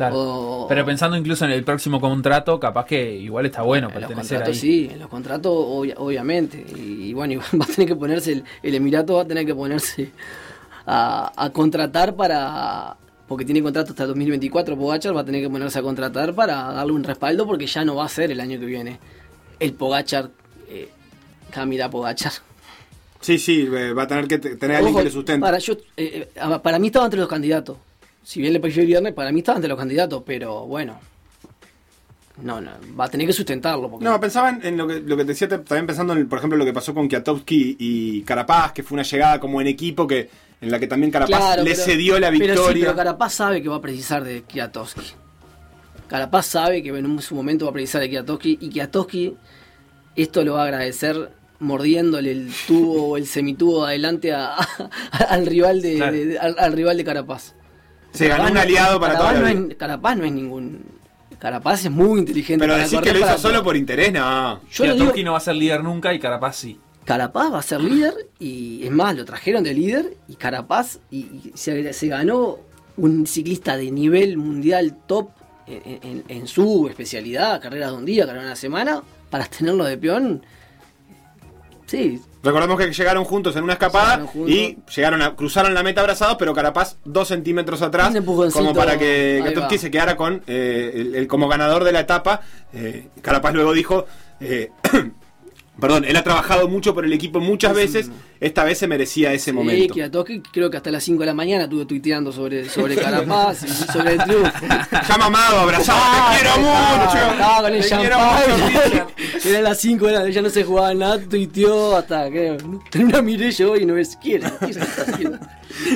[0.00, 0.16] Claro.
[0.18, 4.00] O- Pero pensando incluso en el próximo contrato, capaz que igual está bueno en los
[4.08, 4.60] pertenecer contratos ahí.
[4.60, 6.64] sí, en los contratos obvia- obviamente.
[6.74, 9.44] Y, y bueno, igual va a tener que ponerse, el, el Emirato va a tener
[9.44, 10.10] que ponerse
[10.86, 12.96] a, a contratar para,
[13.28, 16.72] porque tiene contrato hasta el 2024, Pogachar va a tener que ponerse a contratar para
[16.72, 18.98] darle un respaldo porque ya no va a ser el año que viene
[19.58, 20.30] el Pogachar,
[20.70, 20.88] eh,
[21.50, 22.32] Camila Pogachar.
[23.20, 25.40] sí, sí, eh, va a tener que te- tener alguien Ojo, que le sustente.
[25.42, 27.76] Para, yo, eh, eh, para mí estaba entre los candidatos.
[28.30, 31.00] Si bien le pareció el viernes, para mí estaba entre los candidatos, pero bueno.
[32.40, 33.90] No, no, va a tener que sustentarlo.
[33.90, 36.38] Porque No, pensaba en, en lo, que, lo que te decía, también pensando en, por
[36.38, 40.06] ejemplo, lo que pasó con Kiatowski y Carapaz, que fue una llegada como en equipo,
[40.06, 42.84] que en la que también Carapaz Claro, le pero- cedió la Pero sí, victoria.
[42.84, 45.02] pero Carapaz sabe que va a precisar de Kiatowski.
[46.06, 49.34] Carapaz sabe que en un- su momento va a precisar de Kiatowski y Kiatowski
[50.14, 54.54] esto lo va a agradecer mordiéndole el tubo o el semitubo adelante a-
[55.28, 56.12] al rival de, Claro.
[56.16, 57.54] de- al, al rival de Carapaz.
[58.12, 60.84] Se ganó un aliado para Carapaz toda la no es, Carapaz no es ningún.
[61.38, 62.60] Carapaz es muy inteligente.
[62.62, 64.60] Pero para decir correr que lo hizo solo por interés, no.
[64.70, 66.78] Yo lo digo- no va a ser líder nunca y Carapaz sí.
[67.04, 71.18] Carapaz va a ser líder y es más, lo trajeron de líder y Carapaz y,
[71.18, 72.58] y se, se ganó
[72.96, 75.30] un ciclista de nivel mundial top
[75.66, 79.84] en, en- en su especialidad, carreras de un día, carreras de una semana, para tenerlo
[79.84, 80.42] de peón.
[81.86, 84.16] Sí, Recordemos que llegaron juntos en una escapada
[84.48, 88.08] y llegaron a, cruzaron la meta abrazados, pero Carapaz dos centímetros atrás,
[88.52, 89.40] como para que
[89.74, 89.78] va.
[89.78, 92.40] se quedara con eh, el, el- como ganador de la etapa.
[92.72, 94.06] Eh, Carapaz luego dijo,
[94.40, 94.70] eh,
[95.80, 99.46] perdón, él ha trabajado mucho por el equipo muchas veces, esta vez se merecía ese
[99.46, 99.94] sí, momento.
[99.94, 103.68] Kiatowski creo que hasta las 5 de la mañana estuve tuiteando sobre, sobre Carapaz y
[103.92, 104.50] sobre el triunfo.
[105.08, 107.32] Ya mamado, abrazado, Ah, te quiero estaba- mucho.
[107.32, 109.06] Estaba con el quiero champán.
[109.44, 112.48] Eran las 5 de la ya no se jugaba nada, tuiteó hasta que
[112.92, 114.42] en una miré yo y no ves quién.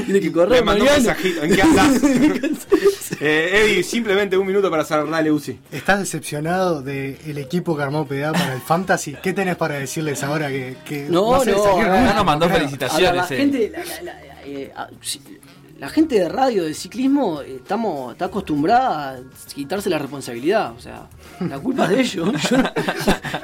[0.07, 0.97] Tiene que Le correr mandó un mañana.
[1.15, 2.01] mensajito, ¿en qué andás?
[3.21, 5.59] eh, Eddie, simplemente un minuto para cerrar, dale, Uzi.
[5.73, 9.17] ¿Estás decepcionado del equipo que armó PDA para el Fantasy?
[9.23, 12.01] ¿Qué tenés para decirles ahora que, que No, no, no, nunca?
[12.05, 13.09] no nos mandó felicitaciones.
[13.11, 13.37] A la eh.
[13.37, 15.21] gente, la- la- la- eh, ah, sí,
[15.79, 20.73] la gente de radio, de ciclismo, estamos, está acostumbrada a quitarse la responsabilidad.
[20.73, 21.07] O sea,
[21.41, 22.29] la culpa es de ellos.
[22.51, 22.57] Yo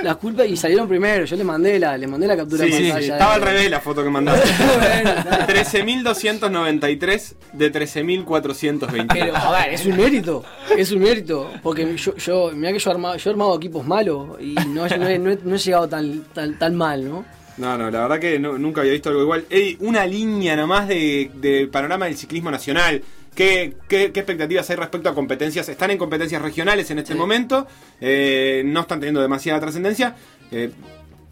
[0.02, 1.24] la culpa y salieron primero.
[1.24, 3.12] Yo le mandé la, le mandé la captura Sí, de sí, pantalla.
[3.14, 4.48] estaba al revés la foto que mandaste.
[4.80, 5.46] Bueno, está.
[5.46, 9.06] 13.293 de 13.420.
[9.12, 10.44] Pero, a ver, es un mérito,
[10.76, 13.86] es un mérito, porque yo, yo mira que yo he armado, yo he armado equipos
[13.86, 17.24] malos y no, no he, no he- no he llegado tan, tan, tan mal, ¿no?
[17.60, 19.44] No, no, la verdad que no- nunca había visto algo igual.
[19.50, 23.02] Ey, una línea nomás de, del panorama del ciclismo nacional.
[23.34, 25.68] ¿Qué, qué, qué expectativas hay respecto a competencias?
[25.68, 27.18] Están en competencias regionales en este Sí.
[27.18, 27.66] momento,
[28.00, 30.16] eh, no están teniendo demasiada trascendencia.
[30.50, 30.70] Eh,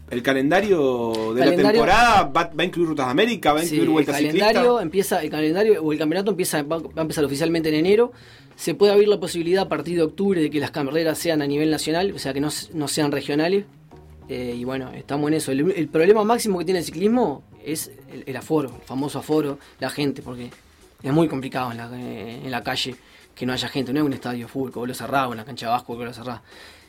[0.09, 3.67] el calendario de la temporada va, va a incluir Rutas de América, va a Sí,
[3.75, 4.81] incluir el Vueltas calendario Ciclistas.
[4.83, 8.11] empieza, el calendario o el campeonato empieza, va, a empezar oficialmente en enero.
[8.55, 11.47] Se puede abrir la posibilidad a partir de octubre de que las carreras sean a
[11.47, 13.65] nivel nacional, o sea que no, no sean regionales.
[14.29, 15.51] Eh, y bueno, estamos en eso.
[15.51, 19.57] El, el problema máximo que tiene el ciclismo es el, el aforo, el famoso aforo,
[19.79, 20.51] la gente, porque
[21.01, 22.95] es muy complicado en la, eh, en la calle
[23.33, 23.91] que no haya gente.
[23.91, 25.71] No es un estadio de fútbol, que vos lo cerrás, o en la cancha de
[25.71, 26.41] Vasco, lo cerrás.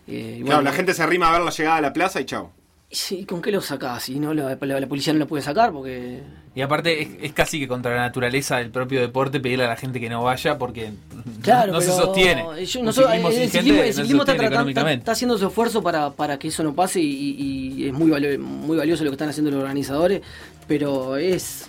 [0.06, 2.24] Eh, Claro, bueno, la gente se arrima a ver la llegada a la plaza y
[2.26, 2.52] chao.
[2.92, 4.02] Sí, ¿con qué lo sacás?
[4.04, 6.22] Si no, la, la- la policía no lo puede sacar porque
[6.56, 9.76] Y aparte es, es casi que contra la naturaleza del propio deporte pedirle a la
[9.76, 10.90] gente que no vaya porque
[11.40, 12.42] Claro, no se sostiene.
[12.66, 14.98] yo- nosotros- ciclismo el, ciclismo, el no está, sostiene tratando- está- económicamente.
[15.02, 18.10] está haciendo su esfuerzo para, para que eso no pase y, y- y es muy,
[18.10, 20.22] valo- muy valioso lo que están haciendo los organizadores,
[20.66, 21.68] pero es...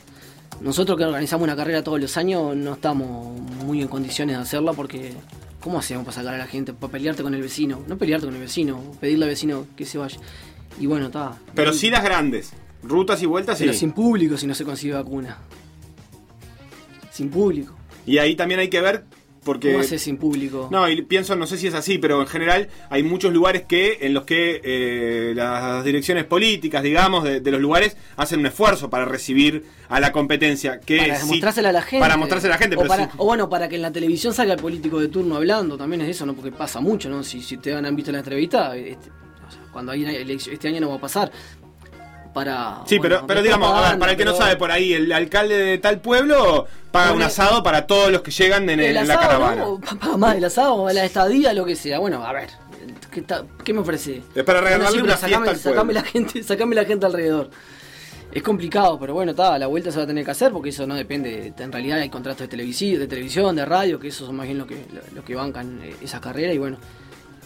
[0.60, 4.74] Nosotros que organizamos una carrera todos los años no estamos muy en condiciones de hacerla
[4.74, 5.14] porque...
[5.60, 6.74] ¿Cómo hacemos para sacar a la gente?
[6.74, 7.84] Para pelearte con el vecino.
[7.88, 10.18] No pelearte con el vecino, pedirle al vecino que se vaya.
[10.80, 11.38] Y bueno, está.
[11.54, 12.52] Pero sí las grandes.
[12.84, 13.66] Rutas y vueltas sí.
[13.66, 15.38] Pero sin público si no se consigue vacuna.
[17.12, 17.76] Sin público.
[18.06, 19.04] Y ahí también hay que ver
[19.44, 19.72] porque...
[19.72, 20.68] ¿Cómo haces sin público?
[20.72, 23.98] No, y pienso, no sé si es así, pero en general hay muchos lugares que
[24.02, 28.90] en los que eh, las direcciones políticas, digamos, de, de los lugares hacen un esfuerzo
[28.90, 30.80] para recibir a la competencia.
[30.80, 32.00] Que para sí- mostrársela a la gente.
[32.00, 33.92] Para mostrársela a la gente, o, pero para- sí- o bueno, para que en la
[33.92, 36.34] televisión salga el político de turno hablando, también es eso, ¿no?
[36.34, 37.24] Porque pasa mucho, ¿no?
[37.24, 39.10] Si, si te han visto la entrevista, este,
[39.72, 41.32] cuando hay una elección, este año no va a pasar.
[42.34, 42.78] Para.
[42.86, 45.12] Sí, bueno, pero, pero digamos, a ver, para el que no sabe, por ahí el
[45.12, 49.08] alcalde de tal pueblo paga un asado para todos los que llegan en, El en
[49.08, 49.66] la caravana.
[50.00, 52.00] Paga más el asado, la estadía, lo que sea.
[52.00, 52.50] Bueno, a ver,
[53.12, 54.22] ¿qué, ta- qué me ofrece?
[54.34, 55.94] Es para regalarle una pero fiesta sacame, al sacame pueblo.
[55.94, 57.50] la gente, sacame la gente alrededor.
[58.32, 60.88] Es complicado, pero bueno, está, la vuelta se va a tener que hacer porque eso
[60.88, 61.54] no depende.
[61.58, 64.58] En realidad hay contratos de televisión, de televisión, de radio, que esos son más bien
[64.58, 66.78] lo que, lo, lo que bancan eh, esas carreras y bueno,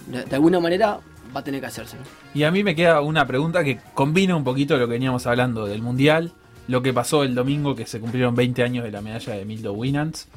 [0.05, 0.99] de, de alguna manera
[1.36, 1.97] va a tener que hacerse.
[1.97, 2.03] ¿no?
[2.33, 5.65] Y a mí me queda una pregunta que combina un poquito lo que veníamos hablando
[5.65, 6.31] del Mundial,
[6.67, 9.73] lo que pasó el domingo, que se cumplieron 20 años de la medalla de Mildo
[9.73, 10.27] Winans,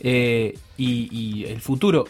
[0.00, 2.04] eh, y, y el futuro.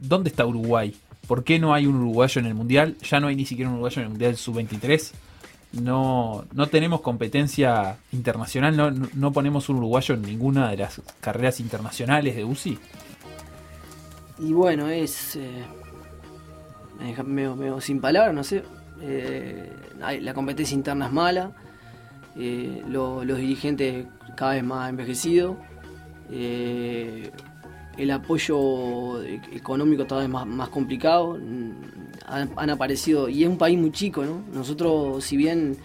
[0.00, 0.94] ¿Dónde está Uruguay?
[1.26, 2.96] ¿Por qué no hay un uruguayo en el Mundial?
[3.08, 5.12] Ya no hay ni siquiera un uruguayo en el Mundial Sub-23.
[5.80, 11.00] No, no tenemos competencia internacional, no, no- no ponemos un uruguayo en ninguna de las
[11.20, 12.78] carreras internacionales de UCI.
[14.38, 15.36] Y bueno, es.
[15.36, 15.64] eh,
[17.06, 18.62] deja medio, sin palabras, no sé.
[19.00, 19.72] Eh,
[20.20, 21.52] la competencia interna es mala.
[22.36, 25.56] eh, lo- los dirigentes cada vez más envejecidos.
[26.30, 27.30] eh,
[27.98, 31.36] el apoyo e- económico cada vez más, más complicado.
[31.38, 31.70] mm,
[32.56, 33.28] han aparecido.
[33.28, 34.42] Y es un país muy chico, ¿no?
[34.54, 35.76] Nosotros, si bien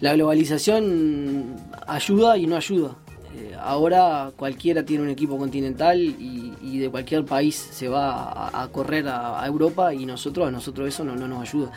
[0.00, 2.96] la globalización ayuda y no ayuda.
[3.36, 9.06] Eh, ahora cualquiera tiene un equipo continental y, de cualquier país se va a, correr
[9.08, 11.70] a, Europa y nosotros a nosotros eso no, no nos ayuda.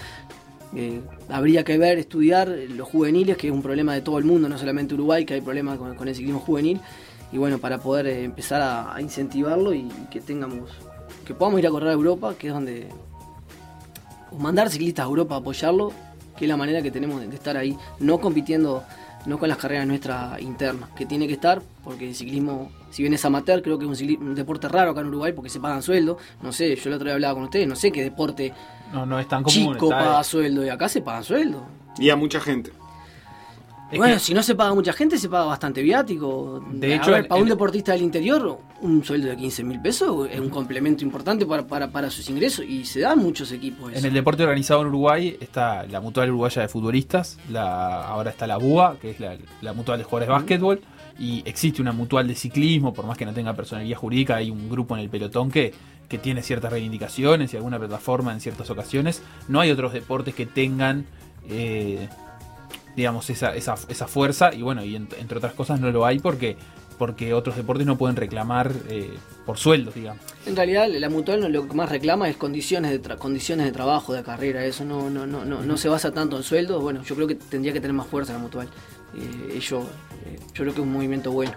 [0.76, 4.48] Eh, habría que ver, estudiar los juveniles, que es un problema de todo el mundo,
[4.48, 6.80] no solamente Uruguay, que hay problemas con, con el ciclismo juvenil.
[7.32, 10.70] Y bueno, para poder eh, empezar a, incentivarlo y, que tengamos,
[11.26, 12.88] que podamos ir a correr a Europa, que es donde
[14.38, 15.92] mandar ciclistas a Europa a apoyarlo,
[16.38, 18.84] que es la manera que tenemos de estar ahí, no compitiendo,
[19.26, 23.14] no con las carreras nuestras internas, que tiene que estar, porque el ciclismo, si bien
[23.14, 25.82] es amateur, creo que es un, un deporte raro acá en Uruguay porque se pagan
[25.84, 28.54] sueldo, no sé, yo el otro día hablaba con ustedes, no sé qué deporte
[28.94, 29.74] No, no es tan común.
[29.74, 31.64] chico está- paga sueldo y acá se pagan sueldo.
[31.98, 32.72] Y a mucha gente.
[33.92, 36.64] Es bueno, que- si no se paga mucha gente, se paga bastante viático.
[36.72, 39.64] De A hecho, ver, el- para un el- deportista del interior, un sueldo de 15
[39.64, 43.52] mil pesos es un complemento importante para, para, para sus ingresos y se dan muchos
[43.52, 43.92] equipos.
[43.94, 48.48] En el deporte organizado en Uruguay está la Mutual Uruguaya de Futbolistas, la, ahora está
[48.48, 50.82] la BUA, que es la, la Mutual de Jugadores de Básquetbol,
[51.18, 54.70] y existe una Mutual de Ciclismo, por más que no tenga personalidad jurídica, hay un
[54.70, 55.74] grupo en el pelotón que,
[56.08, 59.22] que tiene ciertas reivindicaciones y alguna plataforma en ciertas ocasiones.
[59.50, 61.06] No hay otros deportes que tengan,
[61.50, 62.08] eh,
[63.00, 66.20] digamos, esa, esa, esa fuerza, y bueno, y en- entre otras cosas no lo hay
[66.20, 66.56] porque
[67.00, 69.14] porque otros deportes no pueden reclamar eh,
[69.46, 70.22] por sueldos, digamos.
[70.46, 74.12] En realidad la mutual lo que más reclama es condiciones de tra- condiciones de trabajo,
[74.14, 77.16] de carrera, eso no, no, no, no, no se basa tanto en sueldo, bueno, yo
[77.16, 78.68] creo que tendría que tener más fuerza la mutual.
[79.16, 79.86] Eh, eh, yo
[80.54, 81.54] creo que es un movimiento bueno.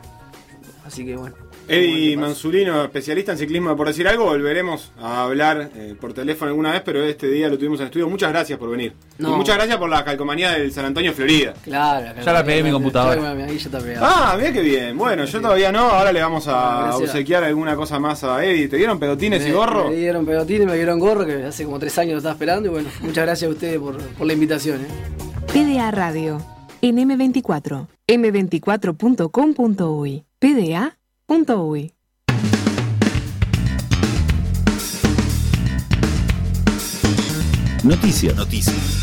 [0.86, 1.35] Así que bueno.
[1.69, 6.73] Eddie Mansulino, especialista en ciclismo, por decir algo, volveremos a hablar eh, por teléfono alguna
[6.73, 8.09] vez, pero este día lo tuvimos en estudio.
[8.09, 8.93] Muchas gracias por venir.
[9.19, 9.33] No.
[9.33, 11.55] Y muchas gracias por la calcomanía del San Antonio, Florida.
[11.63, 13.31] Claro, Ya la pegué en mi computadora.
[13.33, 14.09] Ahí ya está pegada.
[14.11, 14.99] Ah, mira qué bien.
[14.99, 17.11] Bueno, yo todavía no, ahora le vamos a Gracias.
[17.11, 18.69] obsequiar alguna cosa más a Eddie.
[18.69, 19.89] ¿Te dieron pedotines y Me- gorro?
[19.91, 22.69] Me dieron pelotines, me dieron gorro, que hace como tres años lo estaba esperando.
[22.69, 24.81] Y bueno, muchas gracias a ustedes por, por la invitación.
[24.83, 24.87] ¿eh?
[25.53, 26.41] PDA Radio
[26.83, 30.25] en M24, m24.com.uy,
[31.27, 31.94] pda.uy.
[37.85, 38.36] Noticias.
[38.36, 39.03] Noticias.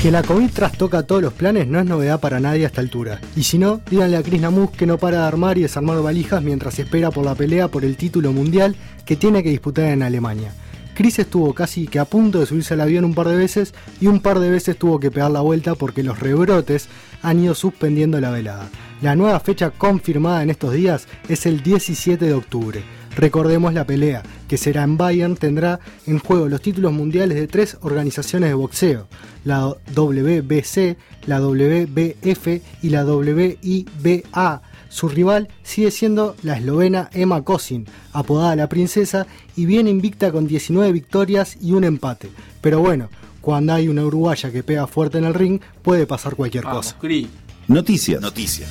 [0.00, 3.20] Que la COVID trastoca todos los planes no es novedad para nadie a esta altura.
[3.36, 6.42] Y si no, díganle a Chris Namus que no para de armar y desarmar valijas
[6.42, 8.74] mientras espera por la pelea por el título mundial
[9.04, 10.52] que tiene que disputar en Alemania.
[10.94, 14.08] Chris estuvo casi que a punto de subirse al avión un par de veces y
[14.08, 16.88] un par de veces tuvo que pegar la vuelta porque los rebrotes
[17.22, 18.68] han ido suspendiendo la velada.
[19.00, 22.82] La nueva fecha confirmada en estos días es el 17 de octubre.
[23.16, 27.76] Recordemos la pelea, que será en Bayern, tendrá en juego los títulos mundiales de tres
[27.82, 29.06] organizaciones de boxeo,
[29.44, 30.96] la WBC,
[31.26, 32.46] la WBF
[32.82, 34.62] y la WIBA.
[34.88, 39.26] Su rival sigue siendo la eslovena Emma Kosin, apodada la princesa,
[39.56, 42.30] y viene invicta con 19 victorias y un empate.
[42.60, 43.08] Pero bueno,
[43.42, 46.98] cuando hay una uruguaya que pega fuerte en el ring, puede pasar cualquier Vamos, cosa.
[46.98, 47.28] Cri.
[47.68, 48.22] Noticias.
[48.22, 48.70] Noticias.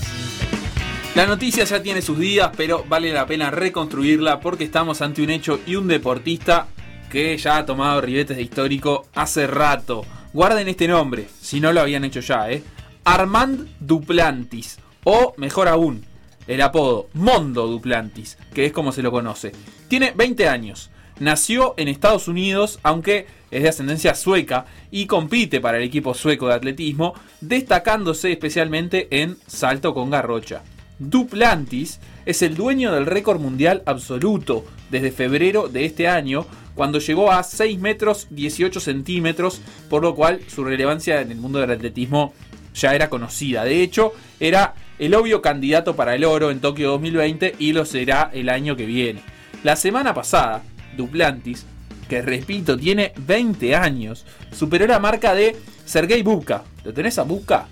[1.14, 5.30] La noticia ya tiene sus días, pero vale la pena reconstruirla porque estamos ante un
[5.30, 6.68] hecho y un deportista
[7.11, 10.06] que ya ha tomado ribetes de histórico hace rato.
[10.31, 12.64] Guarden este nombre, si no lo habían hecho ya, ¿eh?
[13.03, 16.06] Armand Duplantis, o mejor aún,
[16.48, 19.52] el apodo Mondo Duplantis, que es como se lo conoce.
[19.89, 25.78] Tiene 20 años, nació en Estados Unidos, aunque es de ascendencia sueca y compite para
[25.78, 30.64] el equipo sueco de atletismo, destacándose especialmente en salto con garrocha.
[30.99, 36.45] Duplantis es el dueño del récord mundial absoluto desde febrero de este año,
[36.76, 41.60] cuando llegó a 6 metros 18 centímetros, por lo cual su relevancia en el mundo
[41.60, 42.34] del atletismo
[42.73, 43.64] ya era conocida.
[43.64, 48.30] De hecho, era el obvio candidato para el oro en Tokio 2020 y lo será
[48.34, 49.22] el año que viene.
[49.64, 50.64] La semana pasada,
[50.95, 51.65] Duplantis,
[52.12, 55.56] que repito, tiene 20 años, superó la marca de
[55.86, 56.62] Sergei Bubka.
[56.84, 57.70] ¿Lo tenés a Bubka?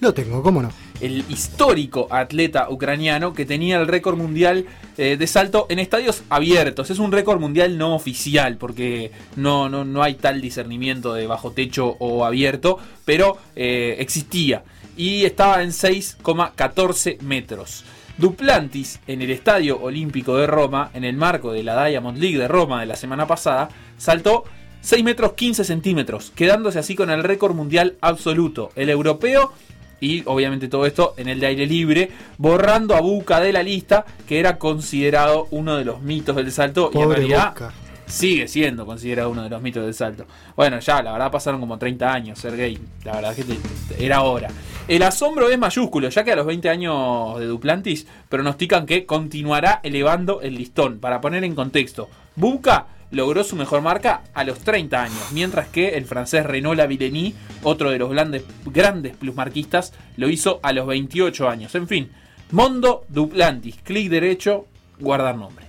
[0.00, 0.72] Lo tengo, ¿cómo no?
[1.00, 6.90] el histórico atleta ucraniano que tenía el récord mundial eh, de salto en estadios abiertos.
[6.90, 11.52] Es un récord mundial no oficial porque no, no, no hay tal discernimiento de bajo
[11.52, 14.64] techo o abierto, pero eh, existía
[14.96, 17.84] y estaba en 6,14 metros.
[18.18, 22.48] Duplantis en el Estadio Olímpico de Roma, en el marco de la Diamond League de
[22.48, 24.44] Roma de la semana pasada, saltó
[24.80, 28.70] 6 metros 15 centímetros, quedándose así con el récord mundial absoluto.
[28.74, 29.52] El europeo
[30.00, 34.04] y obviamente todo esto en el de aire libre, borrando a Buca de la lista,
[34.26, 37.72] que era considerado uno de los mitos del salto y en realidad Boca.
[38.08, 40.26] Sigue siendo considerado uno de los mitos del salto.
[40.56, 43.44] Bueno, ya, la verdad pasaron como 30 años, Sergey, la verdad que
[44.04, 44.48] era hora.
[44.88, 49.80] El asombro es mayúsculo, ya que a los 20 años de Duplantis pronostican que continuará
[49.82, 50.98] elevando el listón.
[50.98, 55.90] Para poner en contexto, Buca logró su mejor marca a los 30 años, mientras que
[55.90, 61.48] el francés Renaud Lavillenie, otro de los grandes, grandes plusmarquistas, lo hizo a los 28
[61.48, 61.74] años.
[61.74, 62.10] En fin,
[62.50, 64.66] Mondo Duplantis, clic derecho,
[64.98, 65.67] guardar nombre.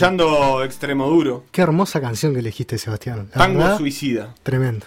[0.00, 3.28] Escuchando Extremo Duro, Qué hermosa canción que elegiste, Sebastián.
[3.32, 4.34] La Tango verdad, Suicida.
[4.42, 4.84] Tremendo.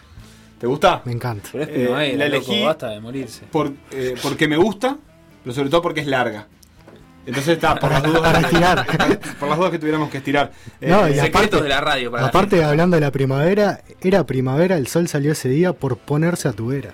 [0.60, 1.02] ¿Te gusta?
[1.03, 1.49] Me encanta.
[1.52, 3.41] Pero es Eh, primavera, la loco, elegí- basta de morirse.
[3.52, 4.98] Por, eh, porque me gusta,
[5.44, 6.45] pero sobre todo porque es larga.
[7.26, 8.86] Entonces está por las dudas, Para estirar.
[9.40, 10.52] por las dudas que tuviéramos que estirar.
[10.80, 13.81] No, Eh, y Secretos aparte- de la radio para la Aparte, hablando de la primavera,
[14.02, 16.91] era primavera, el sol salió ese día por ponerse a tu vera.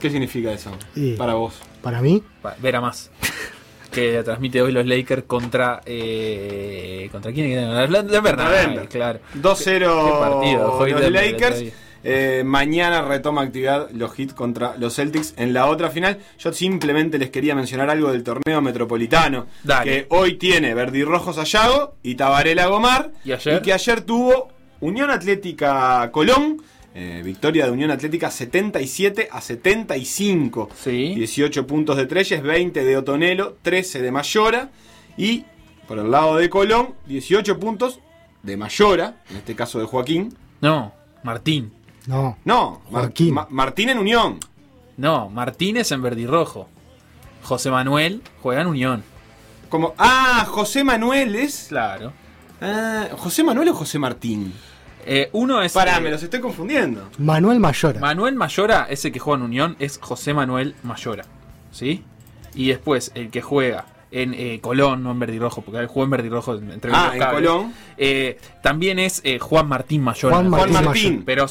[0.00, 1.52] ¿Qué significa eso Y- para vos?
[1.82, 2.22] Para mí,
[2.62, 3.10] Vera más.
[3.92, 5.80] Que transmite hoy los Lakers contra.
[5.86, 7.54] Eh, ¿Contra quién?
[7.54, 8.88] Contra Denver.
[8.88, 9.20] claro.
[9.34, 11.64] 2-0 Qué partido, dejó ir los Denver Lakers.
[12.04, 16.18] Eh, mañana retoma actividad los Heat contra los Celtics en la otra final.
[16.38, 19.46] Yo simplemente les quería mencionar algo del torneo metropolitano.
[19.64, 19.90] Dale.
[19.90, 23.10] Que hoy tiene Verdirrojo Sayago y Tabarela Gomar.
[23.24, 23.62] ¿Y ayer?
[23.62, 24.48] que ayer tuvo
[24.80, 26.62] Unión Atlética Colón.
[27.00, 30.68] Eh, victoria de Unión Atlética 77 a 75.
[30.82, 31.14] Sí.
[31.14, 34.70] 18 puntos de Treyes, 20 de Otonelo, 13 de Mayora.
[35.16, 35.44] Y
[35.86, 38.00] por el lado de Colón, 18 puntos
[38.42, 40.34] de Mayora, en este caso de Joaquín.
[40.60, 40.92] No,
[41.22, 41.72] Martín.
[42.06, 42.36] no.
[42.44, 43.34] No, Mar- Joaquín.
[43.34, 44.38] Ma- Martín en Unión.
[44.96, 46.68] No, Martínez en verdirrojo.
[47.42, 49.04] José Manuel juega en Unión.
[49.68, 51.66] Como, ah, José Manuel es.
[51.68, 52.12] Claro.
[52.60, 54.52] Ah, ¿José Manuel o José Martín?
[55.06, 55.72] Eh, uno es.
[55.72, 57.08] Pará, eh, me los estoy confundiendo.
[57.18, 58.00] Manuel Mayora.
[58.00, 61.24] Manuel Mayora, ese que juega en Unión, es José Manuel Mayora.
[61.70, 62.02] ¿Sí?
[62.54, 66.10] Y después, el que juega en eh, Colón, no en verdirrojo, porque él jugó en
[66.10, 67.22] verdirrojo entre Ah, en.
[67.22, 67.74] Colón.
[67.96, 70.36] Eh, también es eh, Juan Martín Mayora.
[70.36, 71.22] Juan Juan Martín.
[71.24, 71.46] Pero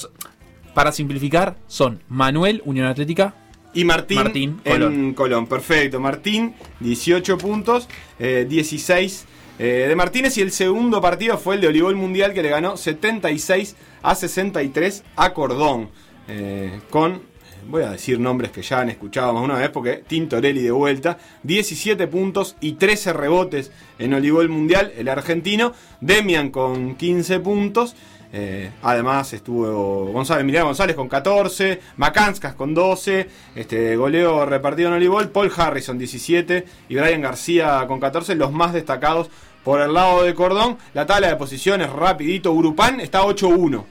[0.73, 3.33] para simplificar, son Manuel, Unión Atlética.
[3.73, 5.13] Y Martín, Martín, en Colón.
[5.13, 5.47] Colón.
[5.47, 5.99] Perfecto.
[5.99, 7.87] Martín, 18 puntos,
[8.17, 9.25] eh, 16
[9.59, 10.37] eh, de Martínez.
[10.37, 15.03] Y el segundo partido fue el de Olivol Mundial que le ganó 76 a 63
[15.15, 15.89] a Cordón.
[16.27, 17.21] Eh, con,
[17.67, 21.17] voy a decir nombres que ya han escuchado más una vez porque Tintorelli de vuelta.
[21.43, 25.73] 17 puntos y 13 rebotes en Olivol Mundial, el argentino.
[26.01, 27.95] Demian con 15 puntos.
[28.33, 34.95] Eh, además estuvo González, Emiliano González con 14, Macanskas con 12, este, goleo repartido en
[34.95, 39.29] Olivol, Paul Harrison 17 y Brian García con 14, los más destacados
[39.67, 40.77] por el lado de Cordón.
[40.93, 43.83] La tabla de posiciones rapidito, Urupán está 8-1,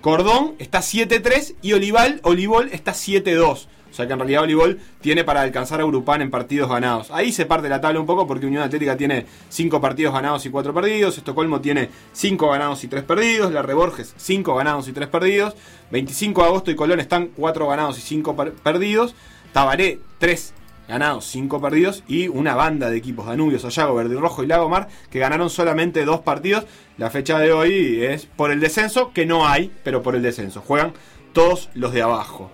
[0.00, 3.66] Cordón está 7-3 y Olival, Olivol está 7-2.
[3.90, 7.12] O sea que en realidad Olivol tiene para alcanzar a Urupán en partidos ganados.
[7.12, 10.50] Ahí se parte la tabla un poco porque Unión Atlética tiene 5 partidos ganados y
[10.50, 11.18] 4 perdidos.
[11.18, 13.52] Estocolmo tiene 5 ganados y 3 perdidos.
[13.52, 15.54] La Reborges 5 ganados y 3 perdidos.
[15.92, 19.14] 25 de agosto y Colón están 4 ganados y 5 per- perdidos.
[19.52, 20.54] Tabaré 3
[20.90, 22.04] ganados, 5 perdidos.
[22.06, 26.20] Y una banda de equipos, Danubio, Sayago, Verde Rojo y Lagomar, que ganaron solamente 2
[26.20, 26.64] partidos.
[26.98, 30.60] La fecha de hoy es por el descenso, que no hay, pero por el descenso.
[30.60, 30.92] Juegan
[31.32, 32.50] todos los de abajo.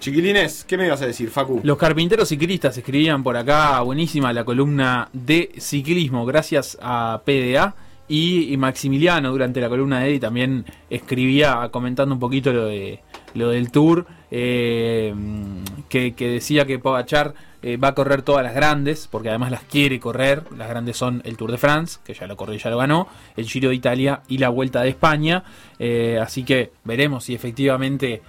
[0.00, 1.60] Chiquilines, ¿qué me ibas a decir, Facu?
[1.62, 7.76] Los carpinteros ciclistas escribían por acá, buenísima la columna de ciclismo, gracias a PDA.
[8.08, 13.00] Y, Maximiliano durante la columna de Eddie también escribía comentando un poquito lo de
[13.34, 15.14] lo del tour, eh,
[15.90, 20.00] que, decía que Pogachar eh, va a correr todas las grandes, porque además las quiere
[20.00, 20.42] correr.
[20.56, 23.08] Las grandes son el Tour de France, que ya lo corrió y ya lo ganó,
[23.36, 25.44] el Giro de Italia y la Vuelta de España.
[25.78, 28.22] Eh, así que veremos si efectivamente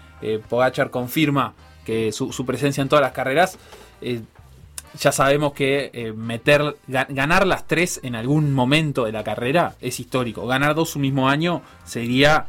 [0.49, 1.53] Pogachar confirma
[1.85, 3.57] que su, presencia en todas las carreras.
[4.99, 9.99] ya sabemos que meter ga- ganar las tres en algún momento de la carrera es
[10.01, 10.45] histórico.
[10.47, 12.47] Ganar dos un mismo año sería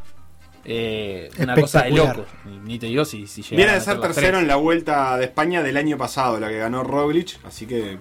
[0.64, 2.26] eh, una cosa de locos.
[2.64, 4.42] Ni, te digo si, si Viene a de ser tercero tres.
[4.42, 7.98] en la vuelta de España del año pasado, la que ganó Roglic, así que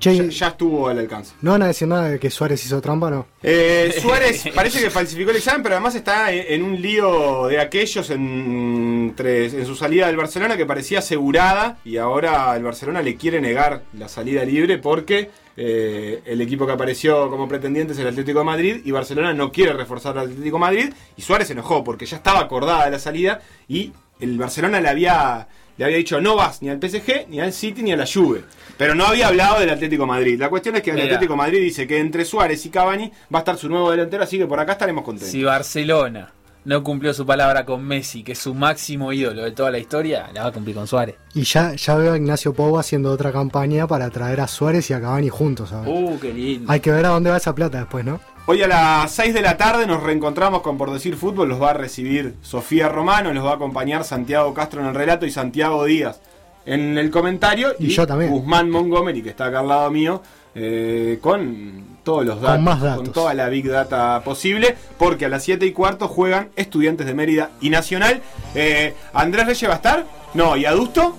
[0.00, 1.34] Che, ya, ya estuvo al alcance.
[1.42, 3.26] ¿no van a decir nada de que Suárez hizo trampa no?
[3.42, 7.58] Eh, Suárez parece que falsificó el examen, pero además está en, en un lío de
[7.58, 13.02] aquellos en, entre- en su salida del Barcelona que parecía asegurada y ahora el Barcelona
[13.02, 15.30] le quiere negar la salida libre porque
[15.60, 19.50] eh, el equipo que apareció como pretendiente es el Atlético de Madrid y Barcelona no
[19.50, 23.00] quiere reforzar al Atlético de Madrid y Suárez se enojó porque ya estaba acordada la
[23.00, 27.40] salida y el Barcelona le había le había dicho no vas ni al PSG, ni
[27.40, 28.44] al City, ni a la Juve.
[28.76, 30.38] Pero no había hablado del Atlético de Madrid.
[30.38, 31.06] La cuestión es que el Mira.
[31.06, 34.22] Atlético de Madrid dice que entre Suárez y Cavani va a estar su nuevo delantero,
[34.22, 35.32] así que por acá estaremos contentos.
[35.32, 36.32] Si Barcelona
[36.68, 40.28] no cumplió su palabra con Messi, que es su máximo ídolo de toda la historia,
[40.34, 41.16] la va a cumplir con Suárez.
[41.32, 44.92] Y ya, ya veo a Ignacio Pou haciendo otra campaña para traer a Suárez y
[44.92, 45.70] a Cavani juntos.
[45.70, 45.88] ¿sabes?
[45.90, 46.70] Uh, qué lindo.
[46.70, 48.20] Hay que ver a dónde va esa plata después, ¿no?
[48.44, 51.48] Hoy a las 6 de la tarde nos reencontramos con Por Decir Fútbol.
[51.48, 55.24] Los va a recibir Sofía Romano, los va a acompañar Santiago Castro en el relato
[55.24, 56.20] y Santiago Díaz
[56.66, 57.72] en el comentario.
[57.78, 58.30] Y yo también.
[58.30, 60.22] Guzmán Montgomery, que está acá al lado mío,
[60.54, 63.12] eh, con todos los datos, más datos.
[63.12, 67.50] toda la big data posible, porque a las 7 y cuarto juegan Estudiantes de Mérida
[67.60, 68.22] y Nacional.
[68.54, 70.06] Eh, ¿Andrés Reyes va a estar?
[70.32, 71.14] No, ¿y Adusto?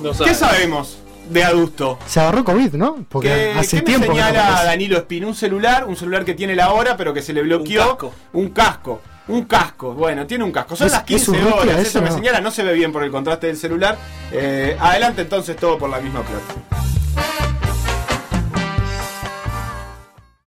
[0.00, 0.96] No ¿Qué sabemos
[1.28, 1.98] de Adusto?
[2.06, 3.04] Se agarró COVID, ¿no?
[3.10, 4.64] Porque ¿Qué, hace qué tiempo me que no señala.
[4.64, 5.26] Danilo Espín?
[5.26, 7.82] Un celular, un celular que tiene la hora, pero que se le bloqueó.
[7.82, 8.12] Un casco.
[8.32, 9.02] Un casco.
[9.28, 9.92] Un casco.
[9.92, 10.76] Bueno, tiene un casco.
[10.76, 11.78] Son Es- las es 15 un Nokia, horas.
[11.80, 12.14] Eso eso me no.
[12.16, 13.98] señala, no se ve bien por el contraste del celular.
[14.32, 16.80] Eh, adelante entonces todo por la misma plata.